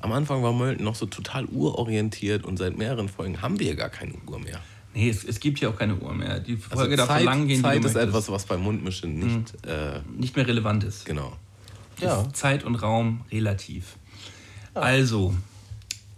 Am 0.00 0.12
Anfang 0.12 0.44
war 0.44 0.52
Mölten 0.52 0.84
noch 0.84 0.94
so 0.94 1.06
total 1.06 1.46
urorientiert 1.46 2.44
und 2.44 2.56
seit 2.58 2.78
mehreren 2.78 3.08
Folgen 3.08 3.42
haben 3.42 3.58
wir 3.58 3.74
gar 3.74 3.88
keine 3.88 4.12
Uhr 4.28 4.38
mehr. 4.38 4.60
nee, 4.94 5.08
es, 5.10 5.24
es 5.24 5.40
gibt 5.40 5.58
ja 5.58 5.68
auch 5.70 5.76
keine 5.76 5.96
Uhr 5.96 6.14
mehr. 6.14 6.38
Die 6.38 6.52
Also 6.70 6.76
Folge 6.82 6.94
darf 6.94 7.08
so 7.08 7.14
Zeit, 7.14 7.24
lang 7.24 7.48
gehen, 7.48 7.60
Zeit 7.60 7.78
ist 7.78 7.82
möchtest. 7.94 8.04
etwas, 8.08 8.30
was 8.30 8.46
bei 8.46 8.56
Mundmische 8.56 9.08
nicht, 9.08 9.52
äh, 9.66 9.98
nicht 10.16 10.36
mehr 10.36 10.46
relevant 10.46 10.84
ist. 10.84 11.04
genau. 11.04 11.32
Ja. 12.00 12.22
Ist 12.22 12.36
Zeit 12.36 12.62
und 12.62 12.76
Raum 12.76 13.22
relativ. 13.32 13.96
Also, 14.74 15.34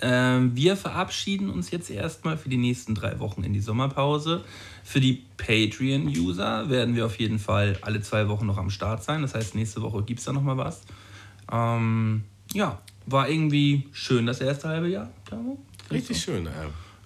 ähm, 0.03 0.55
wir 0.55 0.77
verabschieden 0.77 1.51
uns 1.51 1.71
jetzt 1.71 1.91
erstmal 1.91 2.37
für 2.37 2.49
die 2.49 2.57
nächsten 2.57 2.95
drei 2.95 3.19
Wochen 3.21 3.43
in 3.43 3.53
die 3.53 3.61
Sommerpause. 3.61 4.45
Für 4.85 5.01
die 5.01 5.25
Patreon-User 5.37 6.71
werden 6.71 6.97
wir 6.97 7.07
auf 7.07 7.19
jeden 7.19 7.39
Fall 7.39 7.79
alle 7.83 8.01
zwei 8.01 8.29
Wochen 8.29 8.47
noch 8.47 8.59
am 8.59 8.71
Start 8.71 9.05
sein. 9.05 9.23
Das 9.23 9.35
heißt, 9.35 9.55
nächste 9.55 9.83
Woche 9.83 10.03
gibt 10.03 10.21
es 10.21 10.27
da 10.27 10.33
nochmal 10.33 10.57
was. 10.57 10.83
Ähm, 11.53 12.25
ja, 12.53 12.81
war 13.07 13.29
irgendwie 13.29 13.89
schön 13.93 14.27
das 14.27 14.41
erste 14.41 14.69
halbe 14.69 14.89
Jahr. 14.89 15.11
Tamo? 15.29 15.59
Richtig 15.91 16.21
schön. 16.21 16.47
Äh. 16.47 16.51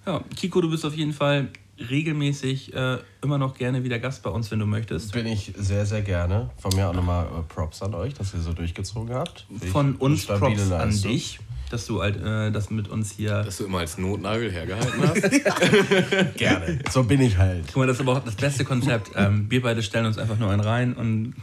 Ja, 0.05 0.21
Kiko, 0.35 0.61
du 0.61 0.69
bist 0.69 0.85
auf 0.85 0.95
jeden 0.95 1.13
Fall 1.13 1.49
regelmäßig 1.77 2.73
äh, 2.73 2.97
immer 3.21 3.37
noch 3.37 3.57
gerne 3.57 3.83
wieder 3.83 3.99
Gast 3.99 4.23
bei 4.23 4.29
uns, 4.29 4.49
wenn 4.51 4.59
du 4.59 4.65
möchtest. 4.65 5.11
Bin 5.11 5.25
ich 5.25 5.53
sehr, 5.57 5.85
sehr 5.85 6.01
gerne. 6.01 6.49
Von 6.57 6.73
mir 6.75 6.87
auch 6.87 6.93
nochmal 6.93 7.25
äh, 7.25 7.41
Props 7.53 7.81
an 7.81 7.93
euch, 7.93 8.13
dass 8.13 8.33
ihr 8.33 8.39
so 8.39 8.53
durchgezogen 8.53 9.13
habt. 9.13 9.45
Ich 9.61 9.69
Von 9.69 9.95
uns 9.95 10.25
Props 10.25 10.71
an 10.71 10.89
Leistung. 10.89 11.11
dich, 11.11 11.39
dass 11.75 11.85
du 11.87 12.01
halt, 12.01 12.15
äh, 12.23 12.51
das 12.51 12.69
mit 12.69 12.87
uns 12.87 13.11
hier 13.11 13.43
Dass 13.43 13.57
du 13.57 13.65
immer 13.65 13.79
als 13.79 13.97
Notnagel 13.97 14.49
hergehalten 14.51 15.01
hast. 15.07 15.21
Gerne. 16.37 16.79
So 16.89 17.03
bin 17.03 17.21
ich 17.21 17.37
halt. 17.37 17.65
Guck 17.67 17.77
mal, 17.77 17.87
das 17.87 17.97
ist 17.97 18.01
aber 18.01 18.13
auch 18.13 18.23
das 18.23 18.35
beste 18.35 18.63
Konzept. 18.63 19.11
Ähm, 19.15 19.45
wir 19.49 19.61
beide 19.61 19.83
stellen 19.83 20.05
uns 20.05 20.17
einfach 20.17 20.39
nur 20.39 20.49
einen 20.51 20.61
rein 20.61 20.93
und 20.93 21.35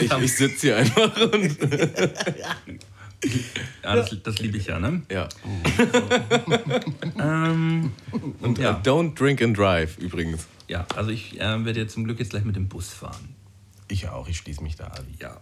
Ich, 0.00 0.10
ich 0.10 0.36
sitze 0.36 0.68
hier 0.68 0.76
einfach 0.78 1.14
und 1.32 1.58
Ja, 3.82 3.96
das, 3.96 4.16
das 4.22 4.38
liebe 4.38 4.56
ich 4.58 4.66
ja, 4.66 4.78
ne? 4.78 5.02
Ja. 5.10 5.28
Ähm, 7.18 7.90
Und 8.40 8.58
Ja. 8.58 8.70
äh, 8.78 8.88
don't 8.88 9.14
drink 9.18 9.42
and 9.42 9.58
drive 9.58 9.98
übrigens. 9.98 10.46
ja, 10.68 10.86
also 10.94 11.10
ich 11.10 11.40
äh, 11.40 11.64
werde 11.64 11.80
jetzt 11.80 11.94
zum 11.94 12.04
Glück 12.04 12.18
jetzt 12.20 12.30
gleich 12.30 12.44
mit 12.44 12.56
dem 12.56 12.68
Bus 12.68 12.88
fahren. 12.90 13.34
Ich 13.88 14.08
auch, 14.08 14.28
ich 14.28 14.36
schließe 14.38 14.62
mich 14.62 14.76
da 14.76 14.84
an. 14.86 15.04
Ja. 15.20 15.40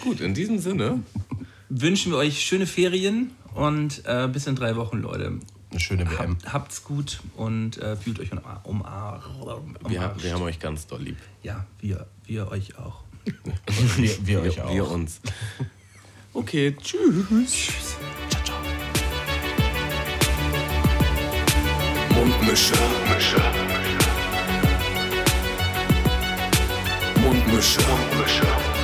Gut, 0.00 0.20
in 0.20 0.34
diesem 0.34 0.58
Sinne. 0.58 1.00
Wünschen 1.76 2.12
wir 2.12 2.18
euch 2.18 2.40
schöne 2.40 2.68
Ferien 2.68 3.32
und 3.52 4.02
äh, 4.06 4.28
bis 4.32 4.46
in 4.46 4.54
drei 4.54 4.76
Wochen, 4.76 4.98
Leute. 4.98 5.40
Eine 5.72 5.80
schöne 5.80 6.08
WM. 6.08 6.36
Hab, 6.44 6.52
habt's 6.52 6.84
gut 6.84 7.18
und 7.36 7.78
äh, 7.78 7.96
fühlt 7.96 8.20
euch 8.20 8.30
umar 8.30 8.60
umar 8.62 9.20
Wir, 9.88 9.98
umarmt. 9.98 10.22
wir 10.22 10.32
haben 10.34 10.42
euch 10.42 10.60
ganz 10.60 10.86
doll 10.86 11.02
lieb. 11.02 11.16
Ja, 11.42 11.66
wir, 11.80 12.06
wir 12.26 12.48
euch 12.52 12.78
auch. 12.78 13.02
Wir, 13.96 14.26
wir 14.26 14.40
euch 14.42 14.56
Wir, 14.56 14.66
auch. 14.66 14.72
wir 14.74 14.88
uns. 14.88 15.20
Okay, 16.32 16.76
tschüss. 16.80 17.96
Mundmische. 22.10 22.74
Mundmische. 22.76 23.40
Mundmische. 27.20 27.80
Mundmische. 27.80 28.83